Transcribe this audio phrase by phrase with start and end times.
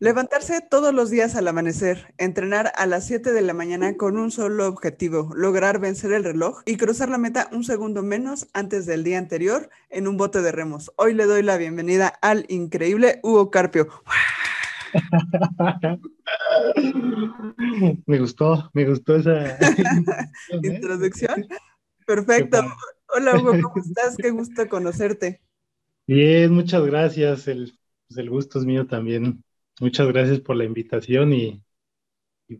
[0.00, 4.30] Levantarse todos los días al amanecer, entrenar a las 7 de la mañana con un
[4.30, 9.02] solo objetivo, lograr vencer el reloj y cruzar la meta un segundo menos antes del
[9.02, 10.92] día anterior en un bote de remos.
[10.94, 13.88] Hoy le doy la bienvenida al increíble Hugo Carpio.
[18.06, 19.58] me gustó, me gustó esa
[20.62, 21.44] introducción.
[22.06, 22.60] Perfecto.
[23.16, 24.16] Hola Hugo, ¿cómo estás?
[24.16, 25.40] Qué gusto conocerte.
[26.06, 27.48] Bien, muchas gracias.
[27.48, 27.76] El,
[28.06, 29.42] pues el gusto es mío también
[29.80, 31.62] Muchas gracias por la invitación y,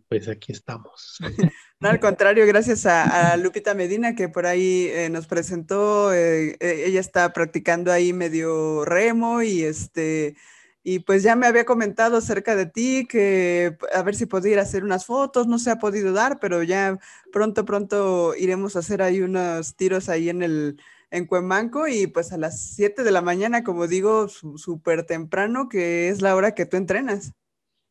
[0.07, 1.17] pues aquí estamos.
[1.81, 6.13] No, al contrario, gracias a, Lupita Medina que por ahí eh, nos presentó.
[6.13, 10.35] Eh, eh, ella está practicando ahí medio remo y este
[10.83, 14.59] y pues ya me había comentado acerca de ti que a ver si podía ir
[14.59, 16.99] a hacer unas fotos, no se ha podido dar, pero ya
[17.31, 20.81] pronto, pronto iremos a hacer ahí unos tiros ahí en el,
[21.11, 26.09] en Cuemanco y pues a las 7 de la mañana, como digo, súper temprano, que
[26.09, 27.33] es la hora que tú entrenas.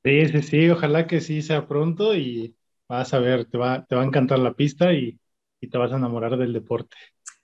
[0.05, 2.57] Sí, sí, sí, ojalá que sí sea pronto y
[2.89, 5.19] vas a ver, te va, te va a encantar la pista y,
[5.60, 6.97] te vas a enamorar del deporte.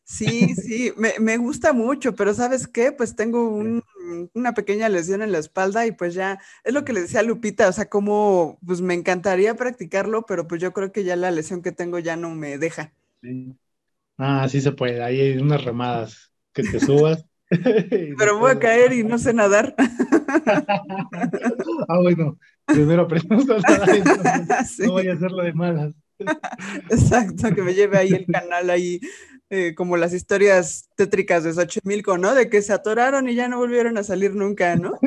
[0.05, 2.93] Sí, sí, me, gusta mucho, pero ¿sabes qué?
[2.93, 3.49] Pues tengo
[4.35, 7.23] una pequeña lesión en la espalda y pues ya, es lo que le decía a
[7.25, 11.31] Lupita, o sea, como, pues me encantaría practicarlo, pero pues yo creo que ya la
[11.31, 12.93] lesión que tengo ya no me deja.
[13.21, 13.57] Sí.
[14.19, 15.03] Ah, sí se puede.
[15.03, 17.25] Ahí hay unas remadas que te subas.
[17.51, 19.75] Pero voy a caer y no sé nadar.
[21.89, 22.39] ah, bueno.
[22.67, 23.89] Primero aprendemos a nadar.
[24.79, 25.95] No voy a hacerlo de malas.
[26.91, 29.01] Exacto, que me lleve ahí el canal ahí,
[29.51, 32.35] eh, como las historias tétricas de Xochimilco, ¿no?
[32.35, 34.99] De que se atoraron y ya no volvieron a salir nunca, ¿no?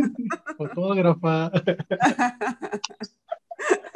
[0.57, 1.51] Fotógrafa.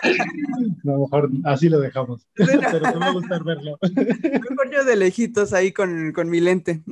[0.84, 2.28] A lo mejor así lo dejamos.
[2.36, 3.78] Pero me va a gustar verlo.
[4.50, 6.84] Mejor yo de lejitos ahí con, con mi lente.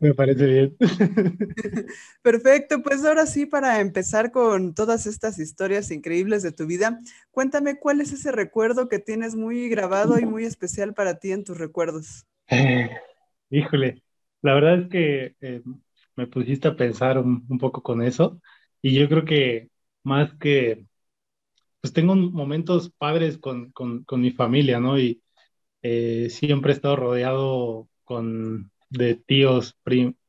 [0.00, 0.76] Me parece bien.
[2.22, 7.78] Perfecto, pues ahora sí, para empezar con todas estas historias increíbles de tu vida, cuéntame
[7.78, 11.58] cuál es ese recuerdo que tienes muy grabado y muy especial para ti en tus
[11.58, 12.26] recuerdos.
[12.48, 12.90] Eh,
[13.50, 14.02] híjole,
[14.42, 15.62] la verdad es que eh,
[16.16, 18.40] me pusiste a pensar un, un poco con eso
[18.82, 19.70] y yo creo que
[20.02, 20.86] más que
[21.82, 24.98] pues tengo momentos padres con, con, con mi familia, ¿no?
[24.98, 25.20] Y
[25.82, 29.76] eh, siempre he estado rodeado con, de tíos,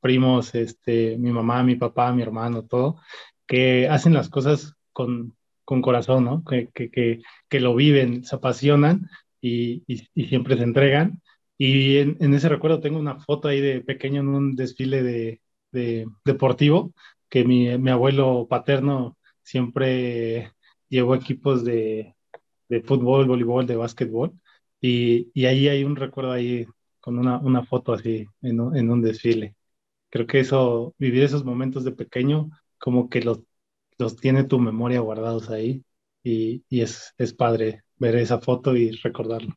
[0.01, 2.97] primos, este, mi mamá, mi papá, mi hermano, todo,
[3.45, 6.43] que hacen las cosas con, con corazón, ¿no?
[6.43, 9.09] Que, que, que, que, lo viven, se apasionan
[9.41, 11.21] y, y, siempre se entregan.
[11.57, 15.41] Y en, en, ese recuerdo tengo una foto ahí de pequeño en un desfile de,
[15.71, 16.93] de deportivo
[17.29, 20.53] que mi, mi abuelo paterno siempre
[20.93, 22.15] llevó equipos de,
[22.69, 24.33] de fútbol, voleibol, de básquetbol,
[24.81, 26.67] y, y, ahí hay un recuerdo ahí
[26.99, 29.55] con una, una foto así en un, en un, desfile.
[30.09, 32.49] Creo que eso, vivir esos momentos de pequeño,
[32.79, 33.39] como que los,
[33.97, 35.83] los tiene tu memoria guardados ahí,
[36.23, 39.55] y, y es, es padre ver esa foto y recordarlo.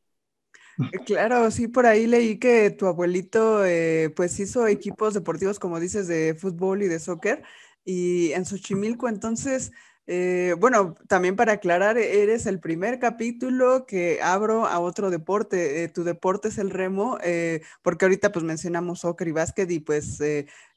[0.78, 5.80] Eh, claro, sí, por ahí leí que tu abuelito eh, pues hizo equipos deportivos, como
[5.80, 7.42] dices, de fútbol y de soccer,
[7.84, 9.72] y en Xochimilco, entonces,
[10.06, 15.82] eh, bueno, también para aclarar, eres el primer capítulo que abro a otro deporte.
[15.82, 19.80] Eh, tu deporte es el remo, eh, porque ahorita pues mencionamos soccer y básquet y
[19.80, 20.20] pues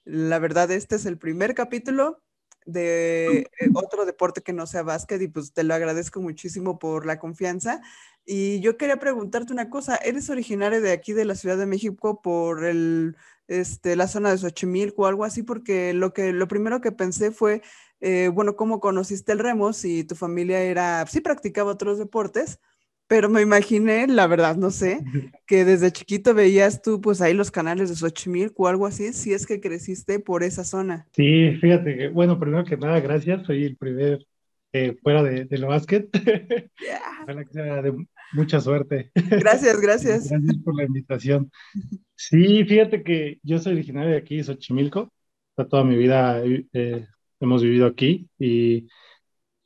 [0.05, 2.21] la verdad este es el primer capítulo
[2.65, 7.19] de otro deporte que no sea básquet y pues te lo agradezco muchísimo por la
[7.19, 7.81] confianza.
[8.25, 12.21] Y yo quería preguntarte una cosa, ¿eres originario de aquí de la Ciudad de México
[12.21, 13.15] por el,
[13.47, 15.41] este, la zona de Xochimilco o algo así?
[15.41, 17.63] Porque lo, que, lo primero que pensé fue
[18.01, 22.59] eh, bueno, cómo conociste el remo, si tu familia era, sí practicaba otros deportes,
[23.07, 24.99] pero me imaginé, la verdad, no sé,
[25.47, 29.33] que desde chiquito veías tú pues ahí los canales de Xochimilco o algo así, si
[29.33, 31.07] es que creciste por esa zona.
[31.11, 34.25] Sí, fíjate, que, bueno, primero que nada, gracias, soy el primer
[34.71, 36.09] eh, fuera de, del básquet.
[37.51, 39.11] Sea de mucha suerte.
[39.15, 40.29] Gracias, gracias.
[40.29, 41.51] gracias por la invitación.
[42.15, 45.11] Sí, fíjate que yo soy originario de aquí, Xochimilco,
[45.55, 47.07] toda mi vida eh,
[47.39, 48.87] hemos vivido aquí y,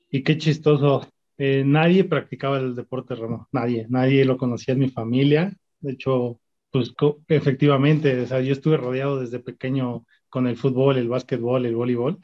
[0.09, 1.07] y qué chistoso.
[1.37, 5.53] Eh, nadie practicaba el deporte remo, nadie, nadie lo conocía en mi familia.
[5.79, 6.39] De hecho,
[6.71, 6.93] pues
[7.27, 12.19] efectivamente, o sea, yo estuve rodeado desde pequeño con el fútbol, el básquetbol, el voleibol,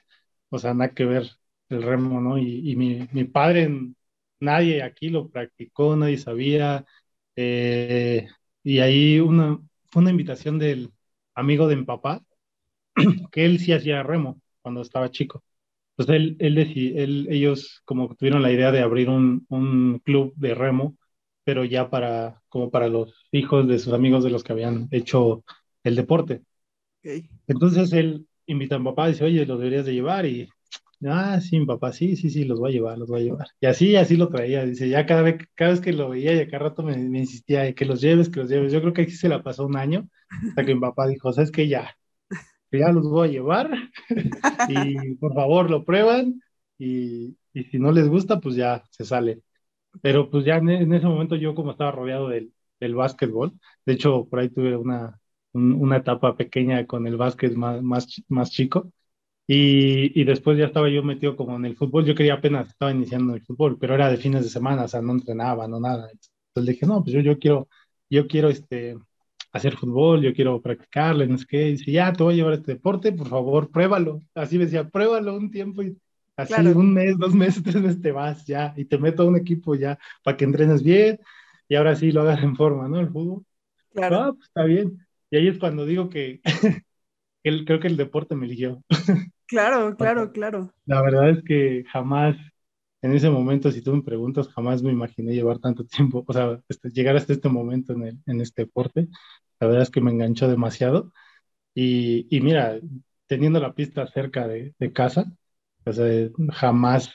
[0.50, 1.30] o sea, nada que ver
[1.70, 2.38] el remo, ¿no?
[2.38, 3.70] Y, mi, mi, padre,
[4.40, 6.86] nadie aquí lo practicó, nadie sabía.
[7.36, 8.28] Eh,
[8.64, 9.60] y ahí una,
[9.92, 10.92] fue una invitación del
[11.36, 12.24] amigo de mi papá,
[13.32, 15.44] que él sí hacía remo cuando estaba chico.
[16.00, 20.56] Pues él, él, él, ellos como tuvieron la idea de abrir un, un, club de
[20.56, 20.96] remo,
[21.44, 25.44] pero ya para, como para los hijos de sus amigos de los que habían hecho
[25.84, 26.42] el deporte.
[27.48, 30.48] Entonces él invita a mi papá y dice, oye, lo deberías de llevar y
[31.06, 33.48] Ah, sí, papá, sí, sí, sí, los voy a llevar, los voy a llevar.
[33.60, 36.40] Y así, así lo traía, dice, ya cada vez, cada vez que lo veía y
[36.40, 38.72] a cada rato me, me insistía, que los lleves, que los lleves.
[38.74, 40.10] Yo creo que aquí se la pasó un año,
[40.50, 41.68] hasta que mi papá dijo, ¿sabes qué?
[41.68, 41.98] Ya,
[42.72, 43.72] ya los voy a llevar
[44.70, 46.42] y por favor lo prueban
[46.78, 49.42] y, y, si no les gusta, pues ya se sale.
[50.02, 53.54] Pero pues ya en, ese momento yo como estaba rodeado del, del básquetbol,
[53.86, 55.20] de hecho por ahí tuve una,
[55.54, 58.92] un, una etapa pequeña con el básquet más, más, más chico
[59.52, 62.06] y, y, después ya estaba yo metido como en el fútbol.
[62.06, 65.02] Yo quería apenas, estaba iniciando el fútbol, pero era de fines de semana, o sea,
[65.02, 66.10] no entrenaba, no nada.
[66.12, 67.68] Entonces dije, no, pues yo, yo quiero,
[68.12, 68.96] yo quiero este,
[69.52, 71.68] hacer fútbol, yo quiero practicarle, no sé qué.
[71.70, 74.22] Y dice, ya, te voy a llevar este deporte, por favor, pruébalo.
[74.36, 75.98] Así me decía, pruébalo un tiempo y
[76.38, 79.38] así un mes, dos meses, tres meses te vas ya y te meto a un
[79.38, 81.20] equipo ya para que entrenes bien
[81.68, 83.00] y ahora sí lo hagas en forma, ¿no?
[83.00, 83.44] El fútbol.
[83.94, 84.18] Claro.
[84.18, 85.06] Ah, pues está bien.
[85.32, 86.42] Y ahí es cuando digo que,
[87.44, 88.84] que creo que el deporte me eligió.
[89.46, 90.74] Claro, claro, claro.
[90.86, 92.36] La verdad es que jamás,
[93.02, 96.62] en ese momento, si tú me preguntas, jamás me imaginé llevar tanto tiempo, o sea,
[96.68, 99.08] este, llegar hasta este momento en, el, en este deporte.
[99.60, 101.12] La verdad es que me enganchó demasiado.
[101.74, 102.80] Y, y mira,
[103.28, 105.32] teniendo la pista cerca de, de casa,
[105.86, 107.12] o sea, jamás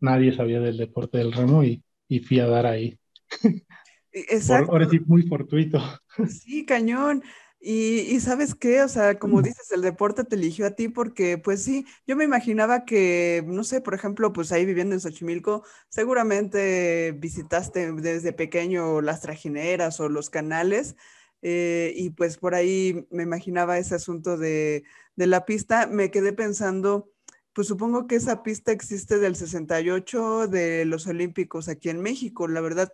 [0.00, 2.98] nadie sabía del deporte del remo y, y fui a dar ahí.
[4.12, 4.72] Exacto.
[4.72, 5.80] ahora sí, muy fortuito.
[6.28, 7.22] Sí, cañón.
[7.62, 11.62] Y, sabes qué, o sea, como dices, el deporte te eligió a ti porque, pues
[11.62, 17.12] sí, yo me imaginaba que, no sé, por ejemplo, pues ahí viviendo en Xochimilco, seguramente
[17.18, 20.96] visitaste desde pequeño las trajineras o los canales,
[21.42, 24.84] eh, y pues por ahí me imaginaba ese asunto de,
[25.16, 25.86] de la pista.
[25.86, 27.12] Me quedé pensando,
[27.52, 32.62] pues supongo que esa pista existe del 68 de los Olímpicos aquí en México, la
[32.62, 32.92] verdad,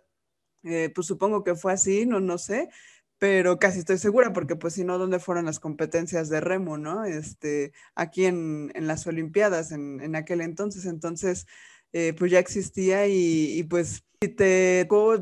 [0.63, 2.69] eh, pues supongo que fue así, no, no sé
[3.19, 7.05] pero casi estoy segura, porque pues si no, ¿dónde fueron las competencias de remo, no?
[7.05, 11.47] Este, aquí en, en las Olimpiadas, en, en, aquel entonces, entonces,
[11.93, 15.15] eh, pues ya existía y, pues si te tocó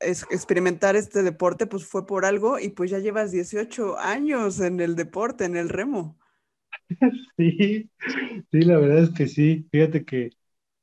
[0.00, 4.94] experimentar este deporte, pues fue por algo y pues ya llevas 18 años en el
[4.96, 6.18] deporte, en el remo.
[7.38, 7.90] Sí,
[8.50, 10.30] sí, la verdad es que sí, fíjate que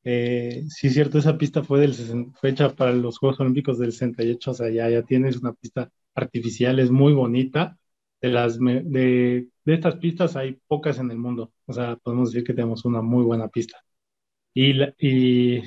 [0.04, 1.94] eh, sí es cierto, esa pista fue del
[2.42, 6.80] fecha para los Juegos Olímpicos del 68, o sea, ya, ya tienes una pista artificial,
[6.80, 7.78] es muy bonita.
[8.22, 12.46] De, las, de, de estas pistas hay pocas en el mundo, o sea, podemos decir
[12.46, 13.78] que tenemos una muy buena pista.
[14.54, 15.64] Y, y,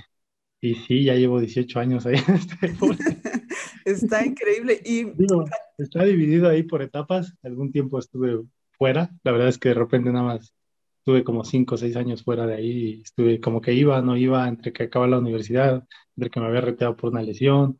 [0.60, 2.56] y sí, ya llevo 18 años ahí en este
[3.84, 4.80] Está increíble.
[4.84, 5.06] Y...
[5.78, 7.34] está dividido ahí por etapas.
[7.42, 8.42] Algún tiempo estuve
[8.72, 9.10] fuera.
[9.24, 10.54] La verdad es que de repente nada más
[10.98, 13.02] estuve como 5 o 6 años fuera de ahí.
[13.02, 15.86] Estuve como que iba, no iba, entre que acaba la universidad,
[16.16, 17.78] entre que me había retirado por una lesión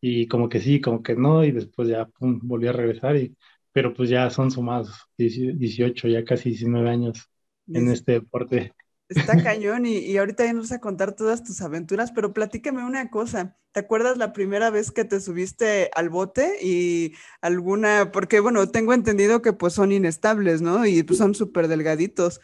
[0.00, 3.36] y como que sí, como que no, y después ya pum, volví a regresar, y,
[3.72, 7.30] pero pues ya son sumados 18, ya casi 19 años
[7.68, 8.72] en este deporte.
[9.08, 12.84] Está cañón y, y, ahorita ya nos vas a contar todas tus aventuras, pero platícame
[12.84, 13.56] una cosa.
[13.72, 18.94] ¿Te acuerdas la primera vez que te subiste al bote y alguna, porque bueno, tengo
[18.94, 20.86] entendido que pues son inestables, ¿no?
[20.86, 22.40] Y pues son súper delgaditos.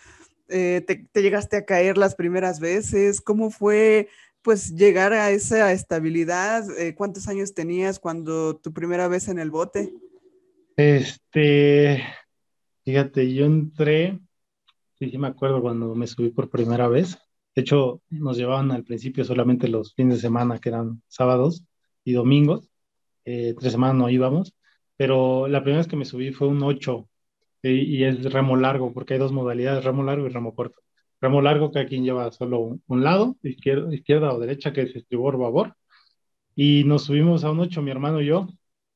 [0.49, 3.23] Eh, te, te, llegaste a caer las primeras veces?
[3.23, 4.11] ¿Cómo fue
[4.43, 6.65] pues llegar a esa estabilidad?
[6.79, 9.95] Eh, ¿Cuántos años tenías cuando tu primera vez en el bote?
[10.77, 12.03] Este,
[12.85, 14.19] fíjate, yo entré,
[14.99, 17.19] sí, sí me acuerdo cuando me subí por primera vez.
[17.55, 21.65] De hecho, nos llevaban al principio solamente los fines de semana, que eran sábados
[22.05, 22.71] y domingos.
[23.25, 24.55] Eh, tres semanas no íbamos,
[24.97, 27.09] pero la primera vez que me subí fue un 8
[27.63, 30.83] y es remo largo, porque hay dos modalidades, remo largo y remo corto
[31.23, 35.39] remo largo, que quien lleva solo un, lado, izquierda, izquierda o derecha, que es estribor
[35.39, 35.77] babor.
[36.55, 38.49] Y nos subimos a un ocho, mi hermano y yo,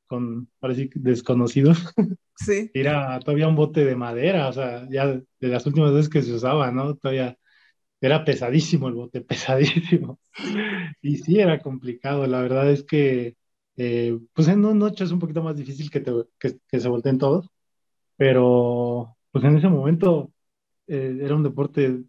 [0.07, 1.93] con, parece desconocidos.
[2.39, 2.69] Sí.
[2.75, 6.35] Era todavía un bote de madera, o sea, ya de las últimas veces que se
[6.35, 6.95] usaba, ¿no?
[6.95, 7.35] Todavía
[7.99, 10.19] era pesadísimo el bote, pesadísimo.
[11.01, 12.27] Y sí, era complicado.
[12.27, 13.37] La verdad es que,
[13.77, 16.89] eh, pues en un ocho es un poquito más difícil que, te, que, que se
[16.89, 17.49] volteen todos,
[18.17, 20.31] pero pues en ese momento
[20.87, 22.03] eh, era un deporte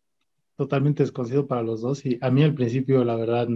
[0.59, 3.49] totalmente desconocido para los dos y a mí al principio la verdad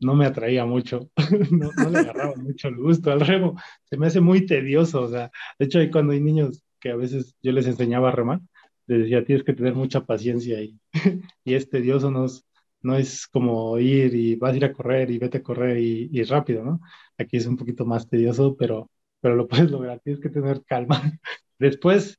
[0.00, 1.10] no me atraía mucho,
[1.50, 5.30] no, le agarraba mucho el gusto al remo, se me hace muy tedioso, o sea,
[5.58, 8.40] de hecho cuando hay niños que a veces yo les enseñaba a remar,
[8.86, 10.80] les decía tienes que tener mucha paciencia y,
[11.44, 12.44] y es tedioso, no es,
[12.80, 16.08] no es como ir y vas a ir a correr y vete a correr y,
[16.10, 16.80] y rápido, ¿no?
[17.18, 21.12] Aquí es un poquito más tedioso, pero, pero lo puedes lograr, tienes que tener calma.
[21.58, 22.18] Después,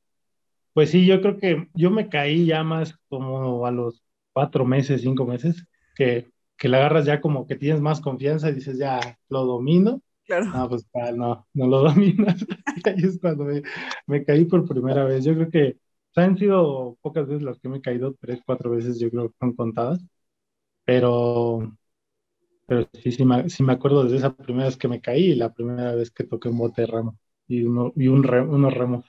[0.72, 4.03] pues sí, yo creo que yo me caí ya más como a los
[4.34, 8.54] cuatro meses, cinco meses, que, que la agarras ya como que tienes más confianza y
[8.54, 9.00] dices, ya
[9.30, 10.02] lo domino.
[10.26, 10.46] Claro.
[10.46, 10.86] No, pues
[11.16, 12.44] no, no lo dominas.
[12.84, 13.62] ahí es cuando me,
[14.06, 15.24] me, caí por primera vez.
[15.24, 15.78] Yo creo que
[16.16, 19.36] han sido pocas veces las que me he caído, tres, cuatro veces yo creo que
[19.40, 20.00] son contadas,
[20.84, 21.72] pero,
[22.66, 25.34] pero sí, sí me, sí me acuerdo desde esa primera vez que me caí y
[25.34, 29.04] la primera vez que toqué un bote de remo y, uno, y un unos remos.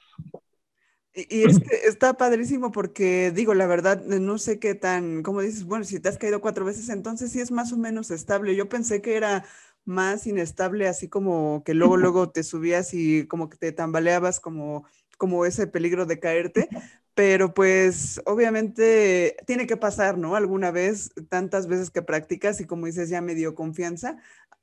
[1.16, 5.64] Y, es que está padrísimo porque, digo, la verdad, no sé qué tan, como dices,
[5.64, 8.56] bueno, si te has caído cuatro veces, entonces sí es más o menos estable.
[8.56, 9.46] Yo pensé que era
[9.86, 14.86] más inestable, así como que luego, luego te subías y como que te tambaleabas como,
[15.18, 16.68] como ese peligro de caerte,
[17.14, 20.36] pero pues obviamente tiene que pasar, ¿no?
[20.36, 24.18] Alguna vez, tantas veces que practicas y como dices, ya me dio confianza,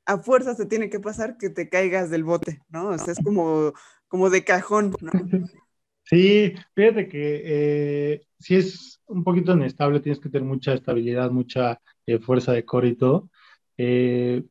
[0.05, 2.89] a fuerzas te tiene que pasar que te caigas del bote, ¿no?
[2.89, 3.73] O sea, es como,
[4.09, 5.13] como de cajón, ¿no?
[6.05, 11.81] Sí, fíjate que eh, si es un poquito inestable, tienes que tener mucha estabilidad, mucha
[12.07, 13.31] eh, fuerza de core y todo.
[13.79, 14.43] Eh,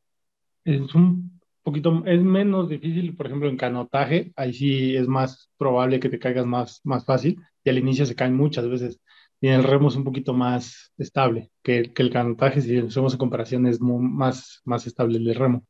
[0.65, 5.99] es un poquito, es menos difícil, por ejemplo, en canotaje, ahí sí es más probable
[5.99, 8.99] que te caigas más, más fácil y al inicio se caen muchas veces.
[9.41, 13.13] Y en el remo es un poquito más estable que, que el canotaje, si hacemos
[13.13, 15.65] en comparación, es más, más estable el remo.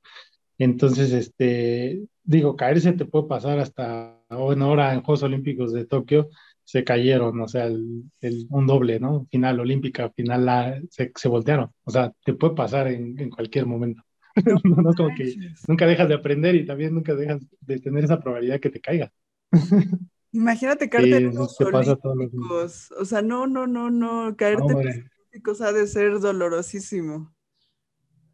[0.58, 6.30] Entonces, este, digo, caerse te puede pasar hasta, bueno, ahora en Juegos Olímpicos de Tokio
[6.64, 8.06] se cayeron, o sea, el,
[8.50, 9.26] un doble, ¿no?
[9.30, 11.72] Final olímpica, final la, se, se, voltearon.
[11.84, 14.04] O sea, te puede pasar en, en cualquier momento.
[14.64, 15.36] No, como que
[15.68, 19.12] nunca dejas de aprender y también nunca dejas de tener esa probabilidad que te caiga.
[20.32, 22.92] Imagínate caerte en los olímpicos.
[22.98, 27.34] O sea, no, no, no, no, caerte en los olímpicos ha de ser dolorosísimo.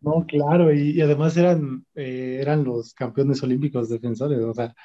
[0.01, 4.75] No, claro, y, además eran, eh, eran los campeones olímpicos defensores, o sea,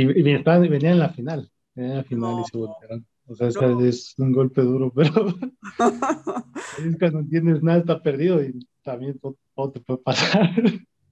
[0.00, 3.06] y, venían en la final, venían en la final y se voltearon.
[3.26, 5.34] O sea, es un golpe duro, pero
[6.86, 10.50] es que no entiendes nada, está perdido y también todo, te puede pasar.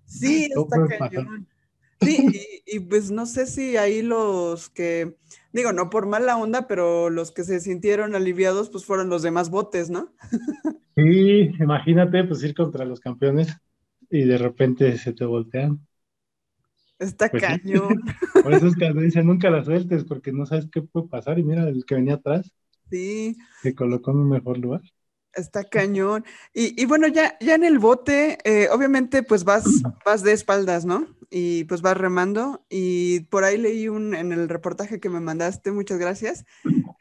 [0.05, 1.49] Sí, está cañón.
[2.03, 5.17] Sí, y, pues no sé si ahí los que,
[5.53, 9.51] digo, no por mala onda, pero los que se sintieron aliviados, pues fueron los demás
[9.51, 10.13] botes, ¿no?
[10.97, 13.57] Sí, imagínate, pues ir contra los campeones
[14.11, 15.81] y de repente se te voltean.
[17.03, 18.01] Está pues cañón.
[18.43, 21.39] Por eso es que dicen nunca la sueltes, porque no sabes qué puede pasar.
[21.39, 22.53] Y mira, el que venía atrás.
[22.91, 23.37] Sí.
[23.63, 24.83] Se colocó en un mejor lugar.
[25.35, 26.25] Está cañón.
[26.53, 29.65] Y, bueno, ya, ya en el bote, eh, obviamente, pues vas,
[30.05, 31.09] vas de espaldas, ¿no?
[31.31, 32.65] Y pues vas remando.
[32.69, 36.45] Y por ahí leí un, en el reportaje que me mandaste, muchas gracias,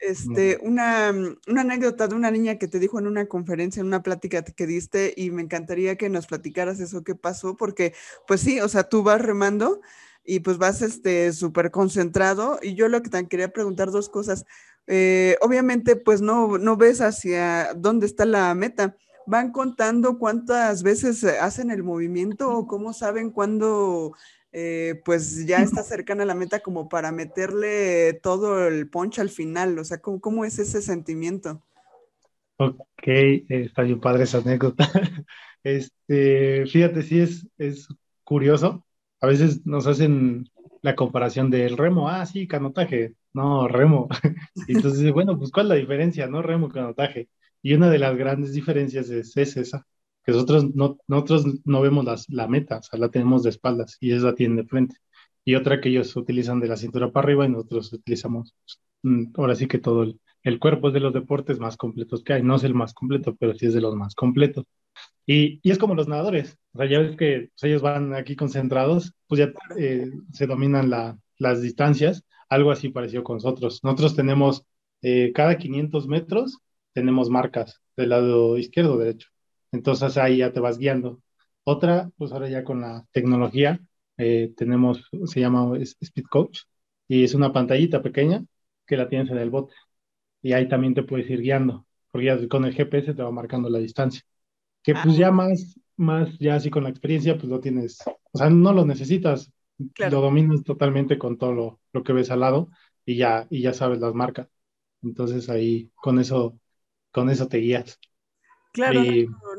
[0.01, 1.13] este, una,
[1.47, 4.67] una anécdota de una niña que te dijo en una conferencia, en una plática que
[4.67, 7.93] diste, y me encantaría que nos platicaras eso que pasó, porque
[8.27, 9.81] pues sí, o sea, tú vas remando
[10.23, 12.59] y pues vas este súper concentrado.
[12.61, 14.45] Y yo lo que te quería preguntar dos cosas.
[14.87, 18.95] Eh, obviamente, pues no, no ves hacia dónde está la meta.
[19.27, 24.13] ¿Van contando cuántas veces hacen el movimiento o cómo saben cuándo
[24.51, 29.29] eh, pues ya está cercana a la meta como para meterle todo el punch al
[29.29, 29.77] final?
[29.79, 31.61] O sea, ¿cómo, es ese sentimiento?
[32.57, 33.07] Ok,
[33.49, 34.89] está bien padre esa anécdota.
[35.63, 37.87] Este, fíjate, sí es, es
[38.23, 38.83] curioso.
[39.19, 40.49] A veces nos hacen
[40.81, 44.09] la comparación del remo, ah, sí, canotaje, no, remo.
[44.67, 46.41] Entonces, bueno, pues ¿cuál es la diferencia, no?
[46.41, 47.29] Remo, canotaje.
[47.61, 49.85] Y una de las grandes diferencias es, esa,
[50.23, 53.97] que nosotros no, nosotros no vemos las, la meta, o sea, la tenemos de espaldas
[53.99, 54.97] y ellos la tienen de frente.
[55.43, 58.55] Y otra que ellos utilizan de la cintura para arriba y nosotros utilizamos,
[59.03, 62.33] mm, ahora sí que todo el, el cuerpo es de los deportes más completos que
[62.33, 62.43] hay.
[62.43, 64.65] No es el más completo, pero sí es de los más completos.
[65.25, 66.57] Y, y es como los nadadores.
[66.73, 70.89] O sea, ya ves que pues, ellos van aquí concentrados, pues ya eh, se dominan
[70.89, 72.25] la, las distancias.
[72.49, 73.81] Algo así pareció con nosotros.
[73.83, 74.65] Nosotros tenemos,
[75.01, 76.57] eh, cada 500 metros,
[76.93, 79.29] tenemos marcas del lado izquierdo derecho.
[79.71, 81.21] Entonces ahí ya te vas guiando.
[81.63, 83.79] Otra, pues ahora ya con la tecnología,
[84.17, 86.61] eh, tenemos, se llama Speed Coach,
[87.07, 88.43] y es una pantallita pequeña
[88.85, 89.73] que la tienes en el bote
[90.41, 93.69] y ahí también te puedes ir guiando, porque ya con el GPS te va marcando
[93.69, 94.21] la distancia.
[94.83, 95.31] Que pues ya ah.
[95.31, 97.99] más, más, ya así con la experiencia, pues lo tienes,
[98.31, 102.41] o sea, no lo necesitas, lo dominas totalmente con todo lo, lo, que ves al
[102.41, 102.69] lado
[103.05, 104.47] y ya, y ya sabes las marcas.
[105.03, 106.59] Entonces ahí con eso,
[107.11, 107.99] con eso te guías.
[108.73, 109.03] Claro,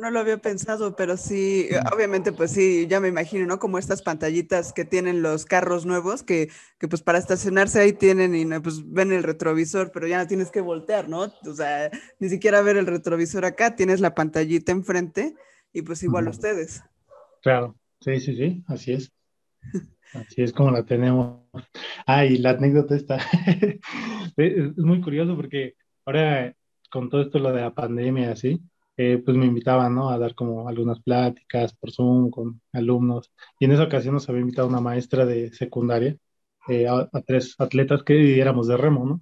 [0.01, 3.59] no, lo había pensado, pero sí, obviamente, pues sí, ya me imagino, ¿no?
[3.59, 8.35] Como estas pantallitas que tienen los carros nuevos, que, que pues para estacionarse ahí tienen
[8.35, 11.31] y pues ven el retrovisor, pero ya no tienes que voltear, ¿no?
[11.47, 11.91] O sea,
[12.21, 15.35] ni siquiera ver el retrovisor acá, tienes la pantallita enfrente
[15.75, 16.83] y pues igual ustedes.
[17.43, 19.13] Claro, sí, sí, sí, así es.
[20.15, 21.41] Así es como la tenemos.
[22.07, 23.19] Ah, y la anécdota está,
[24.37, 25.75] es muy curioso porque
[26.07, 26.55] ahora
[26.91, 28.63] con todo esto lo de la pandemia, así,
[29.03, 30.11] eh, pues me invitaban, ¿no?
[30.11, 33.33] A dar como algunas pláticas por Zoom con alumnos.
[33.59, 36.17] Y en esa ocasión nos había invitado una maestra de secundaria,
[36.69, 39.21] eh, a, tres atletas que éramos de remo, ¿no?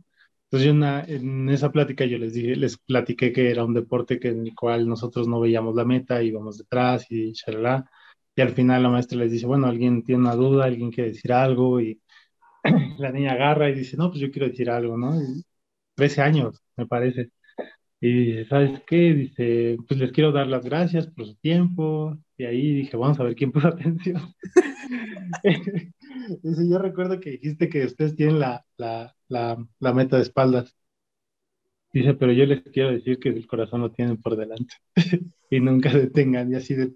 [0.50, 4.46] Entonces en esa plática yo les dije, les platiqué que era un deporte que en
[4.46, 7.88] el cual nosotros no veíamos la meta, íbamos detrás y shalala.
[8.34, 11.32] Y al final la maestra les dice, bueno, alguien tiene una duda, alguien quiere decir
[11.32, 12.00] algo y
[12.98, 15.12] la niña agarra y dice, no, pues yo quiero decir algo, ¿no?
[15.94, 17.30] 13 años, me parece.
[18.02, 19.12] Y dice, ¿sabes qué?
[19.12, 22.16] Dice, pues les quiero dar las gracias por su tiempo.
[22.38, 24.22] Y ahí dije, vamos a ver quién puso atención.
[26.42, 30.74] dice, yo recuerdo que dijiste que ustedes tienen la, la, la, meta de espaldas.
[31.92, 34.74] Dice, pero yo les quiero decir que el corazón lo tienen por delante
[35.50, 36.92] y nunca detengan y así de...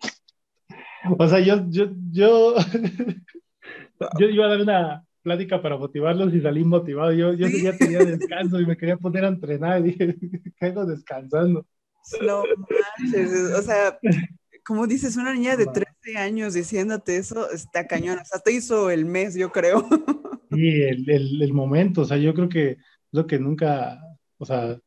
[1.19, 2.55] O sea, yo, yo, yo,
[4.19, 7.13] yo iba a dar una plática para motivarlos y salí motivado.
[7.13, 10.17] Yo, yo ya tenía descanso y me quería poner a entrenar y dije,
[10.61, 11.67] caigo descansando.
[12.23, 12.45] No
[13.01, 13.99] manches, o sea,
[14.65, 18.91] como dices, una niña de 13 años diciéndote eso está cañón, o sea, te hizo
[18.91, 19.89] el mes, yo creo.
[20.51, 22.77] Sí, el, el, el, momento, o sea, yo creo que
[23.11, 23.99] lo que nunca,
[24.39, 24.79] o sea,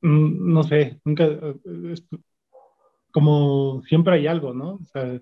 [0.00, 1.94] no sé, nunca, eh,
[3.12, 4.74] como siempre hay algo, ¿no?
[4.74, 5.20] O sea,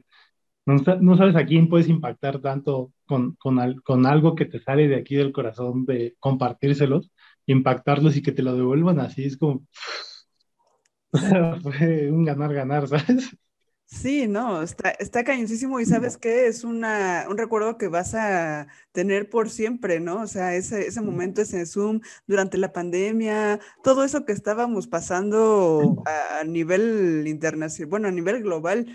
[0.67, 4.97] no, sabes a quién puedes impactar tanto con, con, con, algo que te sale de
[4.97, 7.11] aquí del corazón, de compartírselos,
[7.47, 9.67] impactarlos y que te lo devuelvan así, es como,
[11.63, 13.37] fue un ganar-ganar, ¿sabes?
[13.87, 18.67] Sí, no, está, está cañoncísimo y sabes qué, es una, un recuerdo que vas a
[18.93, 20.23] tener por siempre, ¿no?
[20.23, 26.03] O sea, ese, ese momento, ese Zoom durante la pandemia, todo eso que estábamos pasando
[26.07, 28.87] a nivel internacional, bueno, a nivel global,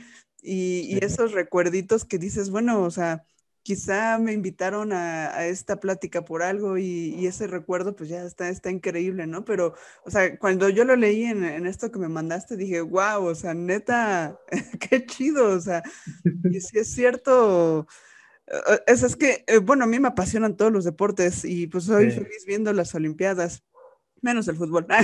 [0.42, 3.24] y, y, esos recuerditos que dices, bueno, o sea,
[3.64, 8.72] quizá me invitaron a, esta plática por algo y, ese recuerdo pues ya está, está
[8.72, 9.46] increíble, ¿no?
[9.46, 13.36] Pero, o sea, cuando yo lo leí en, esto que me mandaste, dije, wow, o
[13.36, 14.40] sea, neta,
[14.90, 15.84] qué chido, o sea,
[16.52, 17.88] y si es cierto,
[18.48, 21.84] eh, es, es que, eh, bueno, a mí me apasionan todos los deportes y pues
[21.84, 23.64] soy feliz viendo las Olimpiadas,
[24.22, 24.88] menos el fútbol.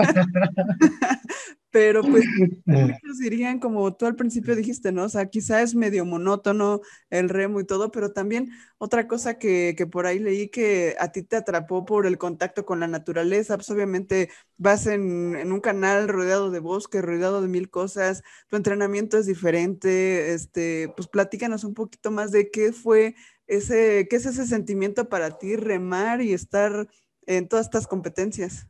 [1.70, 2.24] Pero pues
[2.64, 5.04] muchos dirían, como tú al principio dijiste, ¿no?
[5.04, 9.74] O sea, quizá es medio monótono el remo y todo, pero también otra cosa que,
[9.76, 13.56] que, por ahí leí que a ti te atrapó por el contacto con la naturaleza,
[13.56, 18.56] pues obviamente vas en, en un canal rodeado de bosque, rodeado de mil cosas, tu
[18.56, 23.14] entrenamiento es diferente, este, pues platícanos un poquito más de qué fue
[23.46, 26.88] ese, qué es ese sentimiento para ti remar y estar
[27.26, 28.66] en todas estas competencias.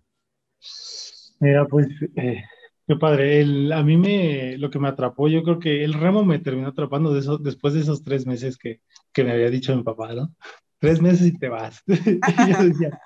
[1.41, 1.87] Mira, pues...
[2.17, 2.43] Eh
[2.91, 3.41] Qué padre.
[3.41, 6.67] El, a mí me, lo que me atrapó, yo creo que el remo me terminó
[6.67, 8.81] atrapando después de esos tres meses que,
[9.13, 10.35] que me había dicho mi papá, ¿no?
[10.81, 11.85] Tres meses y te vas.
[11.87, 13.01] y yo decía,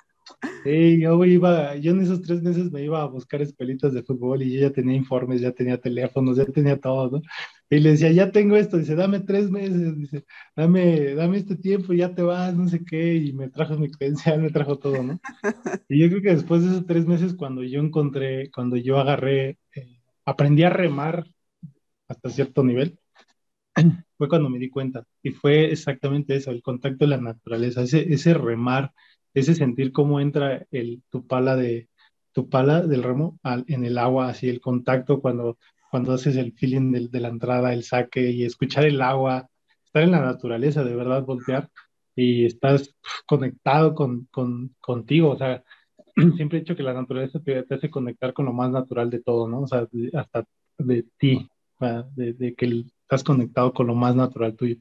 [0.64, 4.42] Sí, yo iba, yo en esos tres meses me iba a buscar escuelitas de fútbol
[4.42, 7.23] y yo ya tenía informes, ya tenía teléfonos, ya tenía todo, ¿no?
[7.75, 11.93] Y le decía, ya tengo esto, dice, dame tres meses, dice, dame, dame este tiempo
[11.93, 15.03] y ya te vas, no sé qué, y me trajo mi credencial, me trajo todo,
[15.03, 15.21] ¿no?
[15.89, 19.59] Y yo creo que después de esos tres meses, cuando yo encontré, cuando yo agarré,
[19.75, 21.27] eh, aprendí a remar
[22.09, 22.99] hasta cierto nivel,
[24.19, 25.05] fue cuando me di cuenta.
[25.23, 28.93] Y fue exactamente eso, el contacto de la naturaleza, ese, ese remar
[29.35, 31.89] ese sentir cómo entra el, tu pala de
[32.33, 35.57] tu pala del remo en el agua, así el contacto cuando,
[35.95, 39.49] cuando haces el feeling de, de, la entrada, el saque y escuchar el agua,
[39.85, 41.71] estar en la naturaleza, de verdad voltear
[42.17, 42.93] y estás
[43.29, 45.63] conectado con, con, contigo, o sea,
[46.37, 49.47] siempre he dicho que la naturaleza te, hace conectar con lo más natural de todo,
[49.49, 49.61] ¿no?
[49.61, 50.45] O sea, hasta
[50.79, 51.49] de ti,
[52.17, 54.79] de, de, que estás conectado con lo más natural tuyo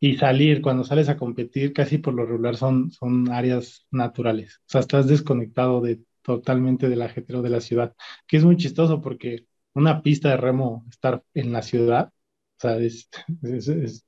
[0.00, 4.56] y salir, cuando sales a competir, casi por lo regular son, son áreas naturales.
[4.66, 7.94] O sea, estás desconectado de, totalmente del ajetreo de la ciudad,
[8.26, 12.76] que es muy chistoso porque una pista de remo estar en la ciudad, o sea,
[12.78, 13.08] es,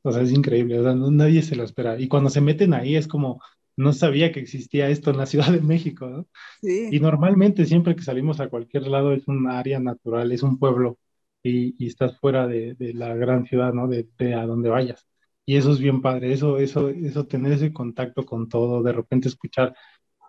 [0.03, 1.99] o sea, es increíble, o sea, nadie se lo espera.
[1.99, 3.41] Y cuando se meten ahí es como,
[3.77, 6.27] no sabía que existía esto en la Ciudad de México, ¿no?
[6.61, 6.89] Sí.
[6.93, 10.99] Y normalmente siempre que salimos a cualquier lado es un área natural, es un pueblo
[11.43, 13.89] y, y estás fuera de, de, la gran ciudad, ¿no?
[13.89, 15.07] De, de a donde vayas.
[15.45, 19.29] Y eso es bien padre, eso, eso, eso, tener ese contacto con todo, de repente
[19.29, 19.75] escuchar,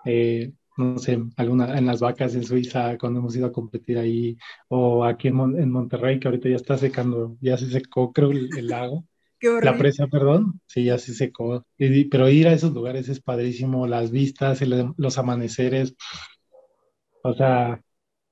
[0.06, 4.38] eh, no sé, alguna, en las vacas en Suiza, cuando hemos ido a competir ahí,
[4.70, 8.68] o aquí en, en Monterrey, que ahorita ya está secando, ya se secó, creo, el,
[8.68, 9.06] lago.
[9.62, 11.66] la presa, perdón, sí, ya se secó.
[11.78, 14.62] pero ir a esos lugares es padrísimo, las vistas,
[14.98, 15.96] los amaneceres,
[17.24, 17.82] o sea,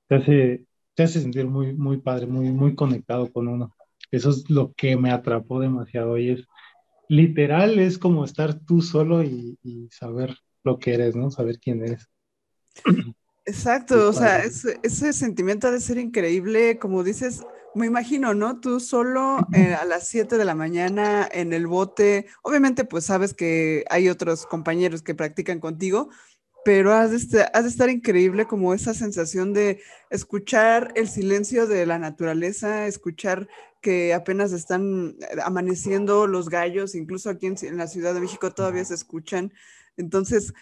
[0.08, 3.75] te hace, te hace sentir muy, muy padre, muy, muy conectado con uno.
[4.12, 6.47] Eso es lo que me atrapó demasiado y es
[7.12, 9.58] literal es como estar tú solo y,
[9.91, 11.30] saber lo que eres, ¿no?
[11.30, 12.08] Saber quién eres.
[13.45, 18.60] Exacto, o sea, ese, sentimiento ha de ser increíble, como dices, me imagino, ¿no?
[18.60, 23.34] Tú solo eh, a las 7 de la mañana en el bote, obviamente pues sabes
[23.34, 26.10] que hay otros compañeros que practican contigo,
[26.63, 32.86] pero has de, estar, increíble como esa sensación de escuchar el silencio de la naturaleza,
[32.88, 33.47] escuchar
[33.81, 38.93] que apenas están amaneciendo los gallos, incluso aquí en, la Ciudad de México todavía se
[38.93, 39.51] escuchan.
[39.97, 40.53] Entonces, eh,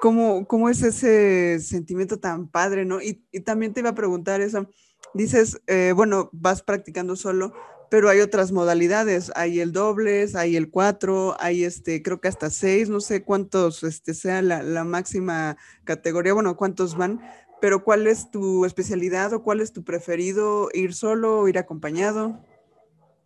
[0.00, 3.00] ¿cómo, ¿cómo, es ese sentimiento tan padre, no?
[3.00, 4.68] Y, también te iba a preguntar eso,
[5.14, 7.54] dices, eh, bueno, vas practicando solo,
[7.90, 12.48] pero hay otras modalidades, hay el dobles, hay el cuatro, hay este, creo que hasta
[12.48, 17.20] seis, no sé cuántos este, sea la, máxima categoría, bueno, cuántos van,
[17.60, 22.40] pero ¿cuál es tu especialidad o cuál es tu preferido, ir solo o ir acompañado?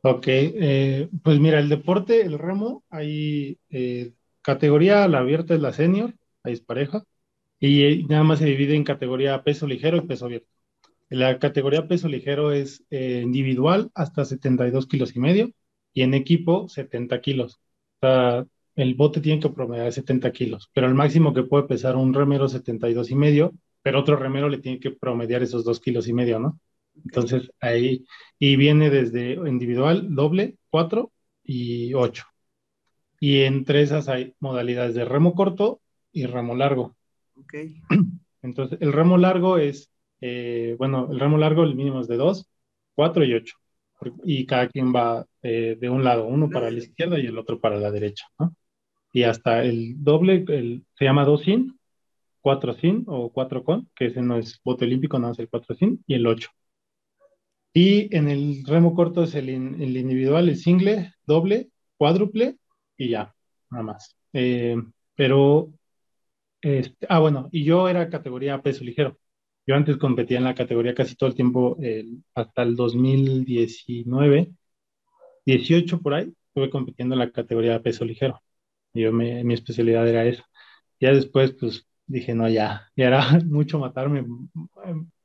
[0.03, 4.13] Ok, eh, pues mira, el deporte, el remo, hay eh,
[4.43, 6.15] categoría, la abierta es la senior,
[6.45, 7.05] ahí es pareja,
[7.61, 10.49] y nada más se divide en categoría peso ligero y peso abierto.
[11.09, 15.51] La categoría peso ligero es eh, individual hasta 72 kilos y medio
[15.93, 17.61] y en equipo 70 kilos.
[18.77, 22.49] El bote tiene que promediar 70 kilos, pero el máximo que puede pesar un remero
[22.49, 23.53] 72 y medio,
[23.83, 26.59] pero otro remero le tiene que promediar esos 2 kilos y medio, ¿no?
[27.05, 28.05] Entonces ahí,
[28.39, 31.13] y viene desde individual, doble, 4
[31.45, 32.25] y 8.
[33.21, 35.81] Y entre esas hay modalidades de remo corto
[36.15, 36.97] y remo largo.
[37.37, 37.55] Ok.
[38.43, 39.95] Entonces, el remo largo es
[40.27, 42.49] eh, bueno, el ramo largo, el mínimo es de 2,
[42.95, 43.57] 4 y 8.
[44.25, 47.61] Y cada quien va eh, de un lado, uno para la izquierda y el otro
[47.61, 48.55] para la derecha, ¿no?
[49.13, 51.79] Y hasta el doble, el, se llama 2 sin,
[52.41, 55.77] 4 sin o 4 con, que ese no es bote olímpico, no es el 4
[55.77, 56.49] sin, y el 8.
[57.75, 62.57] Y en el remo corto es el, el individual, el single, doble, cuádruple
[62.97, 63.35] y ya,
[63.71, 64.17] nada más.
[64.33, 64.77] Eh,
[65.15, 65.71] pero,
[66.65, 69.19] este, ah, bueno, y yo era categoría peso ligero.
[69.67, 71.79] Yo antes competía en la categoría casi todo el tiempo,
[72.35, 74.53] hasta el 2019,
[75.47, 78.43] 18 por ahí, estuve compitiendo en la categoría peso ligero.
[78.95, 80.45] Yo mi especialidad era esa.
[81.01, 84.25] Ya después, pues dije, no, ya, ya era mucho matarme,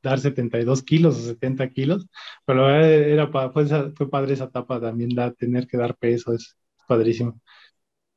[0.01, 2.07] dar 72 kilos o 70 kilos,
[2.45, 7.39] pero era, fue, fue padre esa etapa también, da, tener que dar peso, es padrísimo.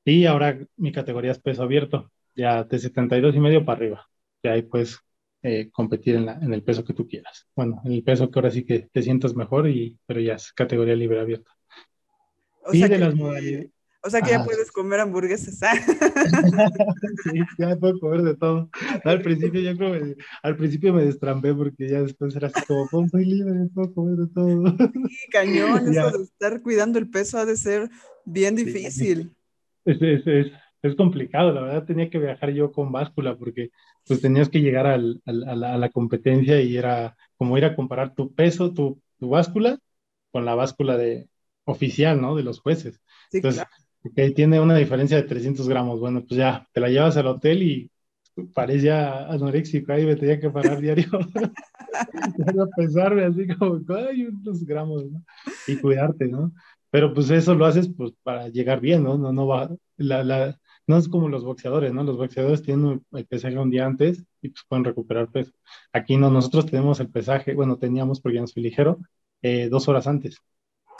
[0.04, 4.09] Y ahora mi categoría es peso abierto, ya de 72 y medio para arriba.
[4.42, 4.99] Ya ahí pues
[5.42, 7.49] eh, competir en, en, el peso que tú quieras.
[7.57, 10.53] Bueno, en el peso que ahora sí que te sientas mejor, y, pero ya es
[10.53, 11.51] categoría libre abierta.
[12.64, 13.71] O sea de que, las modalidades.
[14.05, 15.62] O sea que ya puedes comer hamburguesas.
[15.62, 15.75] ¿ah?
[17.25, 18.68] sí, ya puedo comer de todo.
[19.05, 23.09] al principio yo creo al principio me destrampé porque ya después era así como, oh,
[23.09, 24.77] soy libre, puedo comer de todo.
[25.09, 27.90] Sí, cañón, eso de estar cuidando el peso ha de ser
[28.25, 29.35] bien difícil.
[29.85, 30.53] es, es, es
[30.97, 33.71] complicado, la verdad tenía que viajar yo con báscula porque
[34.07, 38.35] pues tenías que llegar al, a, la, competencia y era como ir a comparar tu
[38.35, 39.79] peso, tu, tu báscula
[40.33, 41.29] con la báscula de
[41.64, 42.35] oficial, ¿no?
[42.35, 43.01] De los jueces.
[43.31, 43.64] Entonces,
[44.35, 46.01] tiene una diferencia de 300 gramos.
[46.01, 47.90] Bueno, pues ya, te la llevas al hotel y
[48.55, 51.07] parece ya anoréxico, ahí me tenía que parar diario.
[51.92, 55.23] a pesarme así como, ay, unos gramos, ¿no?
[55.66, 56.53] Y cuidarte, ¿no?
[56.90, 59.16] Pero pues eso lo haces pues para llegar bien, ¿no?
[59.16, 62.03] No, no va, la, la, no es como los boxeadores, ¿no?
[62.03, 65.53] Los boxeadores tienen el pesaje un día antes y pues pueden recuperar peso.
[65.92, 68.99] Aquí no, nosotros tenemos el pesaje, bueno, teníamos porque ya no soy ligero,
[69.42, 70.38] eh, dos horas antes,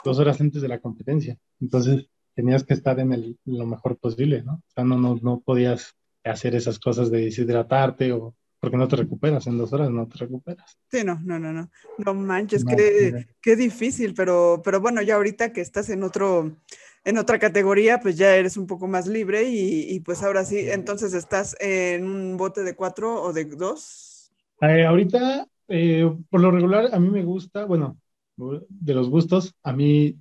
[0.05, 1.39] dos horas antes de la competencia.
[1.61, 4.55] Entonces tenías que estar en el, lo mejor posible, ¿no?
[4.55, 8.95] O sea, no, no, no podías hacer esas cosas de deshidratarte o porque no te
[8.95, 10.79] recuperas, en dos horas no te recuperas.
[10.89, 11.69] Sí, no, no, no, no.
[11.99, 16.59] No manches, qué, qué, difícil, pero, pero bueno, ya ahorita que estás en otro,
[17.05, 21.15] en otra categoría, pues ya eres un poco más libre y, pues ahora sí, entonces
[21.15, 24.33] estás en un bote de cuatro o de dos.
[24.61, 27.99] Eh, ahorita, eh, por lo regular, a mí me gusta, bueno,
[28.37, 30.17] de los gustos, a mí,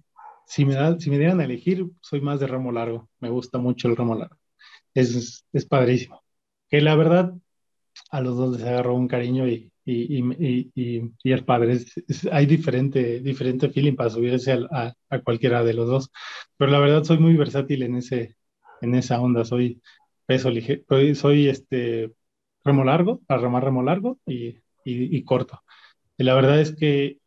[0.45, 3.59] si me, da, si me dieran a elegir, soy más de ramo largo, me gusta
[3.59, 4.37] mucho el ramo largo,
[4.93, 6.23] es, es padrísimo.
[6.67, 7.33] Que la verdad,
[8.09, 10.71] a los dos les agarró un cariño y, y, y,
[11.23, 11.79] y, es padre.
[12.31, 16.11] hay diferente, diferente feeling para subirse a, a, cualquiera de los dos.
[16.57, 18.35] Pero la verdad soy muy versátil en, ese,
[18.81, 19.45] en esa onda.
[19.45, 19.81] Soy
[20.25, 20.83] peso ligero,
[21.15, 22.13] soy, este
[22.63, 25.61] remo largo, para remar remo largo y, y, corto.
[26.17, 27.19] Y la verdad es que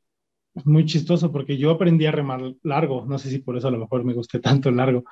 [0.54, 3.04] es muy chistoso porque yo aprendí a remar largo.
[3.06, 5.04] No sé si por eso a lo mejor me guste tanto el largo.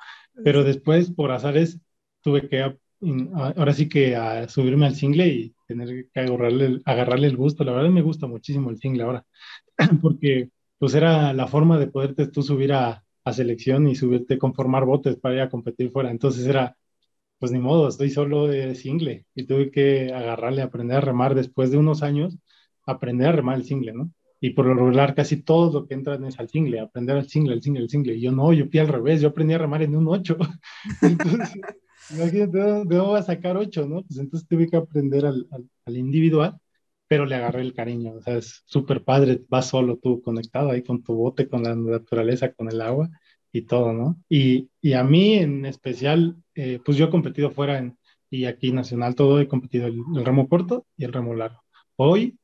[0.43, 1.79] Pero después, por azares,
[2.21, 2.77] tuve que
[3.33, 7.63] ahora sí que a subirme al single y tener que agarrarle, agarrarle el gusto.
[7.63, 9.25] La verdad me gusta muchísimo el single ahora,
[10.01, 14.85] porque pues era la forma de poderte tú subir a, a selección y subirte, conformar
[14.85, 16.11] botes para ir a competir fuera.
[16.11, 16.77] Entonces era,
[17.39, 21.71] pues ni modo, estoy solo de single y tuve que agarrarle, aprender a remar después
[21.71, 22.37] de unos años,
[22.85, 24.11] aprender a remar el single, ¿no?
[24.41, 27.53] Y por lo regular casi todo lo que entran es al single, aprender al single,
[27.53, 28.15] el single, el single.
[28.15, 30.37] Y yo no, yo fui al revés, yo aprendí a remar en un 8.
[31.01, 31.61] Entonces,
[32.09, 34.03] Imagínate, ¿de dónde a sacar ocho, no?
[34.03, 35.47] Pues entonces tuve que aprender al,
[35.85, 36.57] al, individual,
[37.07, 40.83] pero le agarré el cariño, o sea, es súper padre, vas solo tú conectado ahí
[40.83, 43.09] con tu bote, con la naturaleza, con el agua
[43.51, 44.21] y todo, ¿no?
[44.29, 47.97] Y, y a mí en especial, eh, pues yo he competido fuera en,
[48.29, 51.63] y aquí nacional todo, he competido el, remo corto y el remo largo.
[51.97, 52.39] Hoy,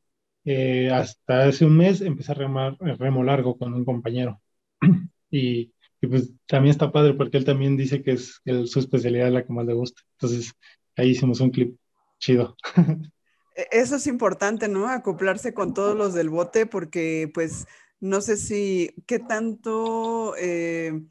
[0.46, 4.42] eh, hasta hace un mes, empecé a remar el remo largo con un compañero.
[5.32, 9.34] y y pues también está padre porque él también dice que es su especialidad es
[9.34, 10.02] la que más le gusta.
[10.14, 10.54] Entonces
[10.96, 11.78] ahí hicimos un clip
[12.20, 12.56] chido.
[13.56, 14.88] E, eso es importante, ¿no?
[14.88, 17.66] Acoplarse con todos los del bote porque pues
[18.00, 21.02] no sé si qué tanto eh,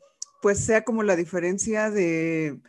[0.40, 2.60] pues sea como la diferencia de...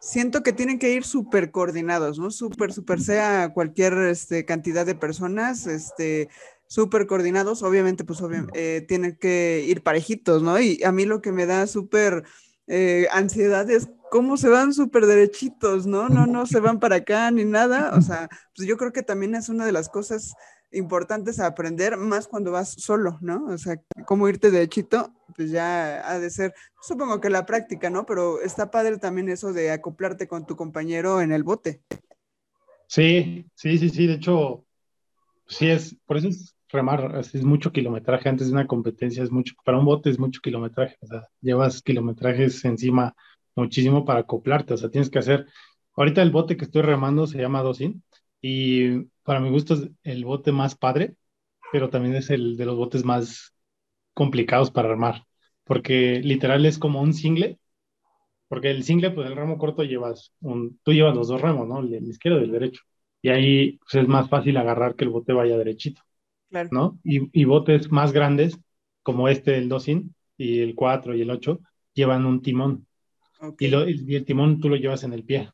[0.00, 2.32] Siento que tienen que ir súper coordinados, ¿no?
[2.32, 6.28] Súper, súper sea cualquier este, cantidad de personas, este,
[6.72, 8.20] súper coordinados, obviamente pues
[8.54, 10.58] eh, tienen que ir parejitos, ¿no?
[10.58, 12.24] Y a mí lo que me da súper
[12.66, 16.08] eh, ansiedad es cómo se van súper derechitos, ¿no?
[16.08, 19.34] No, no se van para acá ni nada, o sea, pues yo creo que también
[19.34, 20.32] es una de las cosas
[20.70, 23.44] importantes a aprender, más cuando vas solo, ¿no?
[23.48, 28.06] O sea, cómo irte derechito, pues ya ha de ser, supongo que la práctica, ¿no?
[28.06, 31.82] Pero está padre también eso de acoplarte con tu compañero en el bote.
[32.86, 34.64] Sí, sí, sí, sí, de hecho,
[35.46, 39.54] sí es, por eso es remar, es mucho kilometraje antes de una competencia, es mucho,
[39.64, 43.14] para un bote es mucho kilometraje, o sea, llevas kilometrajes encima
[43.54, 45.46] muchísimo para acoplarte, o sea, tienes que hacer,
[45.96, 48.02] ahorita el bote que estoy remando se llama Dosin
[48.40, 51.16] y para mi gusto es el bote más padre,
[51.72, 53.54] pero también es el de los botes más
[54.14, 55.24] complicados para remar,
[55.64, 57.58] porque literal es como un single,
[58.48, 61.80] porque el single, pues el remo corto llevas, un, tú llevas los dos remos, ¿no?
[61.80, 62.82] El, izquierdo y el derecho,
[63.22, 66.02] y ahí pues, es más fácil agarrar que el bote vaya derechito.
[66.70, 66.98] ¿No?
[67.04, 68.58] Y, botes más grandes,
[69.02, 71.60] como este, el Dosin, y el 4 y el 8,
[71.94, 72.86] llevan un timón.
[73.58, 75.50] Y, el timón tú lo llevas en el pie.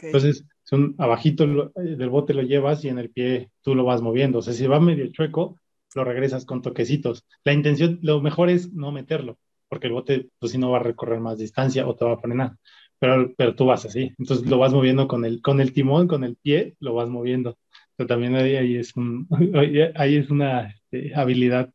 [0.00, 4.38] Entonces, son, abajito del bote lo llevas y en el pie tú lo vas moviendo.
[4.38, 5.58] O sea, si va medio chueco,
[5.94, 7.24] lo regresas con toquecitos.
[7.44, 10.82] La intención, lo mejor es no meterlo, porque el bote, pues si no va a
[10.82, 12.56] recorrer más distancia o te va a frenar.
[12.98, 14.12] Pero, pero tú vas así.
[14.18, 17.58] Entonces lo vas moviendo con el, con el timón, con el pie, lo vas moviendo.
[17.96, 19.28] Pero también ahí, es, un,
[19.94, 21.72] ahí es una este, habilidad.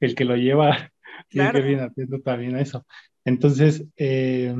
[0.00, 0.92] El que lo lleva
[1.28, 2.86] tiene que ir atento también a eso.
[3.24, 4.54] Entonces, eh,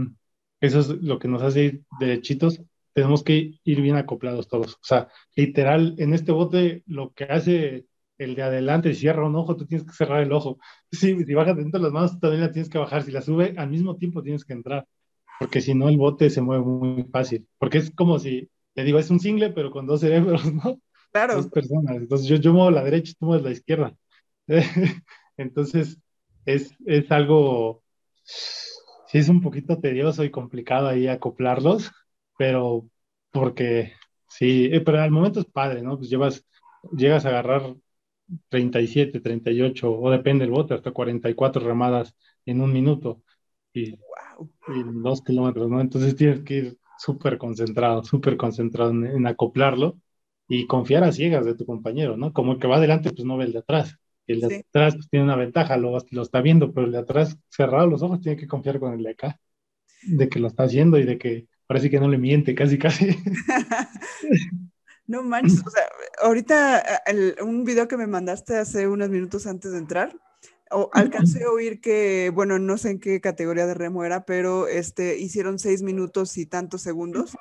[0.61, 2.61] eso es lo que nos hace ir derechitos.
[2.93, 4.75] Tenemos que ir bien acoplados todos.
[4.75, 7.87] O sea, literal, en este bote lo que hace
[8.19, 10.59] el de adelante cierra un ojo, tú tienes que cerrar el ojo.
[10.91, 13.03] Sí, si bajas dentro de las manos, también la tienes que bajar.
[13.03, 14.87] Si la sube, al mismo tiempo tienes que entrar.
[15.39, 17.47] Porque si no, el bote se mueve muy fácil.
[17.59, 20.81] Porque es como si, te digo, es un single, pero con dos cerebros, ¿no?
[21.37, 21.97] Dos personas.
[21.97, 23.97] Entonces yo, yo muevo la derecha y tú mueves la izquierda.
[25.37, 25.99] Entonces
[26.45, 27.83] es, es algo,
[28.23, 31.91] sí es un poquito tedioso y complicado ahí acoplarlos,
[32.39, 32.89] pero
[33.31, 33.93] porque
[34.29, 35.97] sí, eh, pero al momento es padre, ¿no?
[35.99, 36.45] Pues llevas,
[36.97, 37.75] llegas a agarrar
[38.49, 43.23] 37, 38, o depende del bote, hasta 44 remadas en un minuto
[43.73, 44.51] y, wow.
[44.69, 45.81] y dos kilómetros, ¿no?
[45.81, 49.99] Entonces tienes que ir súper concentrado, súper concentrado en, acoplarlo
[50.49, 52.33] y confiar a ciegas de tu compañero, ¿no?
[52.33, 53.97] Como el que va adelante, pues no ve el de atrás.
[54.27, 57.39] El de atrás pues, tiene una ventaja, lo, lo está viendo, pero el de atrás,
[57.49, 59.41] cerrado los ojos, tiene que confiar con el de acá,
[60.03, 63.17] de que lo está haciendo y de que parece que no le miente, casi, casi.
[65.07, 65.83] no manches, o sea,
[66.23, 67.03] ahorita
[67.43, 70.17] un video que me mandaste hace unos minutos antes de entrar,
[70.71, 74.67] o, alcancé a oír que, bueno, no sé en qué categoría de remo era, pero
[74.67, 77.37] este, hicieron seis minutos y tantos segundos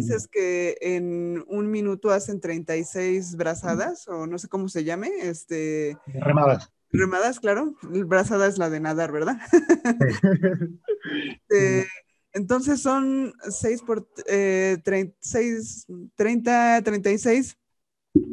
[0.00, 5.96] dices que en un minuto hacen 36 brazadas, o no sé cómo se llame, este...
[6.06, 6.70] Remadas.
[6.90, 7.74] Remadas, claro.
[7.82, 9.38] Brazada es la de nadar, ¿verdad?
[11.48, 11.86] Este,
[12.32, 17.56] entonces son 6 por eh, 36, 30, 36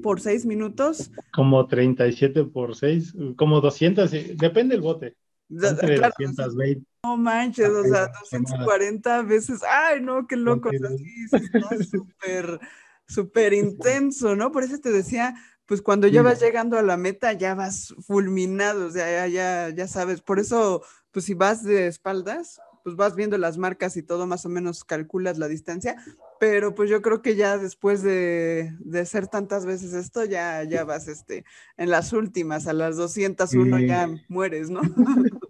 [0.01, 1.11] por 6 minutos.
[1.31, 5.15] Como 37 por 6, como 200, depende del bote.
[5.61, 6.85] Entre claro, 220.
[7.03, 9.61] No manches, o sea, 240 veces.
[9.69, 10.69] Ay, no, qué loco.
[10.69, 11.27] así,
[11.91, 12.59] súper,
[13.07, 14.51] súper intenso, ¿no?
[14.51, 15.35] Por eso te decía,
[15.65, 19.75] pues cuando ya vas llegando a la meta, ya vas fulminado, o sea, ya, ya,
[19.75, 20.21] ya sabes.
[20.21, 24.45] Por eso, pues si vas de espaldas, pues vas viendo las marcas y todo, más
[24.45, 25.95] o menos calculas la distancia,
[26.39, 30.83] pero pues yo creo que ya después de, de hacer tantas veces esto, ya, ya
[30.83, 31.45] vas este,
[31.77, 34.81] en las últimas, a las 201 ya mueres, ¿no?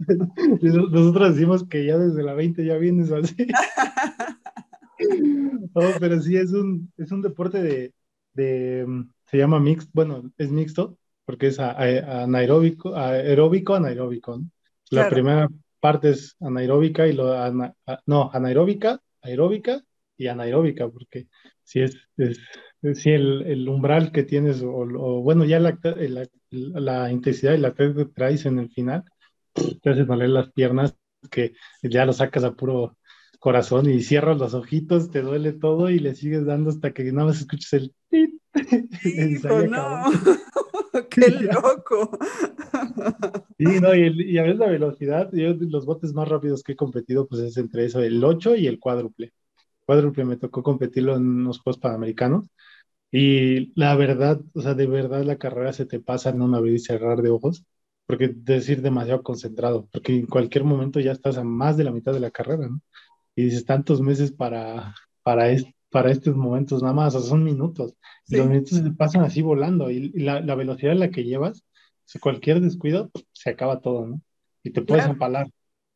[0.62, 3.48] Nosotros decimos que ya desde la 20 ya vienes así.
[5.74, 7.94] oh, pero sí, es un, es un deporte de,
[8.34, 8.86] de,
[9.26, 14.38] se llama mixto, bueno, es mixto, porque es anaeróbico, aeróbico, anaeróbico.
[14.38, 14.50] ¿no?
[14.90, 15.48] La primera
[15.80, 17.34] parte es anaeróbica y lo,
[18.06, 19.82] no, anaeróbica, aeróbica
[20.18, 21.28] y anaeróbica, porque
[21.64, 21.98] si es,
[22.94, 25.78] si el, umbral que tienes, o, bueno, ya la,
[26.52, 29.04] la, intensidad y la que traes en el final,
[29.54, 30.96] te hace doler las piernas,
[31.32, 32.98] que ya lo sacas a puro
[33.40, 37.28] corazón y cierras los ojitos, te duele todo y le sigues dando hasta que nada
[37.28, 37.94] más escuches el...
[39.04, 40.06] Hijo, no.
[41.10, 42.18] ¡Qué loco!
[43.58, 47.28] Sí, no, y, a veces la velocidad, yo los botes más rápidos que he competido,
[47.28, 49.34] pues es entre eso, el 8 y el cuádruple.
[49.86, 52.48] Cuádruple me tocó competirlo en unos Juegos Panamericanos.
[53.12, 56.76] Y la verdad, o sea, de verdad la carrera se te pasa en un abrir
[56.76, 57.66] y cerrar de ojos,
[58.06, 61.92] porque es ir demasiado concentrado, porque en cualquier momento ya estás a más de la
[61.92, 62.82] mitad de la carrera, ¿no?
[63.36, 65.48] Y dices tantos meses para, para,
[65.90, 67.96] para estos momentos nada más, o sea, son minutos.
[68.28, 71.64] Y los minutos se pasan así volando y, la, la, velocidad en la que llevas,
[72.06, 74.22] si cualquier descuido, se acaba todo, ¿no?
[74.64, 75.48] Y te puedes empalar.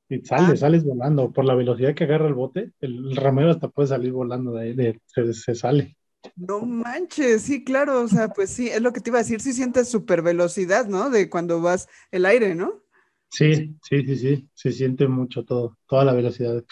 [0.10, 0.58] Y sales, ah.
[0.58, 1.32] sales volando.
[1.32, 4.74] Por la velocidad que agarra el bote, el, ramero hasta puede salir volando de ahí,
[4.74, 5.98] de, se, sale.
[6.36, 9.42] No manches, sí, claro, o sea, pues sí, es lo que te iba a decir,
[9.42, 11.10] sí sientes super velocidad, ¿no?
[11.10, 12.84] De cuando vas el aire, ¿no?
[13.30, 16.64] Sí, sí, sí, sí, se siente mucho todo, toda la velocidad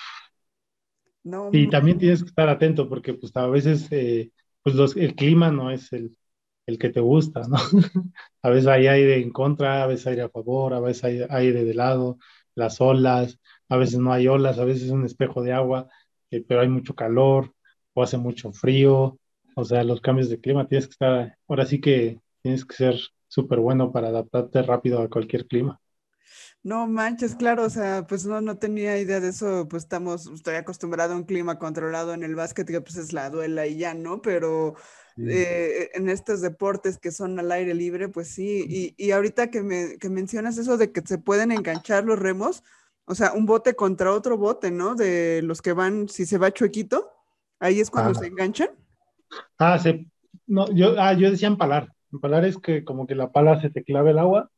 [1.51, 4.31] y también tienes que estar atento porque pues a veces eh,
[4.61, 6.15] pues los, el clima no es el,
[6.65, 7.57] el, que te gusta, ¿no?
[8.43, 11.63] a veces hay aire en contra, a veces aire a favor, a veces hay aire
[11.63, 12.19] de lado,
[12.53, 15.87] las olas, a veces no hay olas, a veces es un espejo de agua,
[16.29, 17.53] eh, pero hay mucho calor
[17.93, 19.19] o hace mucho frío,
[19.55, 22.95] o sea, los cambios de clima tienes que estar, ahora sí que tienes que ser
[23.27, 25.79] súper bueno para adaptarte rápido a cualquier clima.
[26.63, 30.55] No manches, claro, o sea, pues no, no tenía idea de eso, pues estamos, estoy
[30.55, 33.93] acostumbrado a un clima controlado en el básquet, que pues es la duela y ya,
[33.93, 34.21] ¿no?
[34.21, 34.75] Pero
[35.17, 39.61] eh, en estos deportes que son al aire libre, pues sí, y, y ahorita que,
[39.61, 42.63] me, que mencionas eso de que se pueden enganchar los remos,
[43.05, 44.95] o sea, un bote contra otro bote, ¿no?
[44.95, 47.11] De los que van, si se va chuequito,
[47.59, 48.69] ahí es cuando se enganchan.
[49.57, 50.07] Ah, sí,
[50.47, 53.83] no, yo, ah, yo decía empalar, empalar es que como que la pala se te
[53.83, 54.49] clave el agua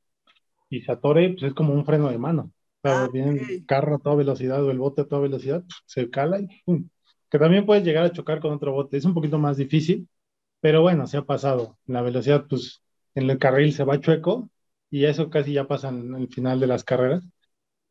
[0.69, 2.51] y se atore, pues es como un freno de mano.
[2.83, 5.63] O sea, ah, viene el carro a toda velocidad o el bote a toda velocidad,
[5.85, 6.89] se cala y ¡pum!
[7.29, 8.97] Que también puedes llegar a chocar con otro bote.
[8.97, 10.07] Es un poquito más difícil,
[10.61, 11.77] pero bueno, se ha pasado.
[11.85, 12.83] La velocidad, pues
[13.15, 14.49] en el carril se va chueco
[14.89, 17.23] y eso casi ya pasa en el final de las carreras.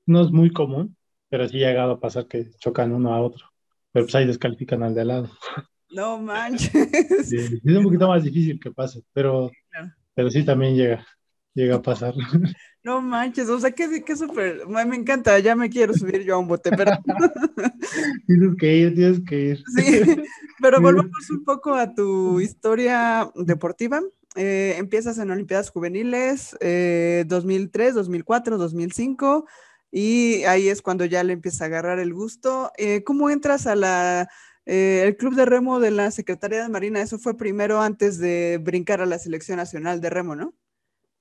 [0.06, 0.96] No es muy común,
[1.28, 3.46] pero sí ha llegado a pasar que chocan uno a otro.
[3.92, 5.30] Pero pues ahí descalifican al de al lado.
[5.90, 6.74] No manches.
[7.32, 9.50] es un poquito más difícil que pase, pero,
[10.14, 11.06] pero sí también llega
[11.56, 12.14] llega a pasar.
[12.84, 16.38] No manches, o sea, que, que súper, me encanta, ya me quiero subir yo a
[16.38, 16.92] un bote, pero...
[18.28, 19.64] tienes que ir, tienes que ir.
[19.74, 20.22] Sí,
[20.60, 24.02] pero volvamos un poco a tu historia deportiva.
[24.36, 26.56] Eh, empiezas en Olimpiadas Juveniles,
[27.26, 29.46] 2003, 2004, 2005,
[29.90, 32.70] y ahí es cuando ya le empieza a agarrar el gusto.
[32.76, 34.28] Eh, ¿Cómo entras a la...
[34.66, 38.58] Eh, el club de remo de la Secretaría de Marina, eso fue primero antes de
[38.62, 40.54] brincar a la selección nacional de remo, ¿no?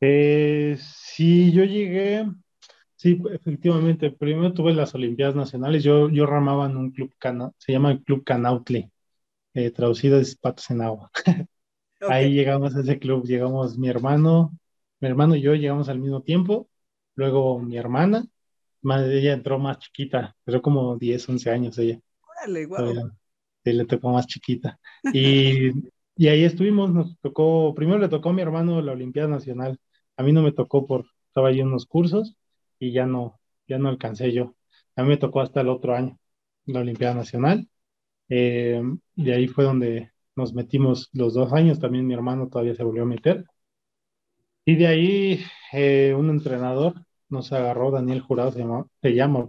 [0.01, 2.25] Eh, sí, yo llegué,
[2.95, 7.71] sí, efectivamente, primero tuve las Olimpiadas Nacionales, yo, yo ramaba en un club, cana, se
[7.71, 8.91] llama el Club Canautli,
[9.53, 11.11] eh, traducido es Patos en Agua.
[12.01, 14.57] Ahí llegamos a ese club, llegamos mi hermano,
[14.99, 16.69] mi hermano y yo llegamos al mismo tiempo,
[17.15, 18.25] luego mi hermana,
[18.81, 21.99] más, ella entró más chiquita, pero como 10, 11 años ella.
[22.29, 23.11] Órale, wow.
[23.65, 24.79] Sí, le tocó más chiquita.
[25.13, 25.71] Y,
[26.15, 29.79] y ahí estuvimos, nos tocó, primero le tocó a mi hermano la Olimpiada Nacional,
[30.17, 32.37] a mí no me tocó por, estaba ahí en unos cursos
[32.79, 34.55] y ya no, ya no alcancé yo.
[34.95, 36.19] A mí me tocó hasta el otro año,
[36.65, 37.67] la Olimpiada Nacional.
[38.29, 38.81] Eh,
[39.15, 43.03] de ahí fue donde nos metimos los dos años, también mi hermano todavía se volvió
[43.03, 43.45] a meter.
[44.65, 45.39] Y de ahí
[45.73, 49.47] eh, un entrenador nos agarró, Daniel Jurado se llama, se llama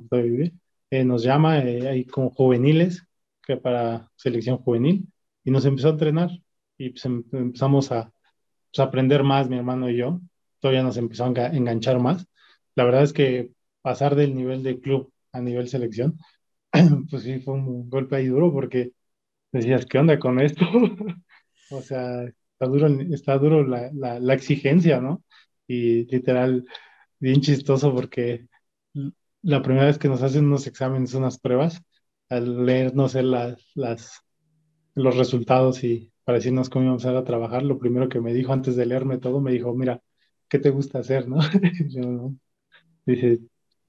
[0.91, 3.06] eh, nos llama ahí como juveniles,
[3.47, 5.09] que para selección juvenil,
[5.45, 6.31] y nos empezó a entrenar
[6.77, 8.13] y pues em, empezamos a
[8.73, 10.21] pues, aprender más mi hermano y yo
[10.61, 12.27] todavía nos empezó a enganchar más.
[12.75, 16.19] La verdad es que pasar del nivel de club a nivel selección,
[17.11, 18.93] pues sí fue un golpe ahí duro porque
[19.53, 20.65] decías, ¿qué onda con esto?
[21.71, 25.23] o sea, está duro, está duro la, la, exigencia, ¿no?
[25.69, 26.65] Y literal,
[27.21, 28.47] bien chistoso porque
[29.43, 31.83] la primera vez que nos hacen unos exámenes, unas pruebas,
[32.29, 34.23] al leer, no sé, las, las,
[34.95, 38.53] los resultados y para decirnos cómo íbamos a, a trabajar, lo primero que me dijo
[38.53, 40.03] antes de leerme todo, me dijo, mira,
[40.49, 41.39] ¿qué te gusta hacer, no?
[43.07, 43.41] Dice,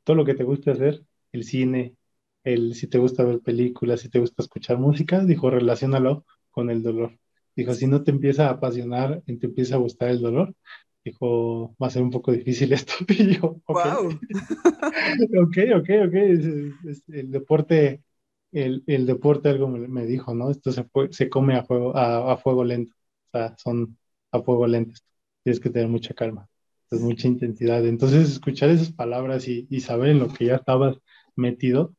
[0.03, 1.95] todo lo que te gusta hacer, el cine,
[2.43, 6.83] el si te gusta ver películas, si te gusta escuchar música, dijo, relacionalo con el
[6.83, 7.17] dolor.
[7.55, 10.55] Dijo, si no te empieza a apasionar y te empieza a gustar el dolor,
[11.03, 12.93] dijo, va a ser un poco difícil esto.
[13.09, 13.85] Y yo, ok,
[15.41, 16.13] ok, ok, ok.
[16.13, 18.03] el deporte
[18.51, 20.49] el, el deporte algo me, dijo, ¿no?
[20.51, 22.93] Esto se, se come a, fuego, a, a, fuego lento,
[23.27, 23.97] o sea, son
[24.31, 24.99] a fuego lento,
[25.43, 26.47] tienes que tener mucha calma,
[26.91, 27.85] mucha intensidad.
[27.85, 30.97] Entonces, escuchar esas palabras y, saber en lo que ya estabas
[31.35, 31.93] metido,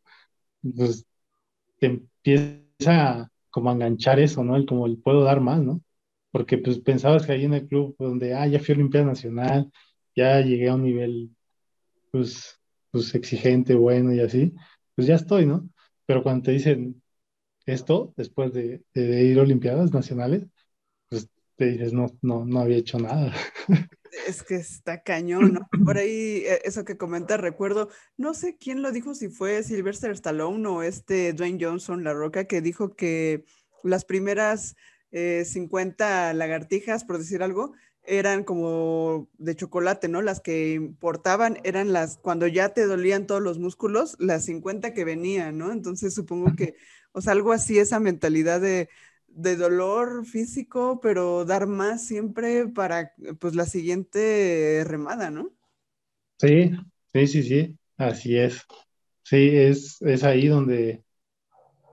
[0.62, 1.06] pues
[1.78, 4.56] te empieza como a enganchar eso, ¿no?
[4.56, 5.82] El como el puedo dar más, ¿no?
[6.30, 9.70] Porque pues pensabas que ahí en el club donde, ah, ya fui a Nacional,
[10.14, 11.30] ya llegué a un nivel,
[12.10, 14.52] pues, pues exigente, bueno y así,
[14.94, 15.68] pues ya estoy, ¿no?
[16.08, 17.02] Pero cuando te dicen
[17.66, 20.46] esto, después de, ir a Olimpiadas Nacionales,
[21.10, 23.32] pues te dices, no, no, no había hecho nada.
[24.26, 25.60] Es que está cañón.
[25.84, 30.10] Por ahí, eh, eso que comentas, recuerdo, no sé quién lo dijo, si fue Sylvester
[30.12, 33.44] Stallone o este Dwayne Johnson, La Roca, que dijo que
[33.84, 34.76] las primeras
[35.12, 37.74] 50 eh, lagartijas, por decir algo,
[38.08, 40.22] eran como de chocolate, ¿no?
[40.22, 45.04] Las que importaban eran las, cuando ya te dolían todos los músculos, las 50 que
[45.04, 45.72] venían, ¿no?
[45.72, 46.74] Entonces supongo que,
[47.12, 48.88] o sea, algo así, esa mentalidad de,
[49.28, 55.52] de dolor físico, pero dar más siempre para, pues, la siguiente remada, ¿no?
[56.38, 56.70] Sí,
[57.12, 58.62] sí, sí, sí, así es.
[59.24, 61.04] Sí, es, es ahí donde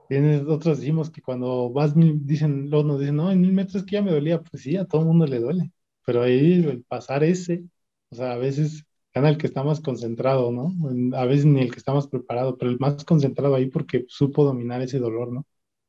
[0.08, 3.92] tienes, otros decimos que cuando vas, dicen, luego nos dicen, no, en mil metros que
[3.96, 5.72] ya me dolía, pues sí, a todo el mundo le duele
[6.06, 7.64] pero ahí el pasar ese,
[8.10, 10.72] o sea, a veces gana el que está más concentrado, ¿no?
[11.18, 14.44] A veces ni el que está más preparado, pero el más concentrado ahí porque supo
[14.44, 15.46] dominar ese dolor, ¿no?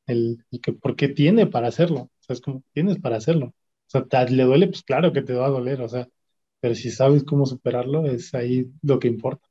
[0.08, 3.48] El, que porque tiene para hacerlo, o sea, es como, tienes para hacerlo.
[3.48, 6.08] O sea, le duele, pues claro que te va a doler, o sea,
[6.60, 9.47] pero si sabes cómo superarlo, es ahí lo que importa.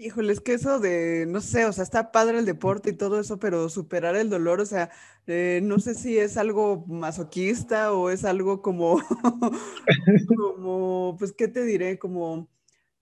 [0.00, 3.18] Híjole, es que eso de, no sé, o sea, está padre el deporte y todo
[3.18, 4.90] eso, pero superar el dolor, o sea,
[5.26, 9.02] eh, no sé si es algo masoquista o es algo como,
[10.28, 11.98] como, pues, ¿qué te diré?
[11.98, 12.48] Como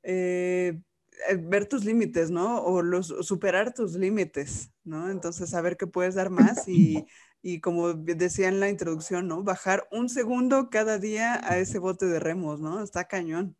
[0.02, 0.80] eh,
[1.28, 2.62] eh, ver tus límites, ¿no?
[2.62, 5.10] O los, superar tus límites, ¿no?
[5.10, 7.06] Entonces, saber que puedes dar más y,
[7.42, 9.42] y como decía en la introducción, ¿no?
[9.42, 12.82] Bajar un segundo cada día a ese bote de remos, ¿no?
[12.82, 13.54] Está cañón.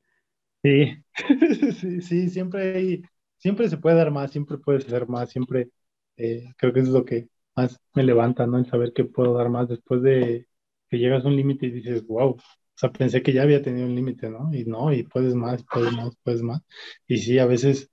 [0.63, 1.05] Sí,
[1.81, 3.03] sí, sí, siempre hay
[3.47, 5.71] siempre se puede dar más, siempre puedes hacer más, siempre
[6.17, 8.59] eh, creo que es lo que más me levanta, ¿no?
[8.59, 10.49] El saber que puedo dar más después de
[10.91, 12.39] que llegas a un límite y dices, wow, o
[12.75, 14.53] sea, pensé que ya había tenido un límite, ¿no?
[14.53, 16.61] Y no, y puedes más, puedes más, puedes más.
[17.07, 17.89] Y sí, a veces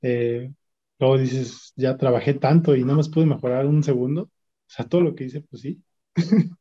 [0.00, 0.50] eh,
[0.98, 4.22] luego dices, ya trabajé tanto y no más pude mejorar un segundo.
[4.22, 4.30] O
[4.68, 5.82] sea, todo lo que hice, pues sí.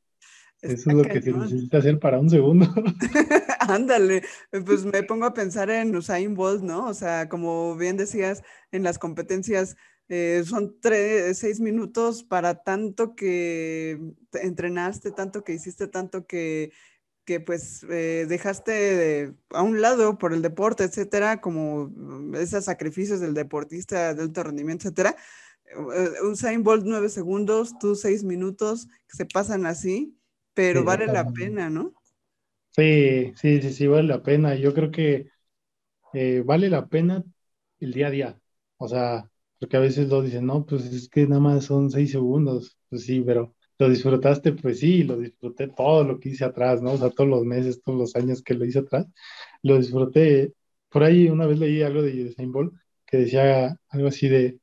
[0.61, 2.67] Eso es lo que se necesita hacer para un segundo.
[3.69, 4.23] Ándale,
[4.65, 6.87] pues me pongo a pensar en Usain Bolt, ¿no?
[6.87, 9.75] O sea, como bien decías, en las competencias
[10.09, 13.99] eh, son tres, seis minutos para tanto que
[14.33, 16.71] entrenaste, tanto que hiciste, tanto que,
[17.25, 21.91] que pues eh, dejaste a un lado por el deporte, etcétera, como
[22.35, 25.15] esos sacrificios del deportista de alto rendimiento, etcétera.
[25.65, 30.17] Eh, Usain Bolt nueve segundos, tú seis minutos, que se pasan así
[30.53, 31.93] pero vale la pena, ¿no?
[32.75, 34.55] Sí, sí, sí, sí, vale la pena.
[34.55, 35.27] Yo creo que
[36.13, 37.23] eh, vale la pena
[37.79, 38.41] el día a día.
[38.77, 42.11] O sea, porque a veces lo dicen, no, pues es que nada más son seis
[42.11, 42.77] segundos.
[42.89, 46.93] Pues sí, pero lo disfrutaste, pues sí, lo disfruté todo lo que hice atrás, ¿no?
[46.93, 49.07] O sea, todos los meses, todos los años que lo hice atrás,
[49.63, 50.53] lo disfruté.
[50.89, 52.73] Por ahí una vez leí algo de Usain Bolt
[53.05, 54.59] que decía algo así de,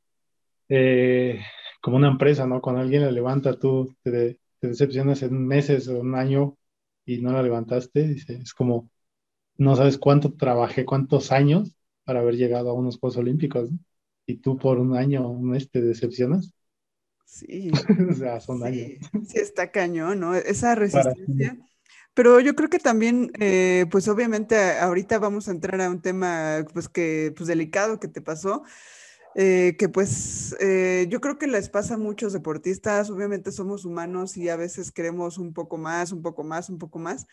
[0.69, 1.41] eh,
[1.81, 2.61] como una empresa, ¿no?
[2.61, 6.57] Cuando alguien la levanta, tú te, te decepcionas en meses o un año
[7.15, 8.89] y no la levantaste, dice, es como,
[9.57, 13.71] no sabes cuánto trabajé, cuántos años para haber llegado a unos Juegos Olímpicos,
[14.27, 16.53] y tú por un año, un mes te decepcionas.
[17.25, 17.71] Sí.
[18.11, 18.99] o sea, son años.
[19.27, 20.35] Sí, está cañón, ¿no?
[20.35, 21.59] Esa resistencia.
[22.15, 26.65] Pero yo creo que también, eh, pues obviamente ahorita vamos a entrar a un tema,
[26.73, 28.63] pues que, pues delicado que te pasó,
[29.35, 34.37] eh, que pues eh, yo creo que les pasa a muchos deportistas, obviamente somos humanos
[34.37, 37.27] y a veces queremos un poco más, un poco más, un poco más.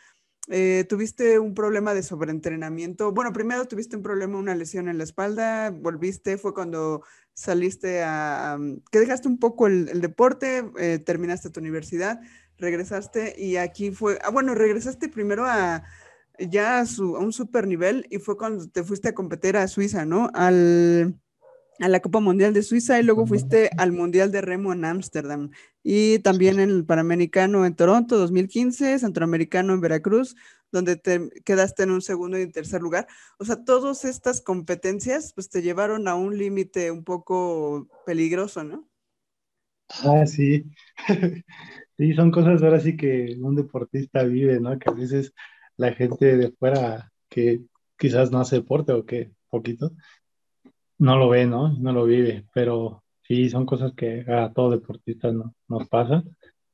[0.49, 3.11] Eh, tuviste un problema de sobreentrenamiento.
[3.11, 8.57] Bueno, primero tuviste un problema, una lesión en la espalda, volviste, fue cuando saliste a,
[8.91, 10.63] que dejaste un poco el, deporte,
[11.05, 12.21] terminaste tu universidad,
[12.57, 15.83] regresaste y aquí fue, ah, bueno, regresaste primero a
[16.39, 19.67] ya a, su, a un super nivel y fue cuando te fuiste a competir a
[19.67, 20.29] Suiza, ¿no?
[20.33, 21.19] Al
[21.79, 25.51] a la Copa Mundial de Suiza y luego fuiste al Mundial de Remo en Ámsterdam
[25.83, 30.35] y también en el Panamericano en Toronto 2015, Centroamericano en Veracruz,
[30.71, 33.07] donde te quedaste en un segundo y tercer lugar.
[33.39, 38.87] O sea, todas estas competencias pues te llevaron a un límite un poco peligroso, ¿no?
[40.03, 40.65] Ah, sí.
[41.97, 44.77] sí, son cosas ahora sí que un deportista vive, ¿no?
[44.77, 45.33] Que a veces
[45.77, 47.61] la gente de fuera que
[47.97, 49.91] quizás no hace deporte o que poquito,
[50.99, 51.69] no lo ve, ¿no?
[51.77, 56.23] No lo vive, pero sí, son cosas que a todo deportista no, nos pasa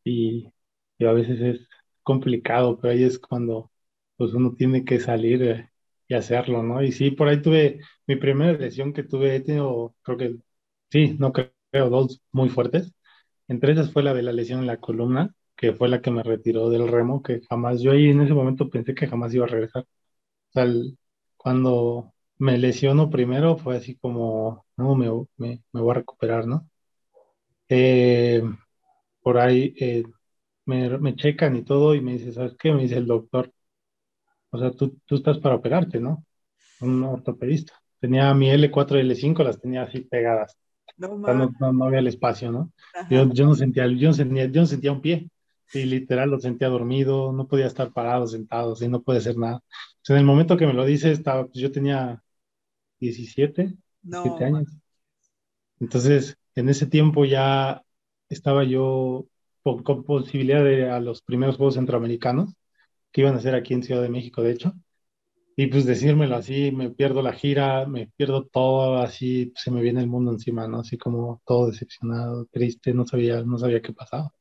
[0.04, 0.50] y,
[0.98, 1.68] y, a veces es
[2.04, 3.72] complicado, pero ahí es cuando
[4.18, 5.70] pues uno tiene que salir eh,
[6.08, 6.84] y hacerlo, ¿no?
[6.84, 10.36] Y sí, por ahí tuve mi primera lesión que tuve, he tenido, creo que,
[10.92, 12.94] sí, no creo, dos muy fuertes.
[13.48, 16.24] Entre esas fue la de la lesión en la columna, que fue la que me
[16.24, 19.48] retiró del remo, que jamás, yo ahí en ese momento pensé que jamás iba a
[19.50, 19.84] regresar.
[19.84, 20.66] O sea,
[21.38, 22.13] cuando
[22.44, 26.70] me lesiono primero fue así como, no, me, me, voy a recuperar, ¿no?
[27.70, 28.44] Eh,
[29.22, 30.04] por ahí eh,
[30.66, 32.74] me, me, checan y todo y me dice, ¿sabes qué?
[32.74, 33.50] Me dice el doctor,
[34.50, 36.26] o sea, tú, tú estás para operarte, ¿no?
[36.82, 37.82] Un ortopedista.
[38.02, 40.58] Tenía mi L4 y L5, las tenía así pegadas.
[40.98, 42.74] No, no, había el espacio, ¿no?
[43.10, 45.30] Yo, yo, no sentía, yo, no sentía, yo no sentía un pie.
[45.74, 49.62] Y literal lo sentía dormido, no podía estar parado, sentado, y no puede hacer nada.
[50.10, 52.23] en el momento que me lo dice, estaba, pues yo tenía
[53.04, 54.68] 17, no, años.
[55.80, 57.84] Entonces, en ese tiempo ya
[58.30, 59.28] estaba yo
[59.64, 62.54] con, posibilidad de a los primeros Juegos Centroamericanos,
[63.12, 64.74] que iban a ser aquí en Ciudad de México, de hecho.
[65.56, 70.02] Y pues decírmelo así, me pierdo la gira, me pierdo todo, así se me viene
[70.02, 70.80] el mundo encima, ¿no?
[70.80, 74.34] Así como todo decepcionado, triste, no sabía, no sabía qué pasaba.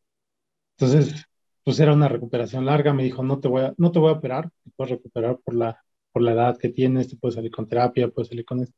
[0.79, 1.27] Entonces,
[1.65, 4.17] pues era una recuperación larga, me dijo, no te voy a, no te voy a
[4.17, 5.83] operar, te puedes recuperar por la,
[6.13, 8.77] por la edad que tienes, te puedes salir con terapia, puedes salir con esto.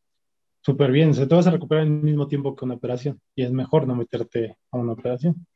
[0.60, 3.52] Súper bien, se te vas a recuperar al mismo tiempo que una operación y es
[3.52, 5.46] mejor no meterte a una operación.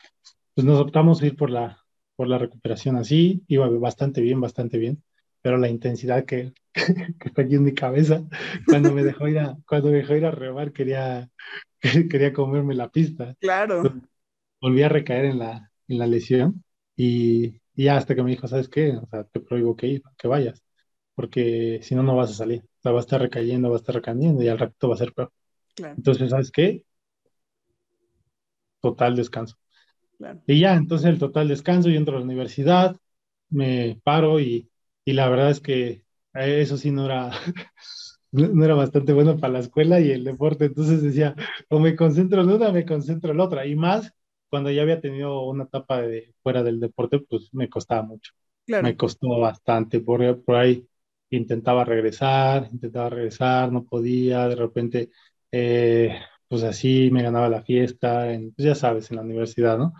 [0.55, 1.83] Pues nos optamos a ir por la,
[2.15, 5.03] por la recuperación así, iba bastante bien, bastante bien,
[5.41, 8.23] pero la intensidad que, que está aquí en mi cabeza,
[8.67, 11.31] cuando me dejó ir a, cuando me dejó ir a remar, quería,
[12.11, 13.35] quería comerme la pista.
[13.41, 13.83] Claro.
[14.61, 16.65] volví a recaer en la, en la lesión
[16.97, 18.97] y, y hasta que me dijo, ¿sabes qué?
[18.97, 20.63] O sea, te prohíbo que, ir, que vayas
[21.19, 22.63] porque si no, no vas a salir.
[22.63, 24.99] O sea, va a estar recayendo, va a estar recayendo y al rato va a
[24.99, 25.33] ser peor.
[25.77, 26.85] Entonces, ¿sabes qué?
[28.81, 29.57] Total descanso.
[30.47, 32.97] Y ya, entonces el total descanso, yo entro a la universidad,
[33.51, 34.71] me paro y,
[35.05, 36.05] y la verdad es que
[36.35, 37.33] eso sí no era,
[38.31, 40.67] no era bastante bueno para la escuela y el deporte.
[40.67, 41.35] Entonces decía,
[41.69, 43.67] o me concentro en una, me concentro en la otra.
[43.67, 44.13] Y más
[44.51, 48.31] cuando ya había tenido una etapa de, fuera del deporte, pues me costaba mucho.
[48.79, 49.99] Me costó bastante.
[49.99, 50.87] Por, por ahí
[51.31, 55.11] intentaba regresar, intentaba regresar, no podía, de repente,
[55.53, 56.19] eh,
[56.49, 58.27] pues así me ganaba la fiesta,
[58.57, 59.95] pues ya sabes, en la universidad, ¿no?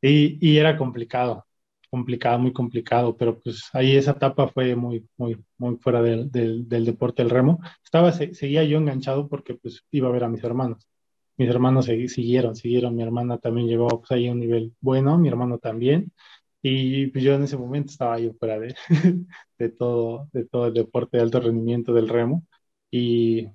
[0.00, 1.46] Y, y, era complicado,
[1.90, 6.68] complicado, muy complicado, pero pues ahí esa etapa fue muy, muy, muy fuera del, del,
[6.68, 7.60] del deporte del remo.
[7.82, 10.86] Estaba, seguía yo enganchado porque pues iba a ver a mis hermanos.
[11.36, 15.28] Mis hermanos siguieron, siguieron, mi hermana también llegó pues ahí a un nivel bueno, mi
[15.28, 16.12] hermano también,
[16.62, 18.74] y pues yo en ese momento estaba ahí fuera de,
[19.58, 22.44] de, todo, de todo el deporte de alto rendimiento del remo.
[22.90, 23.48] Y,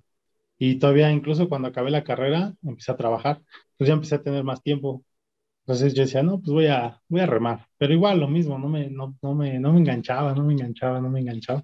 [0.57, 3.41] y todavía incluso cuando acabé la carrera, empecé a trabajar,
[3.77, 5.03] pues ya empecé a tener más tiempo.
[5.65, 7.67] Entonces yo decía, no, pues voy a, voy a remar.
[7.77, 11.01] Pero igual lo mismo, no me, no, no me, no me enganchaba, no me enganchaba,
[11.01, 11.63] no me enganchaba.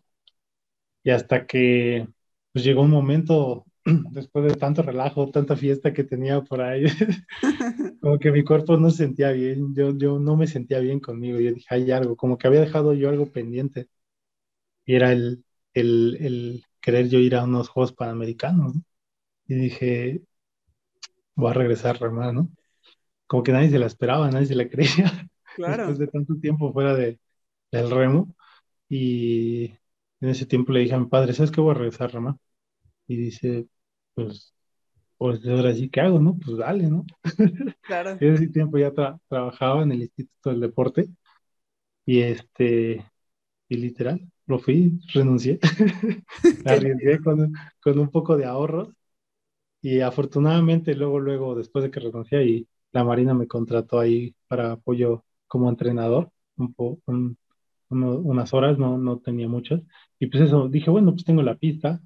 [1.04, 2.08] Y hasta que
[2.52, 3.66] pues llegó un momento
[4.12, 6.86] después de tanto relajo, tanta fiesta que tenía por ahí,
[8.02, 11.40] como que mi cuerpo no se sentía bien, yo, yo no me sentía bien conmigo,
[11.40, 13.90] yo dije, hay algo, como que había dejado yo algo pendiente,
[14.86, 18.76] y era el, el, el querer yo ir a unos Juegos Panamericanos,
[19.48, 20.24] y dije,
[21.36, 22.50] voy a regresar a remar, ¿no?
[23.28, 25.88] Como que nadie se la esperaba, nadie se la creía, claro.
[25.88, 27.20] después de tanto tiempo fuera de,
[27.72, 28.36] del remo,
[28.90, 29.66] y
[30.22, 32.36] en ese tiempo le dije a mi padre, ¿sabes qué voy a regresar a remar?
[33.08, 33.68] y dice,
[34.14, 34.53] pues,
[35.18, 36.38] pues ahora sí, ¿qué hago, no?
[36.38, 37.05] Pues dale, ¿no?
[37.82, 38.12] Claro.
[38.20, 38.93] en ese tiempo ya
[39.28, 41.10] trabajaba en el Instituto del Deporte
[42.05, 43.05] y este,
[43.70, 45.60] y literal, lo fui, renuncié,
[46.66, 48.89] arriesgué con, con un poco de ahorros
[49.82, 54.74] y afortunadamente luego, luego, después de que renuncié y la Marina me contrató ahí para
[54.74, 56.99] apoyo como entrenador, un, po,
[57.89, 59.82] unas horas, no, no tenía muchas.
[60.20, 62.01] Y pues eso, dije, bueno, pues tengo la pista,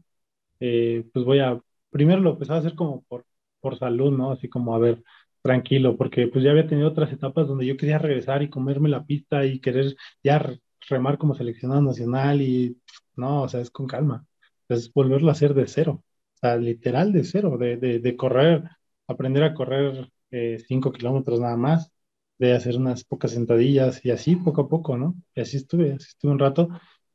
[0.60, 1.60] eh, pues voy a,
[1.94, 3.26] primero lo empezaba a hacer como por,
[3.62, 4.32] por salud, ¿no?
[4.34, 5.04] Así como, a ver,
[5.44, 9.06] tranquilo, porque pues ya había tenido otras etapas donde yo quería regresar y comerme la
[9.06, 10.44] pista y querer ya
[10.90, 12.78] remar como seleccionado nacional y
[13.16, 14.26] no, o sea, es con calma.
[14.70, 16.04] Es volverlo a hacer de cero,
[16.36, 18.64] o sea, literal de cero, de, de, de correr,
[19.08, 21.92] aprender a correr eh, cinco kilómetros nada más,
[22.38, 25.16] de hacer unas pocas sentadillas y así poco a poco, ¿no?
[25.36, 26.70] Y así estuve, así estuve un rato.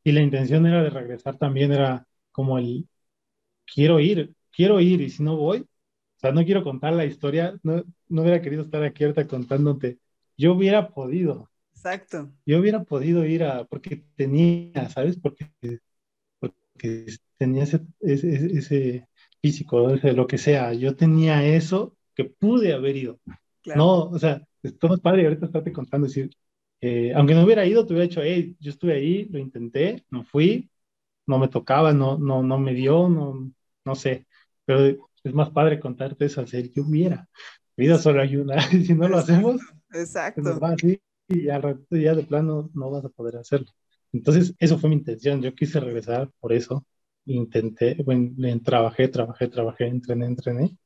[0.04, 2.88] Y la intención era de regresar también, era como el,
[3.72, 7.56] quiero ir, quiero ir y si no voy, o sea, no quiero contar la historia,
[7.62, 9.98] no, no hubiera querido estar aquí ahorita contándote,
[10.36, 11.48] yo hubiera podido.
[11.72, 12.32] Exacto.
[12.44, 15.16] Yo hubiera podido ir a, porque tenía, ¿sabes?
[15.16, 15.48] Porque,
[16.40, 17.06] porque
[17.36, 19.08] tenía ese, ese, ese
[19.40, 23.20] físico, ese, lo que sea, yo tenía eso que pude haber ido.
[23.64, 26.30] No, o sea, esto es padre ahorita estarte contando, decir,
[26.80, 30.24] eh, aunque no hubiera ido, te hubiera dicho, hey, yo estuve ahí, lo intenté, no
[30.24, 30.68] fui,
[31.26, 33.52] no me tocaba, no, no, no me dio, no,
[33.84, 34.27] no sé,
[34.68, 37.26] pero es más padre contarte eso ser que hubiera.
[37.74, 39.62] Vida solo hay una, y si no lo hacemos,
[39.94, 40.60] exacto.
[40.60, 43.68] va así, y al rato ya de plano no vas a poder hacerlo.
[44.12, 46.84] Entonces, eso fue mi intención, yo quise regresar por eso,
[47.24, 48.30] intenté, bueno,
[48.62, 50.76] trabajé, trabajé, trabajé, entrené, entrené,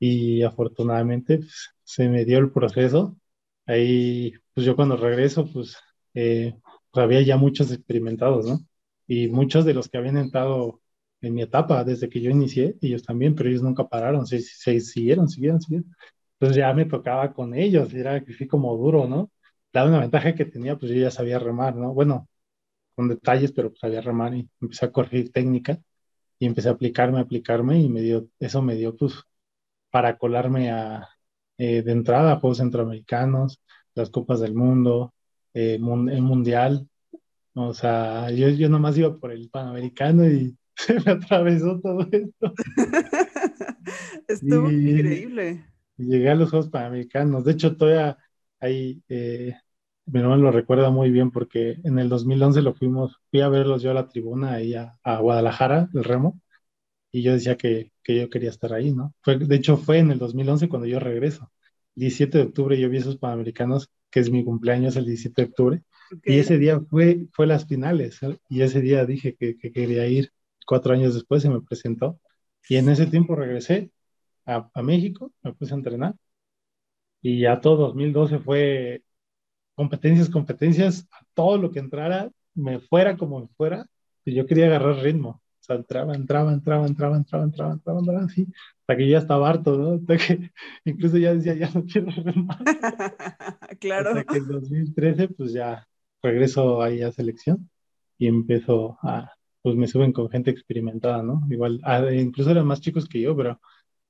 [0.00, 3.16] y afortunadamente pues, se me dio el proceso.
[3.66, 5.76] Ahí, pues yo cuando regreso, pues,
[6.14, 6.54] eh,
[6.90, 8.58] pues, había ya muchos experimentados, ¿no?
[9.06, 10.80] Y muchos de los que habían entrado
[11.26, 14.80] en mi etapa desde que yo inicié, ellos también, pero ellos nunca pararon, se, se
[14.80, 15.94] siguieron, siguieron, siguieron.
[16.34, 19.30] Entonces ya me tocaba con ellos, era que sí como duro, ¿no?
[19.72, 21.94] La una ventaja que tenía, pues yo ya sabía remar, ¿no?
[21.94, 22.28] Bueno,
[22.94, 25.78] con detalles, pero pues sabía remar y empecé a corregir técnica
[26.38, 29.14] y empecé a aplicarme, aplicarme y me dio, eso me dio pues
[29.90, 31.08] para colarme a,
[31.58, 33.62] eh, de entrada a Juegos Centroamericanos,
[33.94, 35.14] las Copas del Mundo,
[35.54, 36.88] eh, el Mundial.
[37.54, 42.52] O sea, yo, yo nomás iba por el Panamericano y se me atravesó todo esto.
[44.28, 45.64] Estuvo increíble.
[45.96, 47.44] Y llegué a los Juegos Panamericanos.
[47.44, 48.18] De hecho, todavía
[48.60, 49.54] ahí, eh,
[50.06, 53.82] mi hermano lo recuerda muy bien porque en el 2011 lo fuimos, fui a verlos
[53.82, 56.40] yo a la tribuna ahí a, a Guadalajara, el remo,
[57.12, 59.14] y yo decía que, que, yo quería estar ahí, ¿no?
[59.22, 61.50] Fue, de hecho, fue en el 2011 cuando yo regreso.
[61.94, 65.82] 17 de octubre yo vi esos Panamericanos, que es mi cumpleaños el 17 de octubre,
[66.24, 70.32] y ese día fue, fue las finales, y ese día dije que, que, quería ir.
[70.66, 72.20] Cuatro años después se me presentó,
[72.68, 73.90] y en ese tiempo regresé
[74.46, 76.14] a, a México, me puse a entrenar,
[77.22, 79.02] y ya todo 2012 fue
[79.74, 83.86] competencias, competencias, a todo lo que entrara, me fuera como me fuera,
[84.24, 88.46] y yo quería agarrar ritmo sea, entraba, entraba, entraba, entraba, entraba, entraba, entraba, entraba, así,
[88.80, 89.92] hasta que ya estaba harto, ¿no?
[89.94, 90.50] Hasta que
[90.84, 92.08] incluso ya decía, ya no quiero
[92.42, 92.58] más.
[93.80, 94.10] claro.
[94.10, 95.86] Hasta que en 2013, pues ya
[96.22, 97.70] regreso ahí a selección
[98.18, 99.32] y empiezo a,
[99.64, 101.42] pues me suben con gente experimentada, ¿no?
[101.50, 101.80] Igual,
[102.14, 103.60] incluso eran más chicos que yo, pero,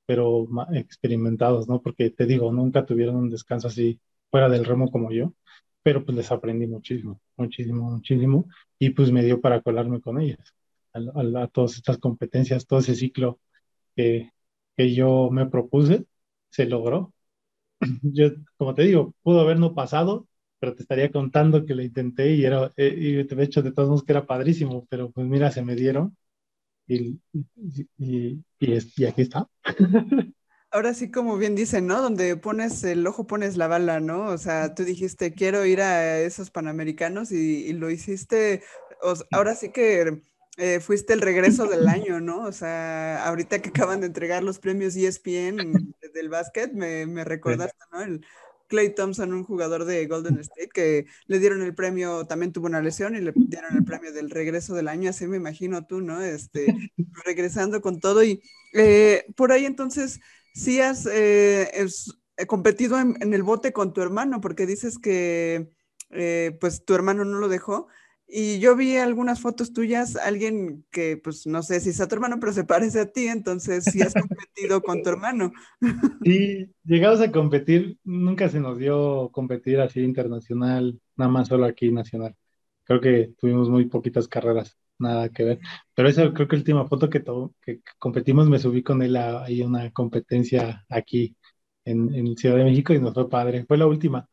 [0.05, 1.81] pero experimentados, ¿no?
[1.81, 3.99] Porque te digo, nunca tuvieron un descanso así
[4.31, 5.33] fuera del remo como yo,
[5.83, 8.47] pero pues les aprendí muchísimo, muchísimo, muchísimo,
[8.79, 10.55] y pues me dio para colarme con ellos
[10.93, 13.39] a, todas estas competencias, todo ese ciclo
[13.95, 14.31] que,
[14.77, 16.05] que yo me propuse,
[16.49, 17.13] se logró.
[18.03, 20.27] Yo, como te digo, pudo haber no pasado,
[20.59, 23.89] pero te estaría contando que lo intenté y era, eh, y de hecho, de todos
[23.89, 26.15] modos que era padrísimo, pero pues mira, se me dieron
[26.87, 27.19] y,
[27.97, 29.47] y, y, aquí está.
[30.71, 32.01] Ahora sí, como bien dicen, ¿no?
[32.01, 34.25] Donde pones el ojo, pones la bala, ¿no?
[34.25, 38.61] O sea, tú dijiste, quiero ir a esos panamericanos y, y lo hiciste.
[39.31, 40.21] ahora sí que
[40.57, 42.43] eh, fuiste el regreso del año, ¿no?
[42.43, 47.77] O sea, ahorita que acaban de entregar los premios ESPN del básquet, me, me recordaste,
[47.91, 48.01] ¿no?
[48.01, 48.25] El
[48.67, 52.81] Clay Thompson, un jugador de Golden State, que le dieron el premio, también tuvo una
[52.81, 56.21] lesión y le dieron el premio del regreso del año, así me imagino tú, ¿no?
[56.21, 56.73] Este,
[57.25, 58.41] regresando con todo y
[58.73, 60.19] eh, por ahí entonces,
[60.53, 61.87] sí has eh,
[62.47, 65.69] competido en, en, el bote con tu hermano, porque dices que
[66.59, 67.87] pues tu hermano no lo dejó.
[68.27, 72.15] Y yo vi algunas fotos tuyas, alguien que, pues no sé si es a tu
[72.15, 75.51] hermano, pero se parece a ti, entonces sí has competido con tu hermano.
[76.23, 81.91] Sí, llegamos a competir, nunca se nos dio competir así internacional, nada más solo aquí
[81.91, 82.35] nacional.
[82.83, 85.59] Creo que tuvimos muy poquitas carreras, nada que ver.
[85.93, 87.23] Pero esa creo que la última foto que,
[87.61, 91.35] que competimos me subí con él a, una competencia aquí
[91.85, 93.65] en, en, Ciudad de México y nos fue padre.
[93.67, 94.27] Fue la última,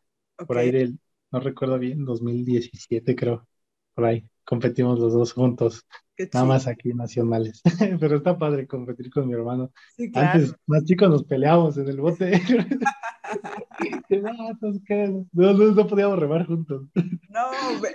[0.47, 0.99] por ahí del,
[1.31, 3.47] no recuerdo bien, 2017 creo
[3.95, 5.87] por ahí competimos los dos juntos,
[6.33, 7.63] nada más aquí nacionales.
[8.01, 9.73] Pero está padre competir con mi hermano.
[10.15, 12.41] Antes, más chicos, nos peleábamos en el bote.
[15.33, 16.89] no, no, podíamos remar juntos.
[16.95, 17.51] No,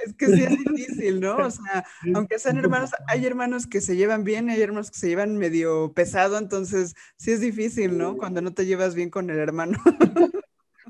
[0.06, 1.38] es que sí es difícil, ¿no?
[1.38, 1.86] O sea,
[2.16, 5.94] aunque sean hermanos, hay hermanos que se llevan bien, hay hermanos que se llevan medio
[5.94, 8.18] pesado, entonces sí es difícil, ¿no?
[8.18, 9.78] Cuando no te llevas bien con el hermano.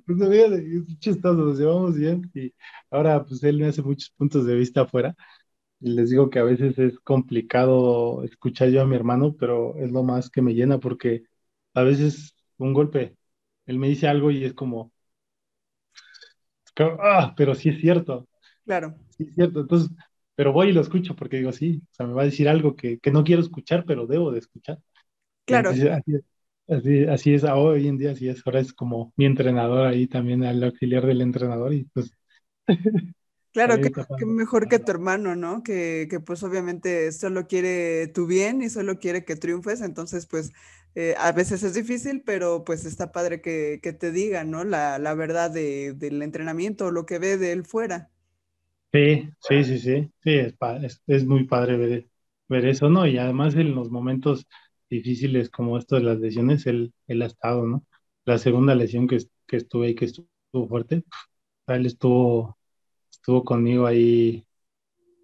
[0.07, 2.53] Pues no es chistoso, nos llevamos bien y
[2.91, 5.15] ahora pues él me hace muchos puntos de vista afuera.
[5.81, 9.91] Y les digo que a veces es complicado escuchar yo a mi hermano, pero es
[9.91, 11.23] lo más que me llena porque
[11.75, 13.17] a veces un golpe,
[13.67, 14.93] él me dice algo y es como,
[16.99, 18.27] ah, pero sí es cierto.
[18.65, 18.95] Claro.
[19.09, 19.61] Sí es cierto.
[19.61, 19.91] Entonces,
[20.35, 22.75] pero voy y lo escucho porque digo, sí, o sea, me va a decir algo
[22.75, 24.79] que, que no quiero escuchar, pero debo de escuchar.
[25.45, 25.71] Claro.
[25.71, 26.13] Así,
[26.68, 30.63] así es, hoy en día así es, ahora es como mi entrenador ahí también, el
[30.63, 32.11] auxiliar del entrenador y pues...
[33.53, 35.63] Claro, que, mejor que tu hermano, ¿no?
[35.63, 40.51] Que, que, pues obviamente solo quiere tu bien y solo quiere que triunfes, entonces pues
[40.99, 44.63] eh, a veces es difícil, pero pues está padre que, te digan, ¿no?
[44.63, 48.09] La, verdad del entrenamiento, lo que ve de él fuera.
[48.91, 52.07] Sí, sí, sí, sí, sí, es, es, es muy padre ver,
[52.49, 53.05] ver eso, ¿no?
[53.05, 54.47] Y además en los momentos
[54.89, 57.85] difíciles como estos de las lesiones, él, él ha estado, ¿no?
[58.25, 60.27] La segunda lesión que, que estuve y que estuvo
[60.67, 61.03] fuerte,
[61.67, 62.57] él estuvo,
[63.11, 64.47] estuvo conmigo ahí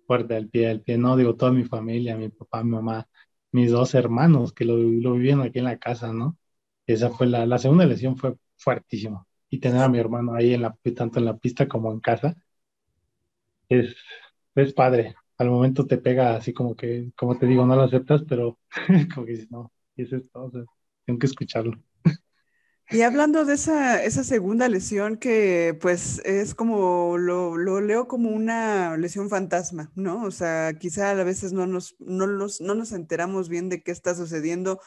[0.08, 3.08] fuerte al pie, al pie, no, digo, toda mi familia, mi papá, mi mamá,
[3.52, 6.38] mis dos hermanos que lo, lo vivían aquí en la casa, ¿no?
[6.88, 9.28] Esa fue la, la segunda lesión fue fuertísimo.
[9.50, 12.36] Y tener a mi hermano ahí en la, tanto en la pista como en casa,
[13.70, 13.96] es,
[14.56, 15.16] es padre.
[15.38, 18.60] Al momento te pega así como que, como te digo, no lo aceptas, pero
[19.14, 20.66] como que dices, no, y es todo,
[21.06, 21.78] tengo que escucharlo.
[22.90, 28.30] Y hablando de esa, esa segunda lesión que pues es como, lo, lo, leo como
[28.30, 30.24] una lesión fantasma, ¿no?
[30.24, 34.14] O sea, quizá a veces no nos, no, no nos enteramos bien de qué está
[34.14, 34.80] sucediendo,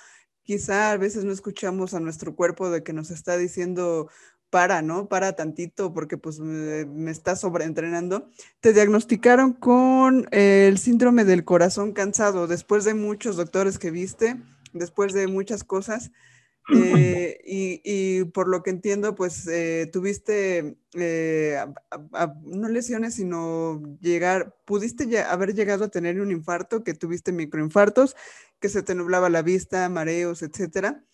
[0.45, 4.09] quizá a veces no escuchamos a nuestro cuerpo de que nos está diciendo,
[4.51, 5.09] para, ¿no?
[5.09, 8.31] Para tantito porque pues me, me está sobreentrenando.
[8.61, 14.37] Te diagnosticaron con el síndrome del corazón cansado después de muchos doctores que viste,
[14.73, 16.11] después de muchas cosas.
[16.75, 21.65] Eh, y, por lo que entiendo, pues eh, tuviste eh,
[22.45, 28.17] no lesiones, sino llegar, pudiste haber llegado a tener un infarto, que tuviste microinfartos,
[28.59, 31.05] que se te nublaba la vista, mareos, etcétera,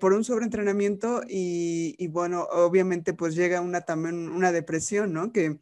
[0.00, 5.32] por un sobreentrenamiento y, y, bueno, obviamente pues llega una también una depresión, ¿no?
[5.32, 5.60] Que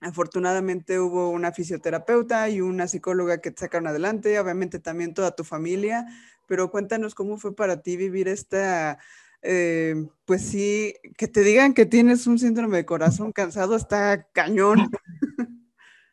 [0.00, 5.44] afortunadamente hubo una fisioterapeuta y una psicóloga que te sacaron adelante, obviamente también toda tu
[5.44, 6.06] familia
[6.52, 8.98] pero cuéntanos cómo fue para ti vivir esta,
[9.40, 9.94] eh,
[10.26, 14.78] pues sí, que te digan que tienes un síndrome de corazón cansado está cañón.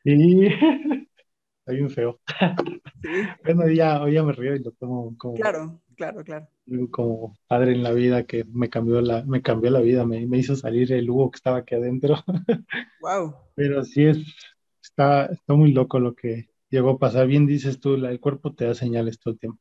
[0.06, 0.16] Sí,
[1.66, 2.22] hay un feo.
[3.44, 5.34] Bueno, ya, hoy ya me río y lo tomo como...
[5.34, 6.48] Claro, claro, claro.
[6.92, 10.38] Como padre en la vida que me cambió la, me cambió la vida, me, me
[10.38, 12.16] hizo salir el Hugo que estaba aquí adentro.
[13.02, 13.36] Wow.
[13.56, 14.18] Pero sí es,
[14.82, 17.28] está, está muy loco lo que llegó a pasar.
[17.28, 19.60] Bien dices tú, el cuerpo te da señales todo el tiempo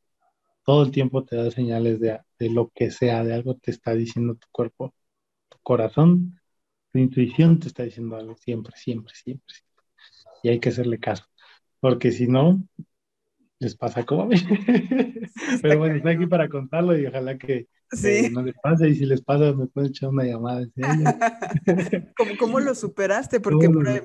[0.69, 2.21] todo el tiempo te da señales de,
[2.51, 4.93] lo que sea, de algo te está diciendo tu cuerpo,
[5.49, 6.39] tu corazón,
[6.91, 9.87] tu intuición te está diciendo algo siempre, siempre, siempre, siempre.
[10.43, 11.25] Y hay que hacerle caso,
[11.79, 12.63] porque si no,
[13.59, 14.35] les pasa como a mí.
[15.61, 17.67] Pero bueno, estoy aquí para contarlo y ojalá que
[18.31, 18.89] no les pase.
[18.89, 20.65] Y si les pasa, me pueden echar una llamada.
[22.17, 23.39] ¿Cómo, ¿Cómo, lo superaste?
[23.41, 24.01] Porque por ahí,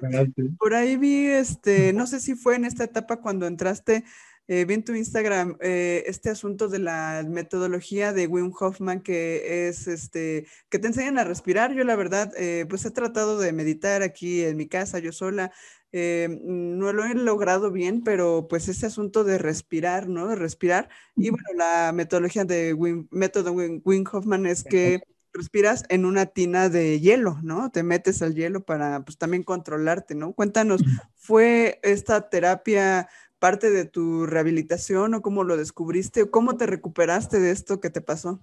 [0.59, 4.05] por ahí, vi, este, no sé si fue en esta etapa cuando entraste
[4.47, 9.69] eh, vi en tu Instagram eh, este asunto de la metodología de Wim Hoffman que
[9.69, 11.73] es este que te enseñan a respirar.
[11.73, 15.51] Yo la verdad, eh, pues he tratado de meditar aquí en mi casa, yo sola.
[15.93, 20.29] no lo he logrado bien, pero pues ese asunto de respirar, ¿no?
[20.29, 20.89] De respirar.
[21.17, 25.03] Y bueno, la metodología de Wim, método Wim, Hoffman es que
[25.35, 27.71] respiras en una tina de hielo, ¿no?
[27.71, 30.33] Te metes al hielo para pues también controlarte, ¿no?
[30.33, 30.83] Cuéntanos,
[31.17, 33.09] ¿fue esta terapia
[33.45, 37.91] parte de tu rehabilitación o cómo lo descubriste o cómo te recuperaste de esto que
[37.91, 38.41] te pasó?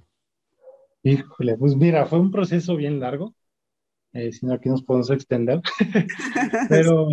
[1.01, 3.33] Híjole, pues mira, fue un proceso bien largo,
[4.13, 5.59] eh, si no aquí nos podemos extender,
[6.69, 7.07] pero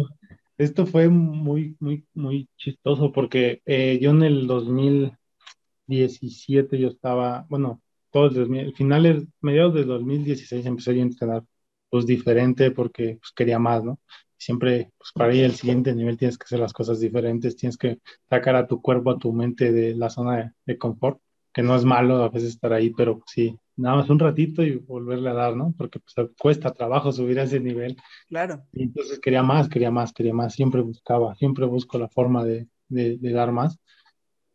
[0.59, 7.81] esto fue muy, muy, muy chistoso porque eh, yo en el 2017 yo estaba, bueno,
[8.11, 11.43] todos los finales, mediados del 2016 empecé a entrenar
[11.89, 13.99] pues diferente porque pues, quería más, ¿no?
[14.39, 17.99] Siempre, pues para ir al siguiente nivel tienes que hacer las cosas diferentes, tienes que
[18.31, 21.21] sacar a tu cuerpo, a tu mente de la zona de, confort,
[21.53, 24.77] que no es malo a veces estar ahí, pero sí, nada más un ratito y
[24.77, 25.75] volverle a dar, ¿no?
[25.77, 27.97] Porque pues, cuesta trabajo subir a ese nivel.
[28.29, 28.65] Claro.
[28.73, 32.69] Y entonces quería más, quería más, quería más, siempre buscaba, siempre busco la forma de,
[32.89, 33.79] de, dar más.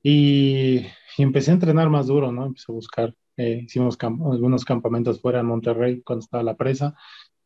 [0.01, 0.85] Y,
[1.17, 2.45] empecé a entrenar más duro, ¿no?
[2.45, 6.95] Empecé a buscar, eh, hicimos algunos campamentos fuera en Monterrey cuando estaba la presa,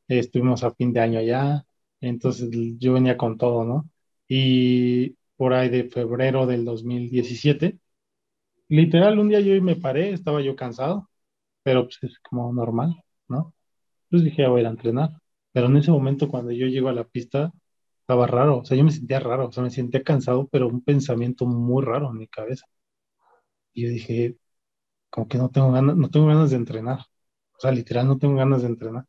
[0.07, 1.65] estuvimos a fin de año allá,
[2.01, 3.89] entonces yo venía con todo, ¿no?
[4.27, 7.79] Y por ahí de febrero del 2017,
[8.69, 11.09] literal, un día yo me paré, estaba yo cansado,
[11.63, 12.95] pero pues es como normal,
[13.27, 13.53] ¿no?
[14.09, 15.11] Pues dije, voy a ir a entrenar.
[15.53, 17.51] Pero en ese momento, cuando yo llego a la pista,
[18.01, 20.83] estaba raro, o sea, yo me sentía raro, o sea, me sentía cansado, pero un
[20.83, 22.65] pensamiento muy raro en mi cabeza.
[23.73, 24.37] Y yo dije,
[25.09, 26.99] como que no tengo ganas, no tengo ganas de entrenar.
[27.57, 29.05] O sea, literal, no tengo ganas de entrenar.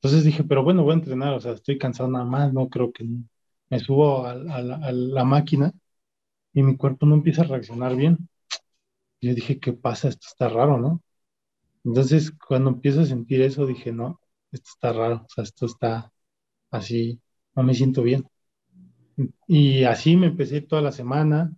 [0.00, 2.92] Entonces dije, pero bueno, voy a entrenar, o sea, estoy cansado nada más, no creo
[2.92, 3.04] que
[3.70, 5.72] me subo a, la, máquina
[6.52, 8.28] y mi cuerpo no empieza a reaccionar bien.
[9.20, 10.08] Yo dije, ¿qué pasa?
[10.08, 11.02] Esto está raro, ¿no?
[11.84, 14.20] Entonces, cuando empiezo a sentir eso, dije, no,
[14.52, 16.12] esto está raro, o sea, esto está
[16.70, 17.20] así,
[17.56, 18.28] no me siento bien.
[19.46, 21.52] Y así me empecé toda la semana.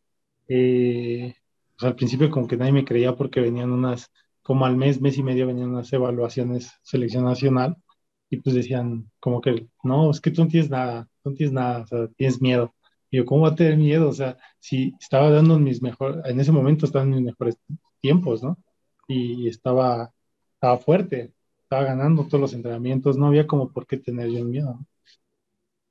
[0.49, 1.35] Eh,
[1.79, 4.11] pues al principio como que nadie me creía porque venían unas,
[4.43, 7.77] como al mes, mes y medio venían unas evaluaciones selección nacional
[8.31, 11.83] y pues decían como que, no, es que tú no tienes nada, no tienes nada,
[11.83, 12.75] o sea, tienes miedo.
[13.11, 14.09] Y yo, ¿cómo voy a tener miedo?
[14.09, 17.57] O sea, si estaba dando mis mejores, en ese momento estaban mis mejores
[18.01, 18.57] tiempos, ¿no?
[19.09, 20.13] Y estaba,
[20.55, 24.79] estaba fuerte, estaba ganando todos los entrenamientos, no había como por qué tener yo miedo.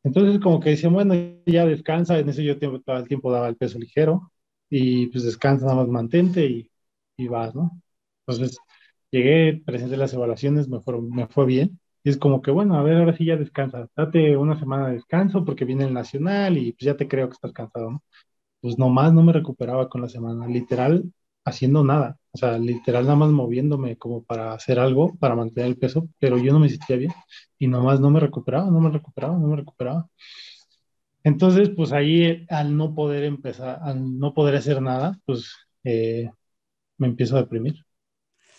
[0.04, 1.14] Entonces como que decían, bueno,
[1.46, 4.32] ya descansa, en ese yo tiempo, todo el tiempo daba el peso ligero
[4.70, 6.72] y pues descansa, nada más mantente y,
[7.18, 7.82] y vas, ¿no?
[8.26, 8.58] Entonces
[9.12, 10.80] llegué, presenté las evaluaciones, me,
[11.12, 11.80] me fue bien
[12.10, 15.46] es como que, bueno, a ver, ahora sí ya descansa, date una semana de descanso
[15.46, 18.04] porque viene el nacional y pues ya te creo que estás cansado, ¿no?
[18.62, 21.12] Pues nomás no me recuperaba con la semana, literal,
[21.46, 25.78] haciendo nada, o sea, literal nada más moviéndome como para hacer algo, para mantener el
[25.78, 27.14] peso, pero yo no me sentía bien
[27.60, 30.08] y nomás no me recuperaba, no me recuperaba, no me recuperaba.
[31.24, 35.54] Entonces, pues ahí al no poder empezar, al no poder hacer nada, pues
[35.84, 36.32] eh,
[36.98, 37.76] me empiezo a deprimir.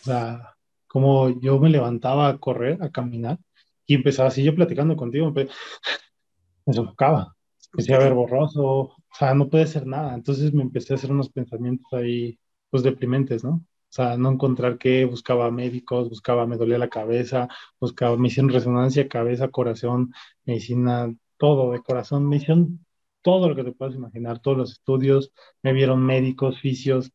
[0.03, 0.57] O sea,
[0.91, 3.39] como yo me levantaba a correr, a caminar,
[3.87, 5.49] y empezaba así yo platicando contigo, me,
[6.73, 7.37] sofocaba,
[7.73, 10.15] empecé a ver borroso, o sea, no puede ser nada.
[10.15, 12.39] Entonces me empecé a hacer unos pensamientos ahí,
[12.71, 13.51] pues deprimentes, ¿no?
[13.51, 17.49] O sea, no encontrar qué, buscaba médicos, buscaba, me dolía la cabeza,
[17.81, 20.13] buscaba, me hicieron resonancia, cabeza, corazón,
[20.45, 22.85] medicina, todo de corazón, me hicieron
[23.23, 25.33] todo lo que te puedas imaginar, todos los estudios,
[25.63, 27.13] me vieron médicos, fisios,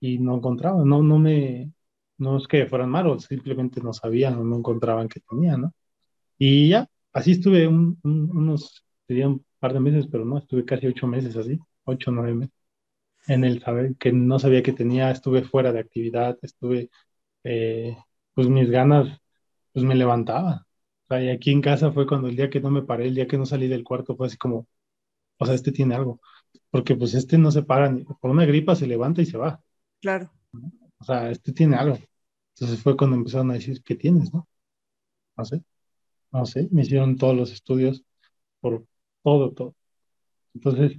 [0.00, 1.72] y no encontraba, no, no me,
[2.18, 5.74] no es que fueran malos, simplemente no sabían o no encontraban que tenían, ¿no?
[6.38, 11.06] Y ya, así estuve unos, sería un par de meses, pero no, estuve casi ocho
[11.06, 12.54] meses así, ocho, nueve meses,
[13.28, 16.90] en el saber que no sabía que tenía, estuve fuera de actividad, estuve,
[17.44, 17.96] eh,
[18.34, 19.20] pues mis ganas,
[19.72, 20.66] pues me levantaba.
[21.04, 23.14] O sea, y aquí en casa fue cuando el día que no me paré, el
[23.14, 24.66] día que no salí del cuarto, fue así como,
[25.38, 26.20] o sea, este tiene algo,
[26.70, 29.60] porque pues este no se para, ni, por una gripa se levanta y se va.
[30.00, 30.32] Claro
[30.98, 31.98] o sea, este tiene algo.
[32.54, 34.48] Entonces fue cuando empezaron a decir, ¿qué tienes, no?
[35.36, 35.62] No sé,
[36.32, 38.04] no sé, me hicieron todos los estudios
[38.60, 38.86] por
[39.22, 39.74] todo, todo.
[40.54, 40.98] Entonces,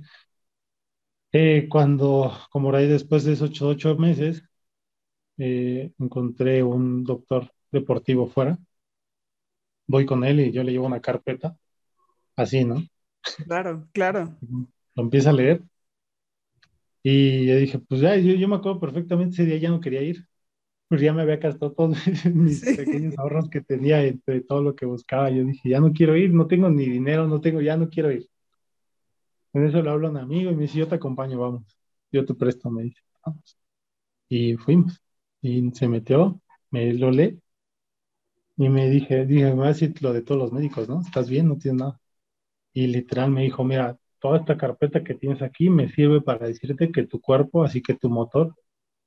[1.32, 4.43] eh, cuando, como ahí después de esos ocho, ocho meses,
[5.38, 8.58] eh, encontré un doctor deportivo fuera,
[9.88, 11.58] voy con él y yo le llevo una carpeta,
[12.36, 12.84] así, ¿no?
[13.45, 14.36] Claro, claro.
[14.95, 15.64] Lo empieza a leer
[17.04, 20.28] y yo dije, pues ya, yo, me acuerdo perfectamente, ese día ya no quería ir,
[20.89, 21.98] pues ya me había gastado todos
[22.34, 25.30] mis pequeños ahorros que tenía entre todo lo que buscaba.
[25.32, 28.12] Yo dije, ya no quiero ir, no tengo ni dinero, no tengo, ya no quiero
[28.12, 28.30] ir.
[29.54, 31.78] En eso le hablo a un amigo y me dice, yo te acompaño, vamos.
[32.12, 33.58] Yo te presto, me dice, vamos.
[34.30, 35.02] Y fuimos.
[35.41, 36.41] Y se metió,
[36.72, 37.39] me lo lee.
[38.58, 41.02] Y me dije, dije, me va a decir lo de todos los médicos, ¿no?
[41.02, 41.48] ¿Estás bien?
[41.48, 42.00] No tienes nada.
[42.74, 46.91] Y literal me dijo, mira, toda esta carpeta que tienes aquí me sirve para decirte
[46.91, 48.55] que tu cuerpo, así que tu motor,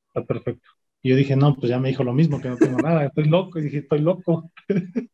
[0.08, 0.68] está perfecto.
[1.02, 3.24] Y yo dije, no, pues ya me dijo lo mismo, que no tengo nada, estoy
[3.24, 3.58] loco.
[3.58, 4.50] Y dije, estoy loco.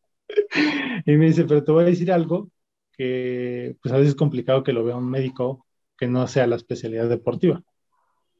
[1.05, 2.49] y me dice, pero te voy a decir algo
[2.97, 5.65] que pues a veces es complicado que lo vea un médico
[5.97, 7.63] que no sea la especialidad deportiva.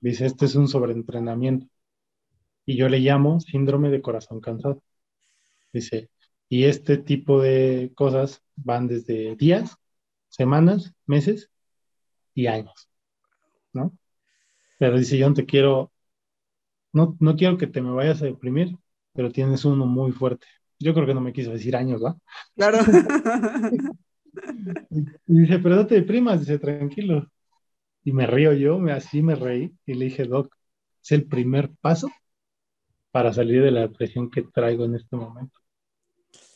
[0.01, 1.67] Dice, este es un sobreentrenamiento.
[2.65, 4.83] Y yo le llamo síndrome de corazón cansado.
[5.73, 6.09] Dice,
[6.49, 9.77] y este tipo de cosas van desde días
[10.29, 11.49] semanas, meses
[12.33, 12.89] y años,
[13.73, 13.97] ¿no?
[14.79, 15.91] Pero dice, yo no te quiero,
[16.93, 18.75] no, no quiero que te me vayas a deprimir,
[19.13, 20.47] pero tienes uno muy fuerte.
[20.79, 22.15] Yo creo que no me quiso decir años, ¿va?
[22.55, 22.77] Claro.
[25.27, 27.31] y dice, pero no te deprimas, dice, tranquilo.
[28.03, 30.55] Y me río yo, me, así me reí y le dije, Doc,
[31.03, 32.09] es el primer paso
[33.11, 35.59] para salir de la depresión que traigo en este momento.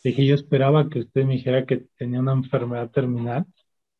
[0.04, 3.46] Dije, yo esperaba que usted me dijera que tenía una enfermedad terminal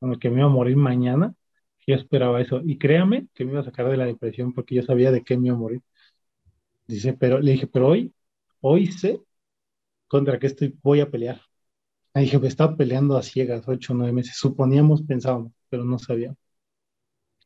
[0.02, 1.36] con el que me iba a morir mañana,
[1.88, 2.62] yo esperaba eso.
[2.66, 5.38] Y créame que me iba a sacar de la depresión porque yo sabía de qué
[5.38, 5.82] me iba a morir.
[6.88, 8.14] Dice, pero le dije, pero hoy,
[8.62, 9.22] hoy sé
[10.08, 11.42] contra qué estoy, voy a pelear.
[12.16, 14.38] Le dije, me estaba peleando a ciegas, ocho o nueve meses.
[14.38, 16.38] Suponíamos, pensábamos, pero no sabíamos.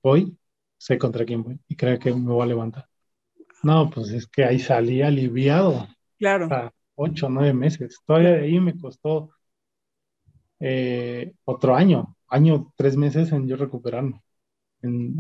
[0.01, 0.37] Hoy
[0.77, 2.87] sé contra quién voy y creo que me voy a levantar.
[3.63, 5.87] No, pues es que ahí salí aliviado.
[6.17, 6.71] Claro.
[6.95, 7.99] ocho o nueve meses.
[8.05, 9.31] Todavía de ahí me costó
[10.59, 14.21] eh, otro año año, tres meses en yo recuperarme.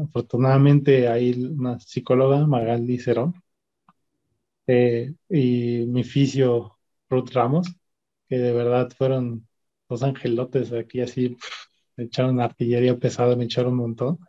[0.03, 3.35] afortunadamente hay una psicóloga, Magaldi Cerón,
[4.67, 6.77] eh, y mi fisio,
[7.09, 7.67] Ruth Ramos,
[8.27, 9.47] que de verdad fueron
[9.89, 11.37] dos angelotes aquí así,
[11.97, 14.19] me echaron artillería pesada, me echaron un montón.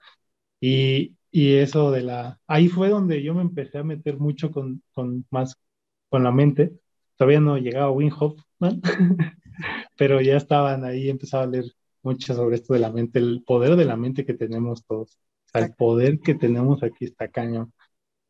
[0.61, 2.41] Y, y, eso de la...
[2.47, 5.57] Ahí fue donde yo me empecé a meter mucho con, con más,
[6.09, 6.72] con la mente.
[7.16, 8.41] Todavía no llegaba Wim Hof,
[9.97, 11.66] pero ya estaban ahí, empezaba a leer
[12.07, 15.18] mucho sobre esto de la mente, el poder de la mente que tenemos todos.
[15.54, 17.72] El poder que tenemos aquí está caño.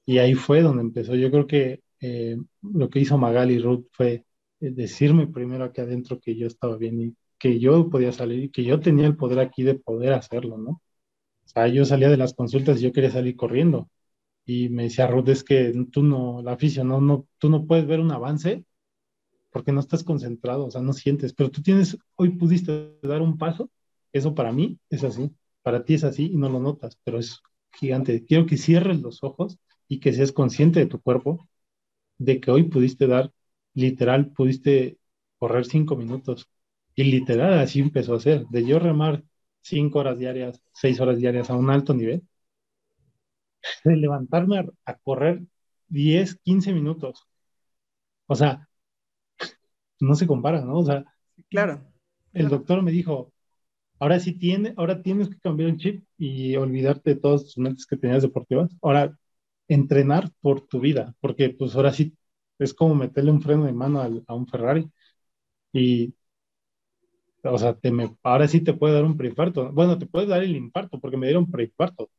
[0.06, 1.14] Y ahí fue donde empezó.
[1.16, 4.24] Yo creo que eh, lo que hizo Magali Ruth fue
[4.60, 8.50] eh, decirme primero aquí adentro que yo estaba bien y que yo podía salir y
[8.50, 10.70] que yo tenía el poder aquí de poder hacerlo, ¿no?
[11.46, 13.90] O sea, yo salía de las consultas y yo quería salir corriendo.
[14.46, 17.86] Y me decía Ruth, es que tú no, la afición, no, no, tú no puedes
[17.86, 18.64] ver un avance
[19.56, 23.38] porque no estás concentrado, o sea, no sientes, pero tú tienes, hoy pudiste dar un
[23.38, 23.70] paso,
[24.12, 27.40] eso para mí es así, para ti es así y no lo notas, pero es
[27.72, 28.22] gigante.
[28.26, 31.48] Quiero que cierres los ojos y que seas consciente de tu cuerpo,
[32.18, 33.32] de que hoy pudiste dar,
[33.72, 34.98] literal, pudiste
[35.38, 36.50] correr cinco minutos.
[36.94, 39.24] Y literal así empezó a ser, de yo remar
[39.62, 42.22] cinco horas diarias, seis horas diarias a un alto nivel,
[43.84, 45.42] de levantarme a, correr
[45.88, 47.26] 10, 15 minutos.
[48.26, 48.68] O sea,
[50.00, 50.78] no se compara, ¿no?
[50.78, 51.04] O sea,
[51.50, 51.82] claro.
[52.32, 53.32] El doctor me dijo,
[53.98, 57.86] ahora sí tiene, ahora tienes que cambiar el chip y olvidarte de todas tus metas
[57.86, 58.70] que tenías deportivas.
[58.82, 59.16] Ahora,
[59.68, 62.16] entrenar por tu vida, porque pues ahora sí
[62.58, 64.90] es como meterle un freno de mano a un Ferrari.
[65.72, 66.14] Y,
[67.44, 69.70] o sea, te me, ahora sí te puede dar un preinfarto.
[69.72, 72.10] Bueno, te puede dar el infarto, porque me dieron preinfarto.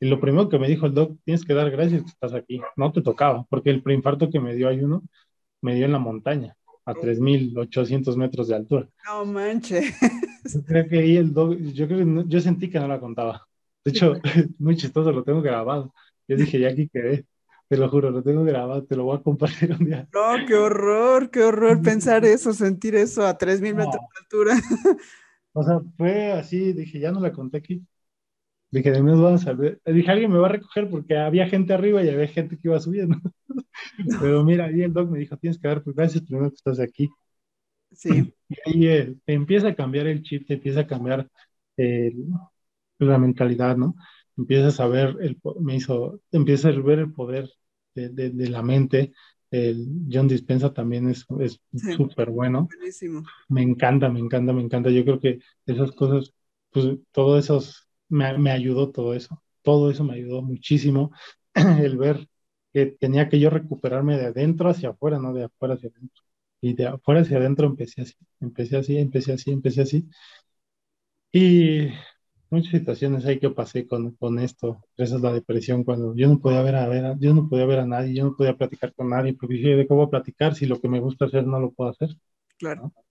[0.00, 2.60] Y lo primero que me dijo el doc, tienes que dar gracias que estás aquí.
[2.76, 5.02] No te tocaba, porque el preinfarto que me dio hay uno,
[5.62, 6.56] me dio en la montaña
[6.90, 8.88] a 3.800 metros de altura.
[9.06, 9.94] No manches.
[10.44, 13.46] Yo creo que ahí el dog, yo creo que yo sentí que no la contaba.
[13.84, 14.14] De hecho,
[14.58, 15.92] muy chistoso, lo tengo grabado.
[16.28, 17.26] Yo dije, ya aquí quedé.
[17.68, 20.08] Te lo juro, lo tengo grabado, te lo voy a compartir un día.
[20.12, 24.54] No, qué horror, qué horror pensar eso, sentir eso a 3.000 metros de altura.
[25.52, 27.82] O sea, fue así, dije, ya no la conté aquí.
[28.70, 29.80] Dije, de menos vamos a ver.
[29.84, 32.78] Dije, alguien me va a recoger porque había gente arriba y había gente que iba
[32.78, 33.18] subiendo.
[34.20, 36.78] Pero mira, ahí el doc me dijo, tienes que dar pues gracias primero que estás
[36.78, 37.08] aquí.
[37.90, 38.32] Sí.
[38.48, 41.28] Y ahí eh, empieza a cambiar el chip, te empieza a cambiar
[42.98, 43.94] la mentalidad, ¿no?
[44.36, 47.50] Empiezas a ver, el, me hizo, empiezas a ver el poder
[47.94, 49.12] de, de, la mente.
[49.50, 51.26] El John Dispensa también es
[51.96, 52.32] súper sí.
[52.32, 52.68] bueno.
[52.76, 53.24] Buenísimo.
[53.48, 54.90] Me encanta, me encanta, me encanta.
[54.90, 56.32] Yo creo que esas cosas,
[56.70, 59.42] pues todo esos me, me, ayudó todo eso.
[59.62, 61.12] Todo eso me ayudó muchísimo.
[61.54, 62.28] El ver
[62.72, 66.24] que tenía que yo recuperarme de adentro hacia afuera, no de afuera hacia adentro.
[66.60, 70.08] Y de afuera hacia adentro empecé así, empecé así, empecé así, empecé así.
[71.32, 71.88] Y
[72.50, 74.82] muchas situaciones hay que pasé con, con esto.
[74.96, 77.80] Esa es la depresión, cuando yo no podía ver a, ver yo no podía ver
[77.80, 80.80] a nadie, yo no podía platicar con nadie, porque dije, ¿de cómo platicar si lo
[80.80, 82.10] que me gusta hacer no lo puedo hacer?
[82.58, 82.82] Claro.
[82.94, 83.04] ¿no?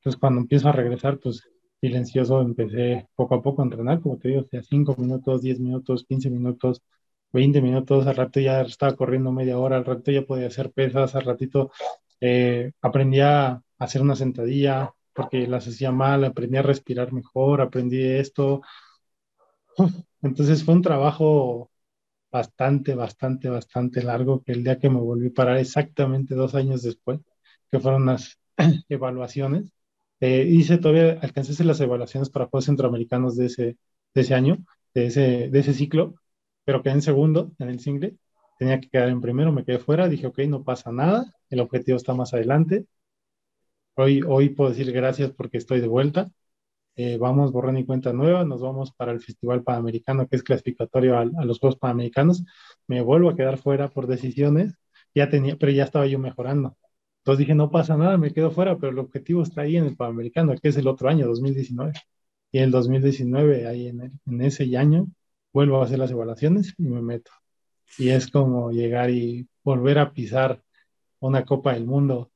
[0.00, 1.42] Entonces, cuando empiezo a regresar, pues
[1.80, 6.04] silencioso, empecé poco a poco a entrenar, como te digo, sea, 5 minutos, 10 minutos,
[6.08, 6.82] 15 minutos,
[7.32, 11.14] 20 minutos, al rato ya estaba corriendo media hora, al rato ya podía hacer pesas,
[11.14, 11.70] al ratito
[12.20, 18.02] eh, aprendí a hacer una sentadilla porque las hacía mal, aprendí a respirar mejor, aprendí
[18.02, 18.62] esto.
[20.22, 21.70] Entonces fue un trabajo
[22.30, 26.82] bastante, bastante, bastante largo que el día que me volví a parar exactamente dos años
[26.82, 27.20] después,
[27.70, 28.38] que fueron las
[28.88, 29.72] evaluaciones,
[30.20, 33.78] eh, hice todavía, alcancé a hacer las evaluaciones para Juegos Centroamericanos de ese,
[34.14, 34.58] de ese año,
[34.94, 36.14] de ese, de ese ciclo,
[36.64, 38.16] pero quedé en segundo en el single,
[38.58, 41.96] tenía que quedar en primero, me quedé fuera, dije, ok, no pasa nada, el objetivo
[41.96, 42.86] está más adelante.
[43.96, 46.30] Hoy, hoy puedo decir gracias porque estoy de vuelta.
[46.96, 51.18] Eh, vamos borrando y cuenta nueva, nos vamos para el Festival Panamericano, que es clasificatorio
[51.18, 52.44] a, a, los Juegos Panamericanos.
[52.88, 54.74] Me vuelvo a quedar fuera por decisiones,
[55.14, 56.76] ya tenía, pero ya estaba yo mejorando.
[57.28, 59.96] Entonces dije, no pasa nada, me quedo fuera, pero el objetivo está ahí en el
[59.96, 61.92] Panamericano, que es el otro año, 2019.
[62.52, 65.08] Y en el 2019, ahí en, el, en ese año,
[65.52, 67.30] vuelvo a hacer las evaluaciones y me meto.
[67.98, 70.62] Y es como llegar y volver a pisar
[71.20, 72.32] una Copa del Mundo,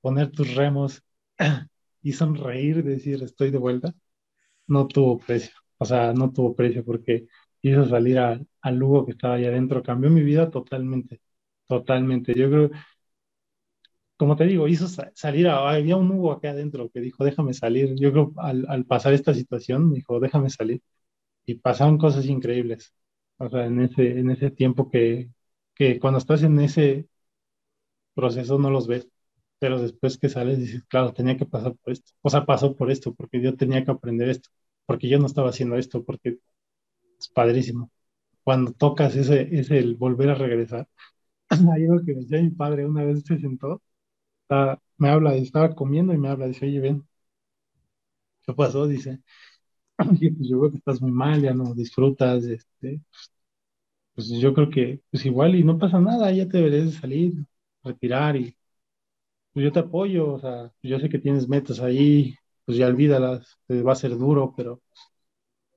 [0.00, 1.02] poner tus remos
[2.02, 3.92] y sonreír, decir estoy de vuelta,
[4.68, 5.54] no tuvo precio.
[5.78, 7.26] O sea, no tuvo precio porque
[7.62, 11.20] hizo salir al Lugo que estaba ahí adentro, cambió mi vida totalmente,
[11.66, 12.34] totalmente.
[12.34, 12.70] Yo creo,
[14.18, 17.94] como te digo, hizo salir, a, había un Hugo acá adentro que dijo, déjame salir.
[17.96, 20.82] Yo creo, al, al pasar esta situación, dijo, déjame salir.
[21.46, 22.94] Y pasaron cosas increíbles.
[23.38, 25.30] O sea, en ese, en ese tiempo que,
[25.74, 27.08] que cuando estás en ese
[28.14, 29.08] proceso no los ves,
[29.58, 32.12] pero después que sales dices, claro, tenía que pasar por esto.
[32.22, 34.50] O sea, pasó por esto, porque yo tenía que aprender esto,
[34.86, 36.38] porque yo no estaba haciendo esto, porque
[37.20, 37.90] es padrísimo.
[38.44, 40.88] Cuando tocas ese, es el volver a regresar.
[41.50, 43.82] Hay algo que me decía mi padre, una vez se sentó,
[44.98, 47.06] me habla, estaba comiendo y me habla, dice, oye, ven,
[48.46, 48.86] ¿qué pasó?
[48.86, 49.20] Dice,
[49.98, 50.10] pues
[50.48, 53.00] yo veo que estás muy mal, ya no disfrutas, este,
[54.14, 57.32] pues yo creo que pues igual y no pasa nada, ya te deberías de salir,
[57.84, 58.56] retirar y
[59.52, 62.34] pues yo te apoyo, o sea, yo sé que tienes metas ahí,
[62.64, 64.82] pues ya olvídalas, te va a ser duro, pero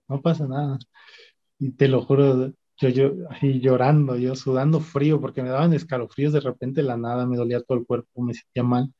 [0.08, 0.78] no pasa nada.
[1.60, 6.34] Y te lo juro, yo, yo así llorando, yo sudando frío porque me daban escalofríos
[6.34, 8.94] de repente la nada, me dolía todo el cuerpo, me sentía mal.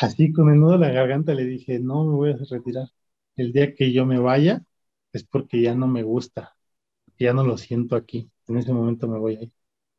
[0.00, 2.88] Así con el nudo de la garganta le dije, no me voy a retirar.
[3.36, 4.62] El día que yo me vaya
[5.12, 6.56] es porque ya no me gusta,
[7.18, 8.30] ya no lo siento aquí.
[8.48, 9.52] En ese momento me voy a ir.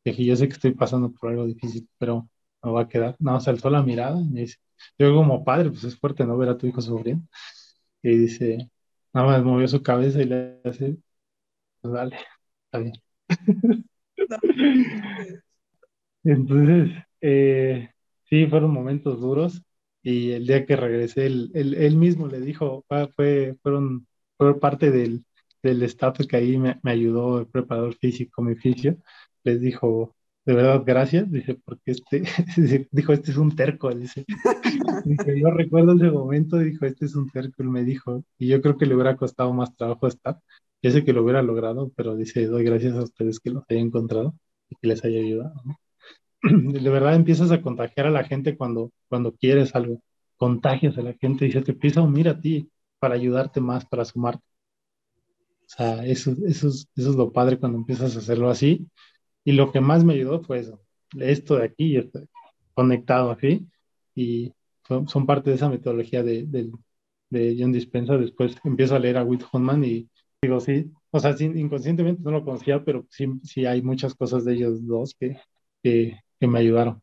[0.04, 2.28] Dije, yo sé que estoy pasando por algo difícil, pero
[2.62, 3.16] me va a quedar.
[3.20, 4.58] No, se alzó la mirada y me dice,
[4.98, 7.26] yo como padre, pues es fuerte no ver a tu hijo sufriendo.
[8.02, 8.70] Y dice,
[9.14, 10.98] nada más movió su cabeza y le hace,
[11.82, 12.16] pues dale,
[12.70, 12.94] está bien.
[16.24, 16.90] Entonces,
[17.20, 17.90] eh,
[18.28, 19.62] sí, fueron momentos duros
[20.02, 22.84] y el día que regresé, él, él, mismo le dijo,
[23.16, 24.06] fue, fueron,
[24.38, 25.24] fue parte del,
[25.62, 28.96] del staff que ahí me, me, ayudó, el preparador físico, mi fisio,
[29.44, 30.14] les dijo,
[30.46, 32.22] de verdad, gracias, dice, porque este,
[32.92, 34.24] dijo, este es un terco, dice.
[35.36, 38.76] yo recuerdo ese momento, dijo, este es un terco, él me dijo, y yo creo
[38.78, 40.40] que le hubiera costado más trabajo estar,
[40.82, 43.80] yo sé que lo hubiera logrado, pero dice, doy gracias a ustedes que los haya
[43.80, 44.34] encontrado
[44.68, 45.54] y que les haya ayudado.
[46.42, 50.02] De verdad empiezas a contagiar a la gente cuando, cuando quieres algo,
[50.36, 53.84] contagias a la gente y se te empieza a unir a ti para ayudarte más,
[53.86, 54.44] para sumarte.
[55.66, 58.88] O sea, eso, eso, eso es lo padre cuando empiezas a hacerlo así
[59.44, 60.80] y lo que más me ayudó fue eso,
[61.18, 62.20] esto de aquí, esto,
[62.74, 63.66] conectado así,
[64.14, 64.52] y
[64.88, 66.46] son, parte de esa metodología de,
[67.30, 68.16] de, John Dispensa.
[68.16, 70.08] Después empiezo a leer a Whit Hunman y
[70.42, 74.54] digo, sí, o sea, inconscientemente no lo conocía, pero sí, sí hay muchas cosas de
[74.54, 75.38] ellos dos que,
[75.82, 77.02] que, que me ayudaron.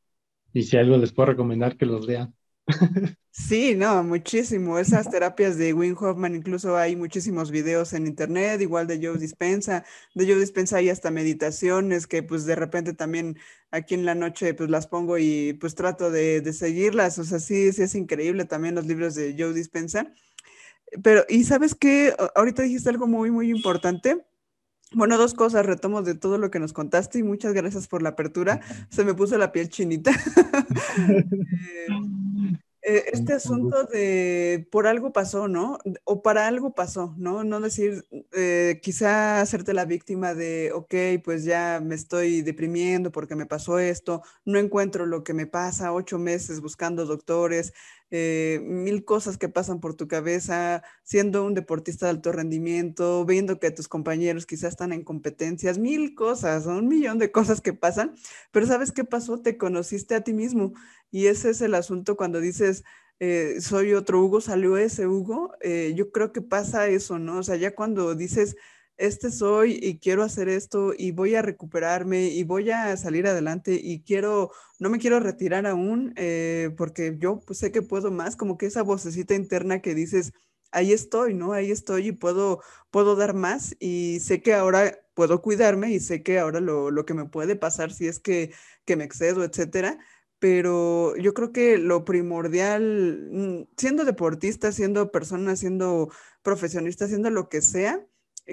[0.54, 2.36] Y si algo les puedo recomendar, que los lean.
[3.32, 4.80] Sí, no, muchísimo.
[4.80, 9.86] Esas terapias de Wim Hoffman, incluso hay muchísimos videos en internet, igual de Joe Dispensa.
[10.16, 13.38] De Joe Dispensa hay hasta meditaciones que pues de repente también
[13.70, 17.20] aquí en la noche pues las pongo y pues trato de, de seguirlas.
[17.20, 20.12] O sea, sí, sí es increíble también los libros de Joe Dispensa.
[21.04, 22.16] Pero, ¿y sabes qué?
[22.36, 24.26] Ahorita dijiste algo muy, muy importante.
[24.94, 28.10] Bueno, dos cosas retomo de todo lo que nos contaste y muchas gracias por la
[28.10, 28.62] apertura.
[28.90, 30.12] Se me puso la piel chinita.
[32.88, 35.78] Eh, eh, este asunto de por algo pasó, ¿no?
[36.06, 37.44] O para algo pasó, ¿no?
[37.44, 43.36] No decir, eh, quizá hacerte la víctima de, ok, pues ya me estoy deprimiendo porque
[43.36, 47.74] me pasó esto, no encuentro lo que me pasa, ocho meses buscando doctores,
[48.12, 53.60] eh, mil cosas que pasan por tu cabeza, siendo un deportista de alto rendimiento, viendo
[53.60, 58.16] que tus compañeros quizás están en competencias, mil cosas, un millón de cosas que pasan,
[58.52, 59.42] pero ¿sabes qué pasó?
[59.42, 60.74] Te conociste a ti mismo
[61.12, 62.84] y ese es el asunto cuando dices,
[63.20, 67.40] eh, soy otro Hugo, salió ese Hugo, eh, yo creo que pasa eso, ¿no?
[67.40, 68.56] O sea, ya cuando dices,
[68.98, 73.80] este soy y quiero hacer esto y voy a recuperarme y voy a salir adelante
[73.82, 78.36] y quiero, no me quiero retirar aún eh, porque yo pues, sé que puedo más,
[78.36, 80.34] como que esa vocecita interna que dices,
[80.72, 81.54] ahí estoy, ¿no?
[81.54, 86.24] Ahí estoy y puedo, puedo dar más y sé que ahora puedo cuidarme y sé
[86.24, 88.54] que ahora lo, lo que me puede pasar si es que,
[88.86, 90.00] que me excedo, etcétera.
[90.40, 96.12] Pero yo creo que lo primordial, mm, siendo deportista, siendo persona, siendo
[96.44, 98.06] profesionista, siendo lo que sea,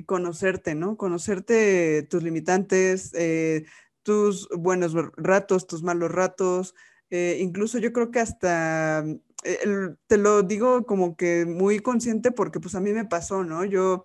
[0.03, 0.97] conocerte, ¿no?
[0.97, 3.64] Conocerte tus limitantes, eh,
[4.03, 6.74] tus buenos ratos, tus malos ratos.
[7.11, 9.05] Eh, incluso yo creo que hasta,
[10.07, 13.64] te lo digo como que muy consciente porque pues a mí me pasó, ¿no?
[13.64, 14.05] Yo,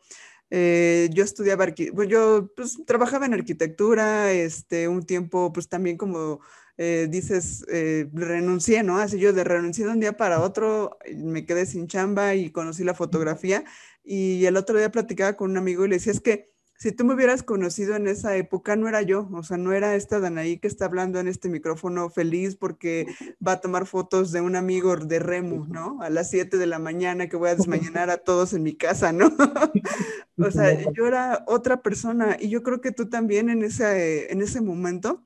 [0.52, 6.42] yo estudiaba, pues yo pues, trabajaba en arquitectura, este, un tiempo pues también como
[6.78, 7.66] dices,
[8.14, 9.00] renuncié, ¿no?
[9.00, 12.84] Así yo de renuncié de un día para otro, me quedé sin chamba y conocí
[12.84, 13.66] la fotografía
[14.12, 17.06] y el otro día platicaba con un amigo y le decía, es que si tú
[17.06, 20.58] me hubieras conocido en esa época, no era yo, o sea, no era esta Danaí
[20.58, 23.06] que está hablando en este micrófono feliz porque
[23.46, 26.02] va a tomar fotos de un amigo de Remo, ¿no?
[26.02, 29.12] A las 7 de la mañana que voy a desmañanar a todos en mi casa,
[29.12, 29.28] ¿no?
[30.40, 34.42] o sea, yo era otra persona y yo creo que tú también en ese, en
[34.42, 35.24] ese momento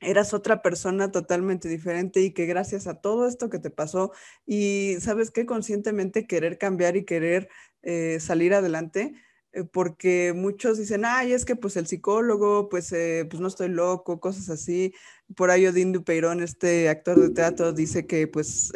[0.00, 4.12] eras otra persona totalmente diferente y que gracias a todo esto que te pasó
[4.46, 7.48] y sabes que conscientemente querer cambiar y querer
[7.82, 9.14] eh, salir adelante,
[9.52, 13.68] eh, porque muchos dicen, ay, es que pues el psicólogo, pues, eh, pues no estoy
[13.68, 14.94] loco, cosas así.
[15.36, 18.72] Por ahí Odín Dupeirón, este actor de teatro, dice que pues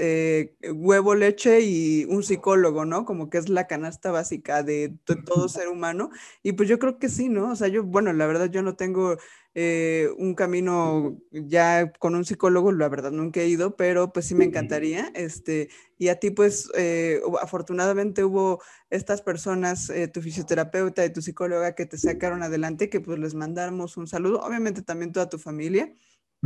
[0.72, 3.05] huevo, leche y un psicólogo, ¿no?
[3.05, 6.10] Como que es la canasta básica de, de todo ser humano.
[6.43, 7.52] Y pues yo creo que sí, ¿no?
[7.52, 9.16] O sea, yo, bueno, la verdad yo no tengo
[9.56, 14.35] eh, un camino ya con un psicólogo, la verdad nunca he ido, pero pues sí
[14.35, 15.12] me encantaría.
[15.14, 18.60] Este, y a ti pues eh, afortunadamente hubo
[18.90, 23.35] estas personas, eh, tu fisioterapeuta y tu psicóloga que te sacaron adelante, que pues les
[23.35, 25.93] mandamos un saludo, obviamente también toda tu familia.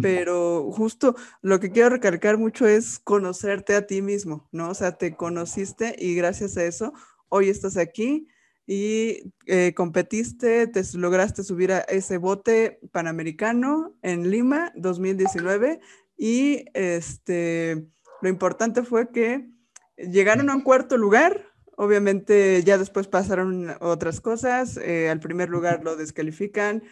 [0.01, 4.71] Pero justo lo que quiero recalcar mucho es conocerte a ti mismo, ¿no?
[4.71, 6.93] O sea, te conociste y gracias a eso
[7.29, 8.29] hoy estás aquí,
[8.71, 15.81] y eh, competiste, te lograste subir a ese bote panamericano en Lima 2019
[16.19, 17.87] y este,
[18.21, 19.49] lo importante fue que
[19.97, 21.47] llegaron a un cuarto lugar.
[21.77, 24.77] Obviamente ya después pasaron otras cosas.
[24.77, 26.83] Eh, al primer lugar lo descalifican.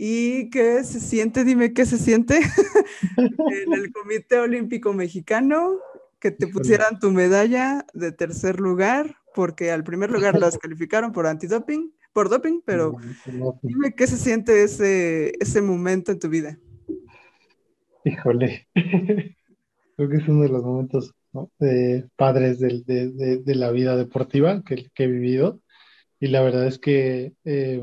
[0.00, 1.42] ¿Y qué se siente?
[1.42, 2.38] Dime qué se siente
[3.16, 5.80] en el Comité Olímpico Mexicano
[6.20, 11.26] que te pusieran tu medalla de tercer lugar porque al primer lugar la descalificaron por
[11.26, 12.96] antidoping, por doping, pero
[13.60, 16.56] dime qué se siente ese, ese momento en tu vida.
[18.04, 18.68] Híjole,
[19.96, 21.12] creo que es uno de los momentos
[22.14, 25.60] padres de, la vida deportiva que, he vivido.
[26.20, 27.82] Y la verdad es que eh,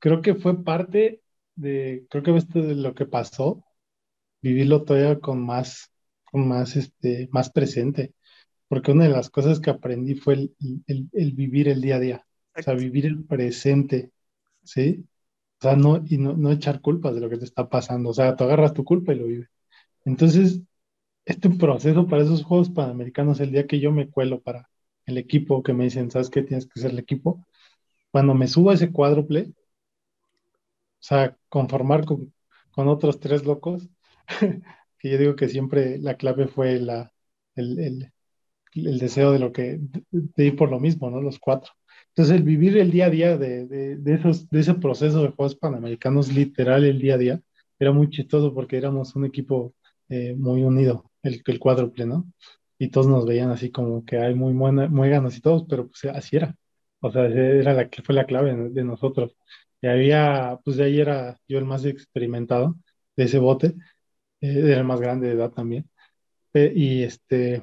[0.00, 1.22] creo que fue parte
[1.56, 3.64] de, creo que esto de lo que pasó,
[4.42, 5.92] vivirlo todavía con más,
[6.24, 8.14] con más, este, más presente
[8.70, 10.48] porque una de las cosas que aprendí fue
[10.86, 14.12] el, vivir el día a día, o sea, vivir el presente,
[14.62, 15.04] ¿sí?
[15.58, 18.36] O sea, no, y no, echar culpas de lo que te está pasando, o sea,
[18.36, 19.48] tú agarras tu culpa y lo vives.
[20.04, 20.62] Entonces,
[21.24, 24.70] este proceso para esos Juegos Panamericanos, el día que yo me cuelo para
[25.06, 26.42] el equipo, que me dicen, ¿sabes qué?
[26.42, 27.44] Tienes que ser el equipo.
[28.12, 29.52] Cuando me subo a ese cuádruple,
[31.00, 32.34] o sea, conformar con,
[32.72, 33.88] con otros tres locos,
[34.98, 37.12] que yo digo que siempre la clave fue la,
[37.54, 38.12] el,
[38.74, 39.78] el deseo de lo que,
[40.10, 41.20] de ir por lo mismo, ¿no?
[41.20, 41.72] Los cuatro.
[42.08, 45.56] Entonces, el vivir el día a día de, de, esos, de ese proceso de Juegos
[45.56, 47.40] Panamericanos, literal el día a día,
[47.78, 49.74] era muy chistoso porque éramos un equipo
[50.08, 52.26] eh, muy unido, el, el cuádruple, ¿no?
[52.78, 56.04] Y todos nos veían así como que hay muy, muy ganas y todos, pero pues
[56.14, 56.56] así era.
[57.00, 59.36] O sea, era la, fue la clave de nosotros.
[59.82, 62.76] Y había, pues de ahí era yo el más experimentado
[63.16, 63.68] de ese bote,
[64.40, 65.88] eh, era el más grande de edad también.
[66.54, 67.62] Eh, y este,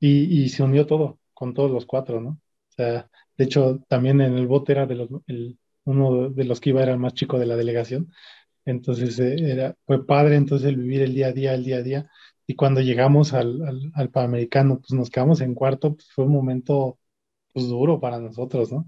[0.00, 2.30] y, se unió todo, con todos los cuatro, ¿no?
[2.30, 6.82] O sea, de hecho, también en el bote era el, uno de los que iba
[6.82, 8.12] era el más chico de la delegación,
[8.64, 11.82] entonces eh, era, fue padre entonces el vivir el día a día, el día a
[11.82, 12.10] día,
[12.46, 16.32] y cuando llegamos al, al, al Panamericano, pues nos quedamos en cuarto, pues fue un
[16.32, 16.98] momento
[17.52, 18.86] pues duro para nosotros, ¿no?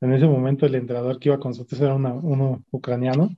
[0.00, 3.28] En ese momento el entrenador que iba con nosotros era uno ucraniano.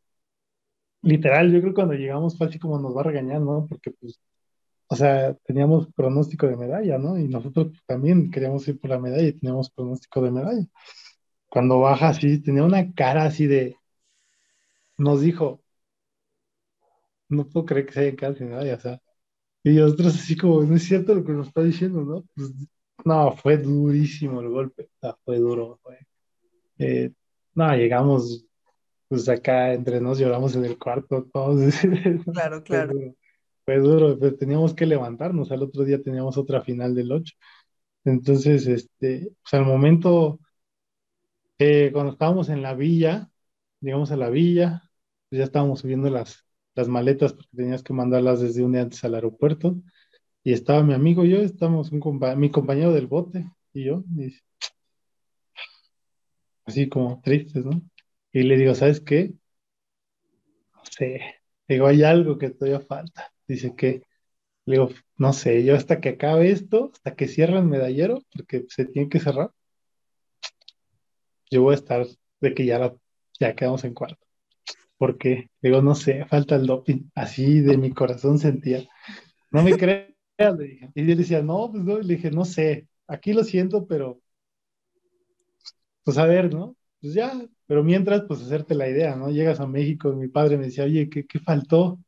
[1.03, 3.67] Literal, yo creo que cuando llegamos fue así como nos va a regañar, ¿no?
[3.69, 4.21] Porque pues
[4.89, 7.19] o sea, teníamos pronóstico de medalla, ¿no?
[7.19, 10.67] Y nosotros también queríamos ir por la medalla y teníamos pronóstico de medalla.
[11.49, 13.77] Cuando baja así, tenía una cara así de,
[14.99, 15.63] nos dijo,
[17.29, 19.03] no puedo creer que se haya quedado sin medalla, o sea,
[19.65, 22.25] y nosotros así como, no es cierto lo que nos está diciendo, ¿no?
[22.37, 22.53] Pues,
[23.07, 25.99] no, fue durísimo el golpe, o sea, fue duro, fue.
[26.79, 27.11] Eh,
[27.55, 28.47] no, llegamos,
[29.09, 31.75] pues acá entre nos lloramos en el cuarto, todos.
[32.33, 32.93] Claro, claro
[33.69, 35.53] fue duro, pues teníamos que levantarnos.
[35.53, 37.35] Al otro día teníamos otra final del 8.
[38.05, 40.41] Entonces, este, pues al momento,
[41.59, 43.31] eh, cuando estábamos en la villa,
[43.81, 44.83] llegamos a la villa,
[45.29, 49.05] pues ya estábamos subiendo las, las maletas porque tenías que mandarlas desde un día antes
[49.05, 49.77] al aeropuerto.
[50.45, 52.01] Y estaba mi amigo y yo, estábamos un
[52.39, 54.03] mi compañero del bote y yo,
[56.69, 57.83] así como tristes, ¿no?
[58.33, 59.33] Y le digo, ¿sabes qué?
[60.75, 61.37] No sé,
[61.67, 63.33] digo, hay algo que todavía falta.
[63.47, 64.03] Dice que,
[64.67, 68.67] le digo, no sé, yo hasta que acabe esto, hasta que cierre el medallero, porque
[68.69, 69.51] se tiene que cerrar,
[71.51, 72.07] yo voy a estar
[72.41, 72.95] de que ya,
[73.41, 74.27] ya quedamos en cuarto.
[74.99, 77.11] Porque, digo, no sé, falta el doping.
[77.15, 78.87] Así de mi corazón sentía.
[79.51, 80.13] No me creas,
[80.59, 80.91] le dije.
[80.95, 84.21] Y él decía, no, pues no, le dije, no sé, aquí lo siento, pero,
[86.09, 86.75] pues a ver, ¿no?
[87.03, 89.29] Pues ya, pero mientras, pues hacerte la idea, ¿no?
[89.31, 91.99] Llegas a México, y mi padre me decía, oye, ¿qué, qué faltó?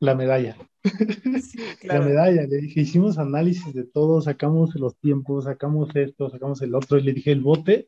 [0.00, 0.56] la medalla.
[1.84, 6.74] La medalla, le dije, hicimos análisis de todo, sacamos los tiempos, sacamos esto, sacamos el
[6.74, 7.86] otro, y le dije, el bote,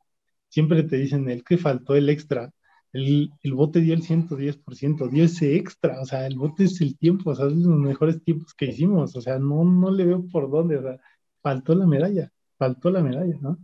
[0.49, 2.53] siempre te dicen, el que faltó el extra,
[2.93, 6.97] el, el bote dio el 110%, dio ese extra, o sea, el bote es el
[6.97, 10.25] tiempo, o sea, es los mejores tiempos que hicimos, o sea, no, no le veo
[10.31, 10.97] por dónde, o sea,
[11.43, 13.59] faltó la medalla, faltó la medalla, ¿no?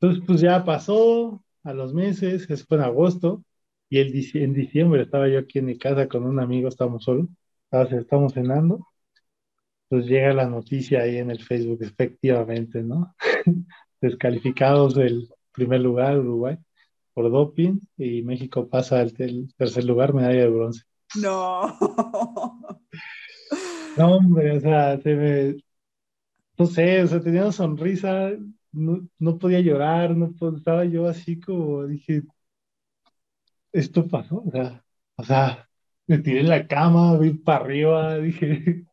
[0.00, 3.44] Entonces, pues ya pasó a los meses, eso fue en agosto,
[3.88, 7.28] y el, en diciembre estaba yo aquí en mi casa con un amigo, estábamos solos,
[7.70, 8.86] estamos cenando,
[9.88, 13.14] pues llega la noticia ahí en el Facebook, efectivamente, ¿no?
[14.00, 16.58] Descalificados del primer lugar, Uruguay,
[17.14, 20.82] por doping, y México pasa al tercer lugar, medalla de bronce.
[21.20, 21.76] No.
[23.96, 25.56] No, hombre, o sea, se me,
[26.56, 28.30] no sé, o sea, tenía una sonrisa,
[28.72, 32.22] no, podía llorar, no estaba yo así como, dije,
[33.72, 34.42] esto pasó,
[35.16, 35.68] o sea,
[36.06, 38.84] me tiré en la cama, vi para arriba, dije,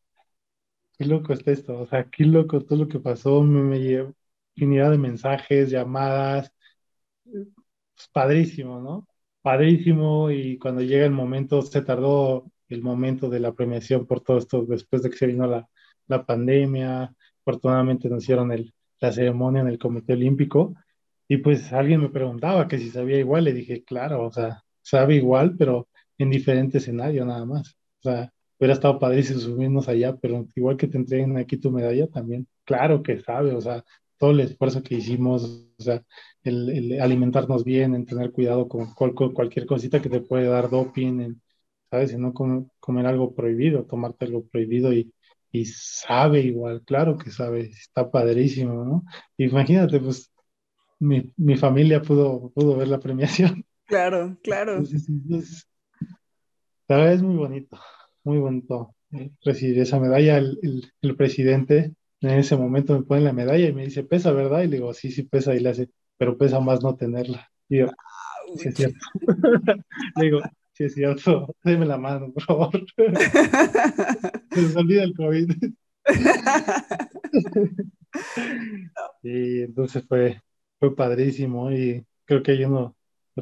[0.97, 4.13] qué loco está esto, o sea, qué loco todo lo que pasó, me, me
[4.55, 6.51] infinidad de mensajes, llamadas,
[7.23, 9.07] pues, padrísimo, ¿no?
[9.41, 14.37] Padrísimo y cuando llega el momento, se tardó el momento de la premiación por todo
[14.37, 15.69] esto, después de que se vino la,
[16.07, 18.73] la pandemia, afortunadamente nos hicieron el,
[19.05, 20.75] la ceremonia en el Comité Olímpico
[21.27, 25.15] y pues alguien me preguntaba que si sabía igual, le dije, claro, o sea, sabe
[25.15, 25.87] igual, pero
[26.17, 27.77] en diferente escenario nada más.
[27.99, 32.07] O sea, hubiera estado padrísimo subirnos allá, pero igual que te entreguen aquí tu medalla
[32.07, 33.83] también, claro que sabe, o sea,
[34.17, 35.43] todo el esfuerzo que hicimos,
[35.77, 36.03] o sea,
[36.43, 41.41] el, alimentarnos bien, en tener cuidado con, cualquier cosita que te puede dar doping, en,
[41.91, 42.13] ¿sabes?
[42.13, 45.11] Y no comer algo prohibido, tomarte algo prohibido y,
[45.55, 49.03] y sabe igual, claro que sabe, está padrísimo, ¿no?
[49.37, 50.31] Imagínate, pues
[50.99, 53.65] mi, mi familia pudo, pudo ver la premiación.
[53.87, 54.81] Claro, claro.
[56.87, 57.79] la verdad es muy bonito,
[58.23, 60.39] muy bonito eh, recibir esa medalla.
[60.39, 64.63] El, el, presidente en ese momento me pone la medalla y me dice, pesa, ¿verdad?
[64.63, 67.47] Y le digo, sí, sí pesa, y le hace, pero pesa más no tenerla.
[67.69, 67.89] Y yo,
[68.57, 68.97] sí es cierto.
[70.15, 70.41] le digo,
[70.73, 72.85] sí es cierto, déme la mano, por favor.
[74.55, 75.51] Se nos olvida el COVID.
[79.21, 80.41] y entonces fue,
[80.79, 82.95] fue padrísimo y creo que hay uno,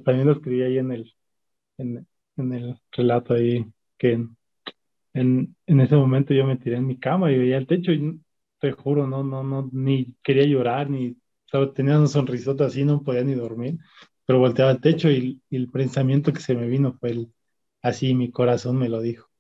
[0.03, 1.14] también lo escribí ahí en el,
[1.77, 2.07] en,
[2.38, 3.64] el relato ahí,
[3.95, 4.14] que
[5.14, 8.19] en, en, ese momento yo me tiré en mi cama y veía el techo y
[8.60, 11.15] te juro, no, no, no, ni quería llorar, ni,
[11.76, 13.77] tenía una sonrisota así, no podía ni dormir,
[14.26, 17.34] pero volteaba al techo y, el pensamiento que se me vino fue el,
[17.84, 19.32] así, mi corazón me lo dijo.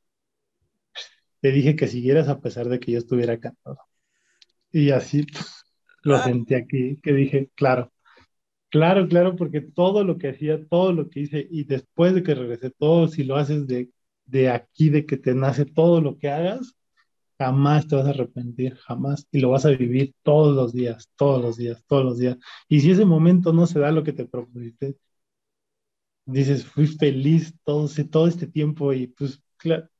[1.43, 3.77] Te dije que siguieras a pesar de que yo estuviera cantado.
[4.71, 5.25] Y así
[6.01, 6.23] lo ah.
[6.23, 7.91] sentí aquí, que dije, claro,
[8.69, 12.33] claro, claro, porque todo lo que hacía, todo lo que hice, y después de que
[12.33, 13.89] regresé, todo, si lo haces de,
[14.25, 16.77] de aquí, de que te nace todo lo que hagas,
[17.37, 21.41] jamás te vas a arrepentir, jamás, y lo vas a vivir todos los días, todos
[21.41, 22.37] los días, todos los días.
[22.69, 24.95] Y si ese momento no se da lo que te propusiste,
[26.25, 29.92] dices, fui feliz todo, todo este tiempo y pues, claro, pues,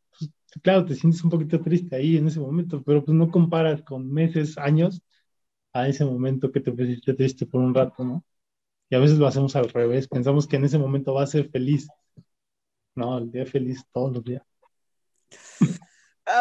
[0.61, 4.11] claro, te sientes un poquito triste ahí en ese momento, pero pues no comparas con
[4.11, 5.01] meses, años
[5.73, 8.23] a ese momento que te pusiste triste por un rato, ¿no?
[8.89, 11.49] Y a veces lo hacemos al revés, pensamos que en ese momento va a ser
[11.49, 11.87] feliz.
[12.95, 14.43] No, el día feliz todos los días.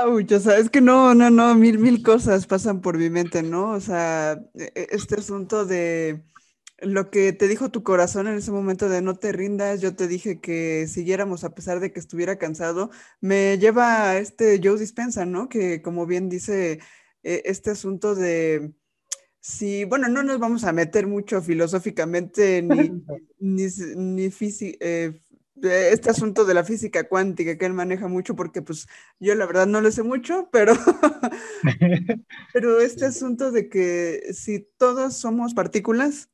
[0.07, 3.43] Uy, o sea, es que no, no, no, mil, mil cosas pasan por mi mente,
[3.43, 3.71] ¿no?
[3.71, 6.25] O sea, e, e, este asunto de
[6.83, 10.09] lo que te dijo tu corazón en ese momento de no te rindas, yo te
[10.09, 12.91] dije que siguiéramos a pesar de que estuviera cansado,
[13.21, 15.49] me lleva a este Joe Dispensa, ¿no?
[15.49, 16.81] Que como bien dice,
[17.23, 18.75] e, este asunto de
[19.45, 23.03] Sí, bueno, no nos vamos a meter mucho filosóficamente ni,
[23.41, 24.31] ni, ni
[24.81, 25.21] eh,
[25.63, 28.87] este asunto de la física cuántica que él maneja mucho, porque pues
[29.19, 30.75] yo la verdad no lo sé mucho, pero,
[32.53, 36.31] pero este asunto de que si todos somos partículas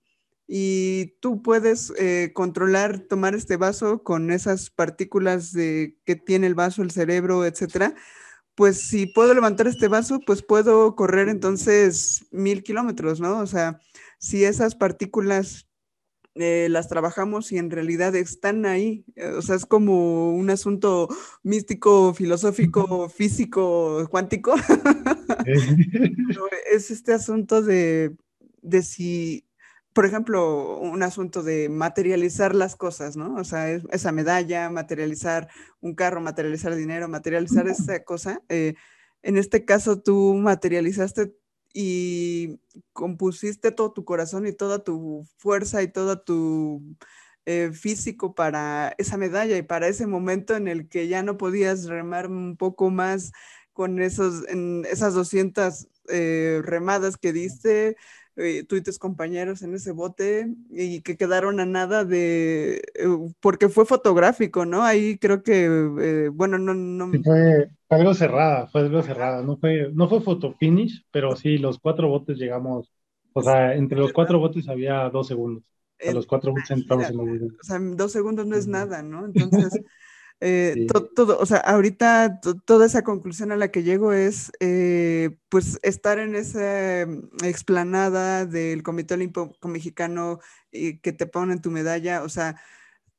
[0.50, 6.54] y tú puedes eh, controlar, tomar este vaso con esas partículas de, que tiene el
[6.54, 7.94] vaso, el cerebro, etcétera,
[8.54, 13.38] pues si puedo levantar este vaso, pues puedo correr entonces mil kilómetros, ¿no?
[13.40, 13.78] O sea,
[14.18, 15.68] si esas partículas
[16.34, 21.08] eh, las trabajamos y en realidad están ahí, eh, o sea, es como un asunto
[21.42, 24.54] místico, filosófico, físico, cuántico.
[26.72, 28.16] es este asunto de,
[28.62, 29.47] de si
[29.98, 33.34] por ejemplo, un asunto de materializar las cosas, ¿no?
[33.34, 35.48] O sea, esa medalla, materializar
[35.80, 38.40] un carro, materializar dinero, materializar esa cosa.
[38.48, 38.74] Eh,
[39.22, 41.34] en este caso, tú materializaste
[41.74, 42.60] y
[42.92, 46.80] compusiste todo tu corazón y toda tu fuerza y todo tu
[47.44, 51.86] eh, físico para esa medalla y para ese momento en el que ya no podías
[51.86, 53.32] remar un poco más
[53.72, 57.96] con esos, en esas 200 eh, remadas que diste,
[58.38, 63.84] eh, tus compañeros en ese bote y que quedaron a nada de, eh, porque fue
[63.84, 64.84] fotográfico, ¿no?
[64.84, 66.72] Ahí creo que, eh, bueno, no...
[66.72, 67.10] no...
[67.24, 71.80] fue, algo cerrada, fue algo cerrada, no fue, no fue photo finish, pero sí, los
[71.80, 72.92] cuatro botes llegamos,
[73.32, 75.64] o sea, entre los cuatro botes había dos segundos.
[76.08, 79.26] A los cuatro botes entramos en los O sea, dos segundos no es nada, ¿no?
[79.26, 79.80] Entonces...
[80.40, 80.86] Eh,
[81.16, 86.20] todo, o sea, ahorita toda esa conclusión a la que llego es, eh, pues, estar
[86.20, 90.38] en esa mm, explanada del Comité Olímpico Mexicano
[90.70, 92.60] y que te ponen tu medalla, o sea,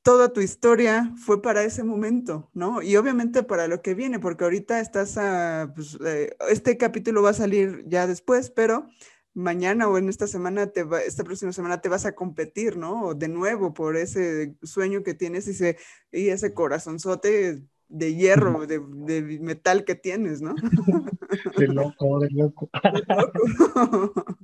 [0.02, 2.82] toda tu historia fue para ese momento, ¿no?
[2.82, 7.30] Y obviamente para lo que viene, porque ahorita estás a, pues, eh, este capítulo va
[7.30, 8.88] a salir ya después, pero
[9.34, 13.14] mañana o en esta semana, te va, esta próxima semana te vas a competir, ¿no?
[13.14, 15.78] De nuevo por ese sueño que tienes y ese,
[16.12, 20.54] y ese corazonzote de hierro, de, de metal que tienes, ¿no?
[21.56, 22.70] De loco, de loco.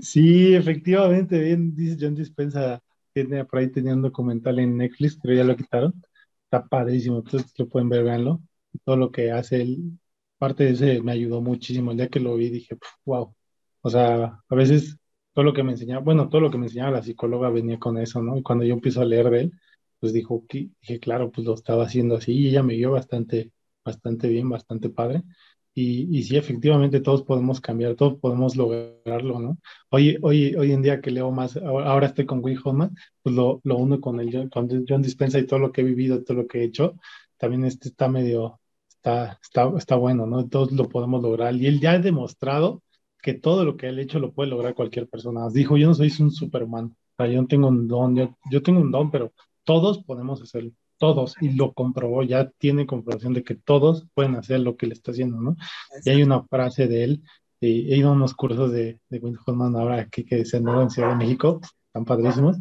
[0.00, 5.34] Sí, efectivamente, bien, dice John Dispensa, tiene por ahí tenía un documental en Netflix, pero
[5.34, 6.02] ya lo quitaron.
[6.44, 8.42] Está padrísimo, entonces lo pueden ver, véanlo.
[8.84, 9.98] Todo lo que hace él,
[10.38, 11.90] parte de ese me ayudó muchísimo.
[11.90, 13.34] El día que lo vi dije, wow.
[13.82, 14.98] O sea, a veces
[15.32, 17.98] todo lo que me enseñaba, bueno, todo lo que me enseñaba la psicóloga venía con
[17.98, 18.36] eso, ¿no?
[18.36, 19.52] Y cuando yo empiezo a leer de él,
[20.00, 23.52] pues dijo, que, dije, claro, pues lo estaba haciendo así y ella me dio bastante,
[23.84, 25.22] bastante bien, bastante padre.
[25.74, 29.58] Y, y sí, efectivamente, todos podemos cambiar, todos podemos lograrlo, ¿no?
[29.90, 33.60] Hoy, hoy, hoy en día que leo más, ahora estoy con Will Hoffman, pues lo,
[33.64, 36.46] lo uno con el con John Dispensa y todo lo que he vivido, todo lo
[36.46, 36.96] que he hecho,
[37.38, 40.46] también este está medio, está, está, está bueno, ¿no?
[40.48, 41.54] Todos lo podemos lograr.
[41.54, 42.82] Y él ya ha demostrado
[43.22, 45.48] que todo lo que él ha hecho lo puede lograr cualquier persona.
[45.50, 48.62] Dijo, yo no soy un superman, o sea, yo no tengo un don, yo, yo
[48.62, 49.32] tengo un don, pero
[49.64, 50.72] todos podemos hacerlo
[51.02, 54.92] todos, y lo comprobó, ya tiene comprobación de que todos pueden hacer lo que le
[54.92, 55.56] está haciendo, ¿no?
[56.04, 57.22] Y hay una frase de él,
[57.60, 61.16] he ido a unos cursos de, de Wayne ahora aquí que se en Ciudad de
[61.16, 62.58] México, están padrísimos,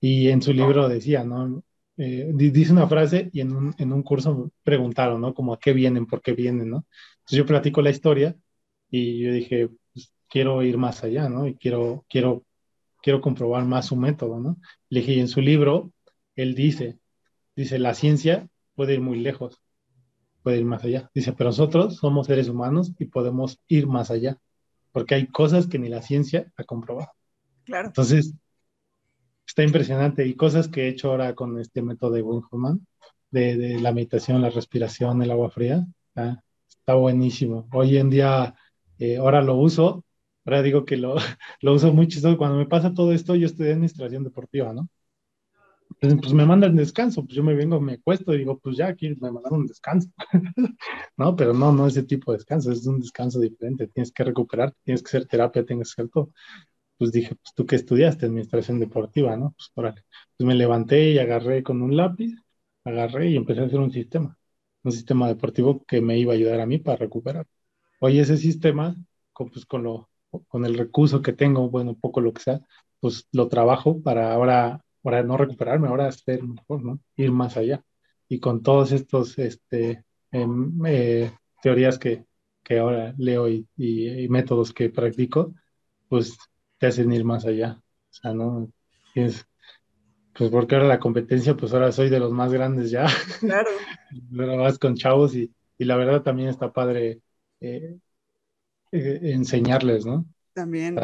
[0.00, 1.62] y en su libro decía, ¿no?
[1.96, 5.32] Eh, dice una frase y en un, en un curso preguntaron, ¿no?
[5.32, 6.86] Como a qué vienen, por qué vienen, ¿no?
[7.18, 8.34] Entonces yo platico la historia
[8.90, 9.68] y yo dije,
[10.34, 11.46] quiero ir más allá, ¿no?
[11.46, 12.42] Y quiero, quiero,
[13.00, 14.56] quiero comprobar más su método, ¿no?
[14.88, 15.92] Le dije, y en su libro,
[16.34, 16.98] él dice,
[17.56, 19.60] Dice, la ciencia puede ir muy lejos,
[20.42, 21.10] puede ir más allá.
[21.14, 24.38] Dice, pero nosotros somos seres humanos y podemos ir más allá,
[24.90, 27.12] porque hay cosas que ni la ciencia ha comprobado.
[27.64, 27.88] Claro.
[27.88, 28.34] Entonces,
[29.46, 32.42] está impresionante y cosas que he hecho ahora con este método de Wim
[33.30, 35.86] de, la meditación, la respiración, el agua fría,
[36.68, 37.68] está, buenísimo.
[37.72, 38.54] Hoy en día,
[38.98, 40.03] eh, ahora lo uso,
[40.44, 41.16] ahora digo que lo,
[41.60, 42.36] lo uso muy chistoso.
[42.38, 44.88] Cuando me pasa todo esto, yo estudié administración deportiva, ¿no?
[46.00, 49.08] Pues, me mandan descanso, pues yo me vengo, me cuesto y digo, pues ya aquí
[49.20, 50.10] me mandaron un descanso.
[51.16, 54.74] no, pero no, no ese tipo de descanso, es un descanso diferente, tienes que recuperar,
[54.82, 56.30] tienes que hacer terapia, tienes que hacer todo.
[56.98, 59.54] Pues dije, pues tú que estudiaste administración deportiva, ¿no?
[59.56, 60.04] Pues órale.
[60.36, 62.34] Pues me levanté y agarré con un lápiz,
[62.84, 64.38] agarré y empecé a hacer un sistema,
[64.82, 67.46] un sistema deportivo que me iba a ayudar a mí para recuperar.
[68.00, 68.96] Hoy ese sistema,
[69.32, 70.10] con, pues con, lo,
[70.48, 72.60] con el recurso que tengo, bueno, poco lo que sea,
[73.00, 76.98] pues lo trabajo para ahora para no recuperarme, ahora ser mejor, ¿no?
[77.14, 77.84] Ir más allá.
[78.26, 81.30] Y con todos estos este, em, eh,
[81.62, 82.24] teorías que,
[82.62, 85.54] que, ahora leo y, y, métodos que practico,
[86.08, 86.38] pues
[86.78, 87.82] te hacen ir más allá.
[88.10, 88.72] O sea, ¿no?
[89.14, 93.06] pues porque ahora la competencia, pues ahora soy de los más grandes ya.
[93.40, 93.68] Claro.
[94.34, 97.20] Pero vas con chavos y, y, la verdad también está padre
[97.60, 97.98] eh,
[98.94, 100.24] eh, enseñarles, ¿no?
[100.52, 100.96] También.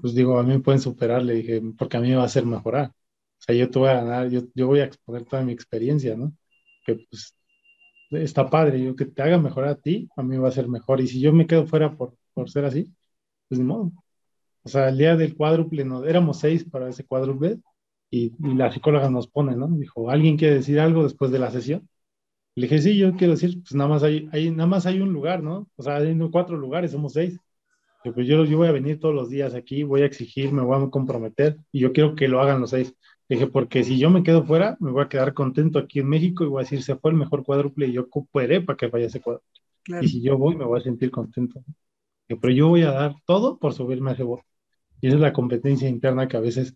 [0.00, 2.26] Pues digo, a mí me pueden superar, le dije, porque a mí me va a
[2.26, 2.88] hacer mejorar.
[2.88, 6.16] O sea, yo te voy a ganar, yo, yo voy a exponer toda mi experiencia,
[6.16, 6.32] ¿no?
[6.84, 7.36] Que pues
[8.10, 11.00] está padre, yo que te haga mejorar a ti, a mí va a ser mejor.
[11.00, 12.92] Y si yo me quedo fuera por, por ser así,
[13.48, 13.92] pues ni modo.
[14.64, 17.60] O sea, el día del cuádruple, no, éramos seis para ese cuádruple
[18.10, 19.68] y, y, la psicóloga nos pone, ¿no?
[19.68, 21.88] Dijo, ¿alguien quiere decir algo después de la sesión?
[22.56, 25.12] Le dije, sí, yo quiero decir, pues nada más hay, hay, nada más hay un
[25.12, 25.68] lugar, ¿no?
[25.76, 27.38] O sea, hay cuatro lugares, somos seis.
[28.02, 30.82] Pues yo, yo voy a venir todos los días aquí, voy a exigir, me voy
[30.82, 32.94] a comprometer y yo quiero que lo hagan los seis.
[33.28, 36.44] Dije, porque si yo me quedo fuera, me voy a quedar contento aquí en México
[36.44, 39.06] y voy a decir, se fue el mejor cuádruple y yo cooperé para que vaya
[39.06, 39.60] ese cuádruple.
[40.00, 41.62] Y si yo voy, me voy a sentir contento.
[42.28, 44.44] pero yo voy a dar todo por subirme a ese bote.
[45.00, 46.74] Y esa es la competencia interna que a veces,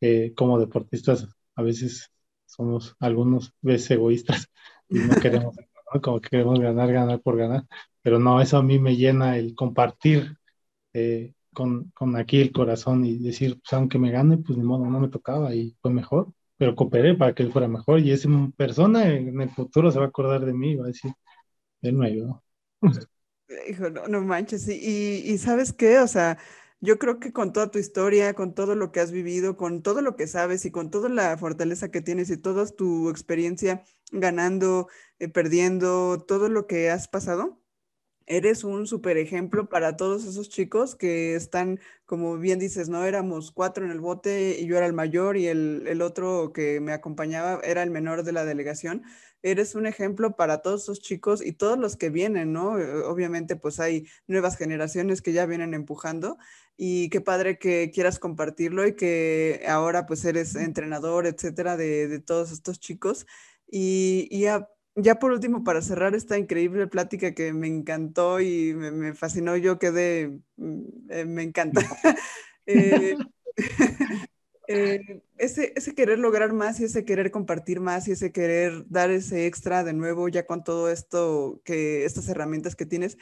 [0.00, 2.10] eh, como deportistas, a veces
[2.44, 4.48] somos algunos veces egoístas
[4.92, 5.56] y no queremos,
[6.02, 7.64] como queremos ganar, ganar por ganar.
[8.02, 10.36] Pero no, eso a mí me llena el compartir
[10.92, 14.86] eh, con, con, aquí el corazón y decir, pues aunque me gane, pues ni modo,
[14.86, 18.28] no me tocaba y fue mejor, pero cooperé para que él fuera mejor y esa
[18.56, 21.12] persona en el futuro se va a acordar de mí y va a decir,
[21.82, 22.42] él me ayudó.
[23.68, 26.38] Hijo, no, no manches, y, y, sabes qué, o sea,
[26.82, 30.02] yo creo que con toda tu historia, con todo lo que has vivido, con todo
[30.02, 34.88] lo que sabes y con toda la fortaleza que tienes y toda tu experiencia ganando,
[35.20, 37.62] eh, perdiendo, todo lo que has pasado,
[38.26, 43.04] eres un super ejemplo para todos esos chicos que están, como bien dices, ¿no?
[43.04, 46.92] Éramos cuatro en el bote y yo era el mayor y el, otro que me
[46.92, 49.04] acompañaba era el menor de la delegación.
[49.42, 52.78] Eres un ejemplo para todos esos chicos y todos los que vienen, ¿no?
[52.78, 56.38] Eh, obviamente, pues hay nuevas generaciones que ya vienen empujando
[56.76, 62.52] y qué padre que quieras compartirlo y que ahora pues eres entrenador, etcétera, de, todos
[62.52, 63.26] estos chicos.
[63.70, 64.46] Y, y
[64.94, 69.78] ya por último, para cerrar esta increíble plática que me encantó y me, fascinó, yo
[69.78, 71.80] quedé, mm, eh, me encanta.
[72.64, 73.16] Eh,
[74.68, 79.46] eh, ese, querer lograr más y ese querer compartir más y ese querer dar ese
[79.46, 83.18] extra de nuevo ya con todo esto, que estas herramientas que tienes,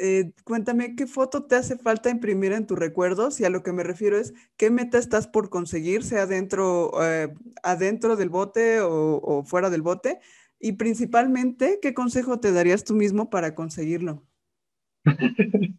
[0.00, 3.72] eh, cuéntame qué foto te hace falta imprimir en tus recuerdos y a lo que
[3.72, 9.42] me refiero es qué meta estás por conseguir, sea dentro, eh, adentro del bote o,
[9.44, 10.20] fuera del bote
[10.60, 14.24] y principalmente qué consejo te darías tú mismo para conseguirlo.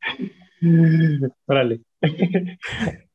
[1.48, 1.82] Órale.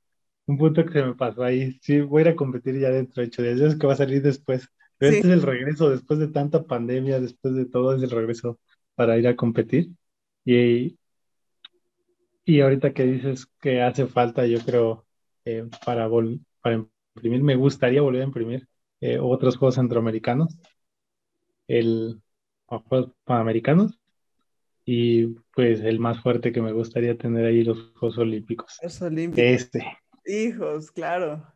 [0.47, 1.79] Un punto que se me pasó ahí.
[1.81, 3.61] Sí, voy a ir a competir ya dentro de ocho días.
[3.61, 4.69] es que va a salir después.
[4.99, 8.61] Pero este es el regreso, después de tanta pandemia, después de todo, es el regreso
[8.95, 9.91] para ir a competir.
[10.45, 10.99] Y,
[12.45, 15.07] y ahorita que dices que hace falta, yo creo,
[15.45, 16.09] eh, para,
[16.61, 18.69] para imprimir, me gustaría volver a imprimir
[19.01, 20.57] eh, otros Juegos Centroamericanos,
[21.67, 22.21] el
[22.67, 23.99] Juegos Panamericanos,
[24.85, 28.79] y pues el más fuerte que me gustaría tener ahí, los Juegos Olímpicos.
[28.83, 29.45] Los Olímpicos.
[29.45, 29.99] Este.
[30.27, 31.47] Hijos, claro.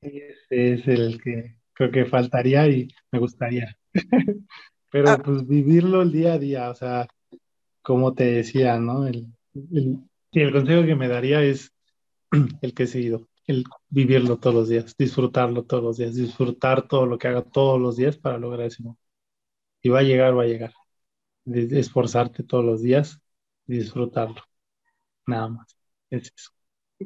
[0.00, 3.76] Este es el que creo que faltaría y me gustaría.
[4.90, 5.22] Pero ah.
[5.22, 7.06] pues vivirlo el día a día, o sea,
[7.82, 9.06] como te decía, ¿no?
[9.06, 9.26] El,
[9.72, 9.98] el,
[10.32, 11.72] el consejo que me daría es
[12.62, 17.06] el que he seguido, el vivirlo todos los días, disfrutarlo todos los días, disfrutar todo
[17.06, 18.96] lo que haga todos los días para lograr eso.
[19.82, 20.72] Y va a llegar, va a llegar.
[21.46, 23.20] esforzarte todos los días
[23.66, 24.42] disfrutarlo.
[25.26, 25.76] Nada más.
[26.10, 26.50] Es eso.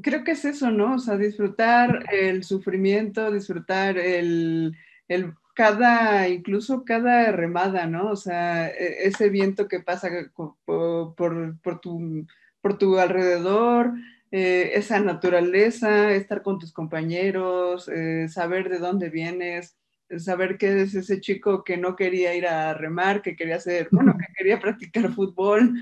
[0.02, 0.94] Creo que es eso, ¿no?
[0.94, 4.76] O sea, disfrutar el sufrimiento, disfrutar el,
[5.08, 8.10] el cada, incluso cada remada, ¿no?
[8.12, 12.26] O sea, e, ese viento que pasa por, por, tu,
[12.60, 13.92] por tu alrededor,
[14.30, 19.76] eh, esa naturaleza, estar con tus compañeros, eh, saber de dónde vienes,
[20.18, 24.16] saber que es ese chico que no quería ir a remar, que quería hacer, bueno,
[24.18, 25.74] que quería practicar fútbol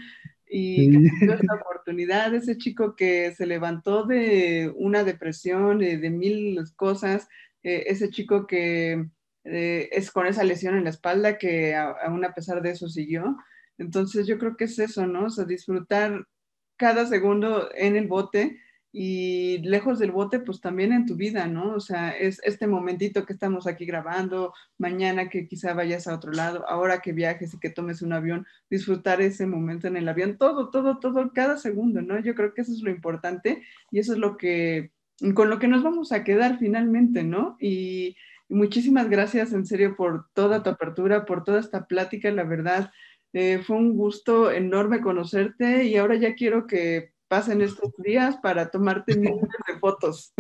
[0.49, 6.11] y que tuvo esta oportunidad, ese chico que se levantó de una depresión, de, de
[6.11, 7.29] mil cosas,
[7.63, 9.07] eh, ese chico que
[9.45, 13.37] eh, es con esa lesión en la espalda que aún a pesar de eso siguió.
[13.79, 15.27] Entonces yo creo que es eso, ¿no?
[15.27, 16.27] O sea, disfrutar
[16.77, 18.61] cada segundo en el bote
[18.93, 21.75] y lejos del bote, pues también en tu vida, ¿no?
[21.75, 26.33] O sea, es este momentito que estamos aquí grabando, mañana que quizá vayas a otro
[26.33, 30.39] lado, ahora que viajes y que tomes un avión, disfrutar ese momento en el avión,
[30.39, 32.19] todo, todo, todo, cada segundo, ¿no?
[32.21, 34.93] Yo creo que eso es lo importante y eso es lo que,
[35.35, 37.57] con lo que nos vamos a quedar finalmente, ¿no?
[37.61, 38.17] Y
[38.49, 42.93] Muchísimas gracias en serio por toda tu apertura, por toda esta plática, la verdad.
[43.33, 48.71] Eh, fue un gusto enorme conocerte y ahora ya quiero que pasen estos días para
[48.71, 50.33] tomarte miles de fotos.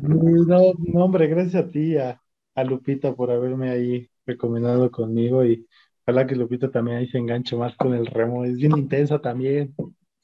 [0.00, 2.20] No, no, hombre, gracias a ti, a,
[2.54, 5.66] a, Lupita por haberme ahí recomendado conmigo y
[6.02, 9.74] ojalá que Lupita también ahí se enganche más con el remo, es bien intensa también.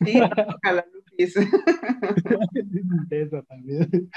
[0.05, 0.20] Sí,
[0.56, 0.85] ojalá
[3.48, 4.10] también.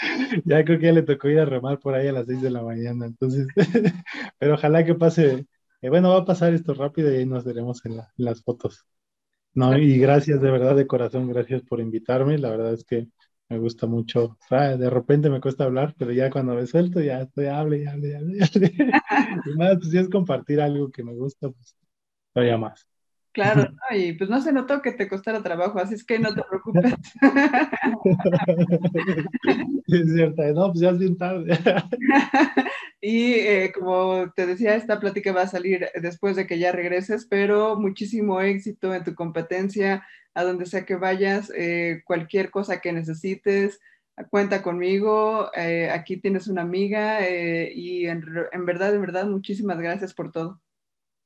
[0.45, 2.49] Ya creo que ya le tocó ir a remar por ahí a las 6 de
[2.49, 3.47] la mañana, entonces,
[4.39, 5.45] pero ojalá que pase,
[5.81, 8.85] eh, bueno, va a pasar esto rápido y ahí nos veremos en, las fotos.
[9.55, 13.07] No, y gracias de verdad de corazón, gracias por invitarme, la verdad es que
[13.47, 17.45] me gusta mucho, de repente me cuesta hablar, pero ya cuando me suelto ya estoy,
[17.47, 18.37] hable, y hable, hable,
[19.45, 21.75] y más, pues si es compartir algo que me gusta, pues
[22.33, 22.87] todavía más.
[23.35, 26.41] Claro, y pues no se notó que te costara trabajo, así es que no te
[26.41, 26.93] preocupes.
[29.87, 31.53] es cierto, no, pues ya es bien tarde.
[33.01, 37.27] y eh, como te decía, esta plática va a salir después de que ya regreses,
[37.29, 42.93] pero muchísimo éxito en tu competencia, a donde sea que vayas, eh, cualquier cosa que
[42.93, 43.81] necesites,
[44.29, 50.13] cuenta conmigo, eh, aquí tienes una amiga y en, en verdad, en verdad, muchísimas gracias
[50.13, 50.61] por todo.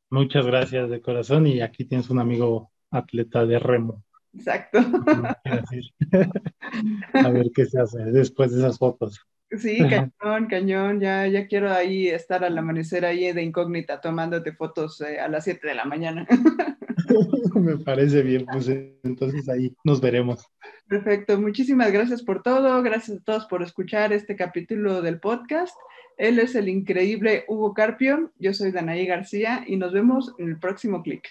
[0.10, 4.04] Muchas gracias de corazón y aquí tienes un amigo atleta de remo.
[4.34, 4.80] Exacto.
[7.14, 9.20] A ver qué se hace después de esas fotos.
[9.58, 11.00] Sí, cañón, cañón.
[11.00, 15.44] Ya, ya quiero ahí estar al amanecer ahí de incógnita tomándote fotos eh, a las
[15.46, 16.28] 7 de la mañana.
[17.56, 18.70] Me parece bien, pues
[19.04, 20.46] entonces ahí nos veremos.
[20.88, 22.82] Perfecto, muchísimas gracias por todo.
[22.84, 25.76] Gracias a todos por escuchar este capítulo del podcast.
[26.20, 28.34] Él es el increíble Hugo Carpio.
[28.38, 31.26] Yo soy Danaí García y nos vemos en el próximo clic.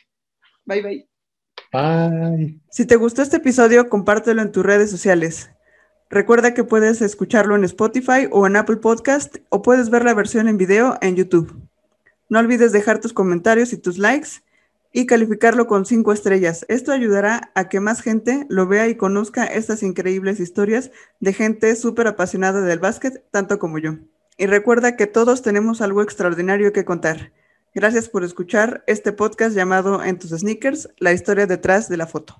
[0.64, 1.08] Bye bye.
[1.70, 2.58] Bye.
[2.70, 5.50] Si te gustó este episodio, compártelo en tus redes sociales.
[6.08, 10.48] Recuerda que puedes escucharlo en Spotify o en Apple Podcast o puedes ver la versión
[10.48, 11.54] en video en YouTube.
[12.30, 14.42] No olvides dejar tus comentarios y tus likes
[14.90, 16.64] y calificarlo con cinco estrellas.
[16.70, 20.90] Esto ayudará a que más gente lo vea y conozca estas increíbles historias
[21.20, 23.98] de gente súper apasionada del básquet, tanto como yo
[24.38, 27.32] y recuerda que todos tenemos algo extraordinario que contar.
[27.74, 32.36] Gracias por escuchar este podcast llamado En tus sneakers, la historia detrás de la foto.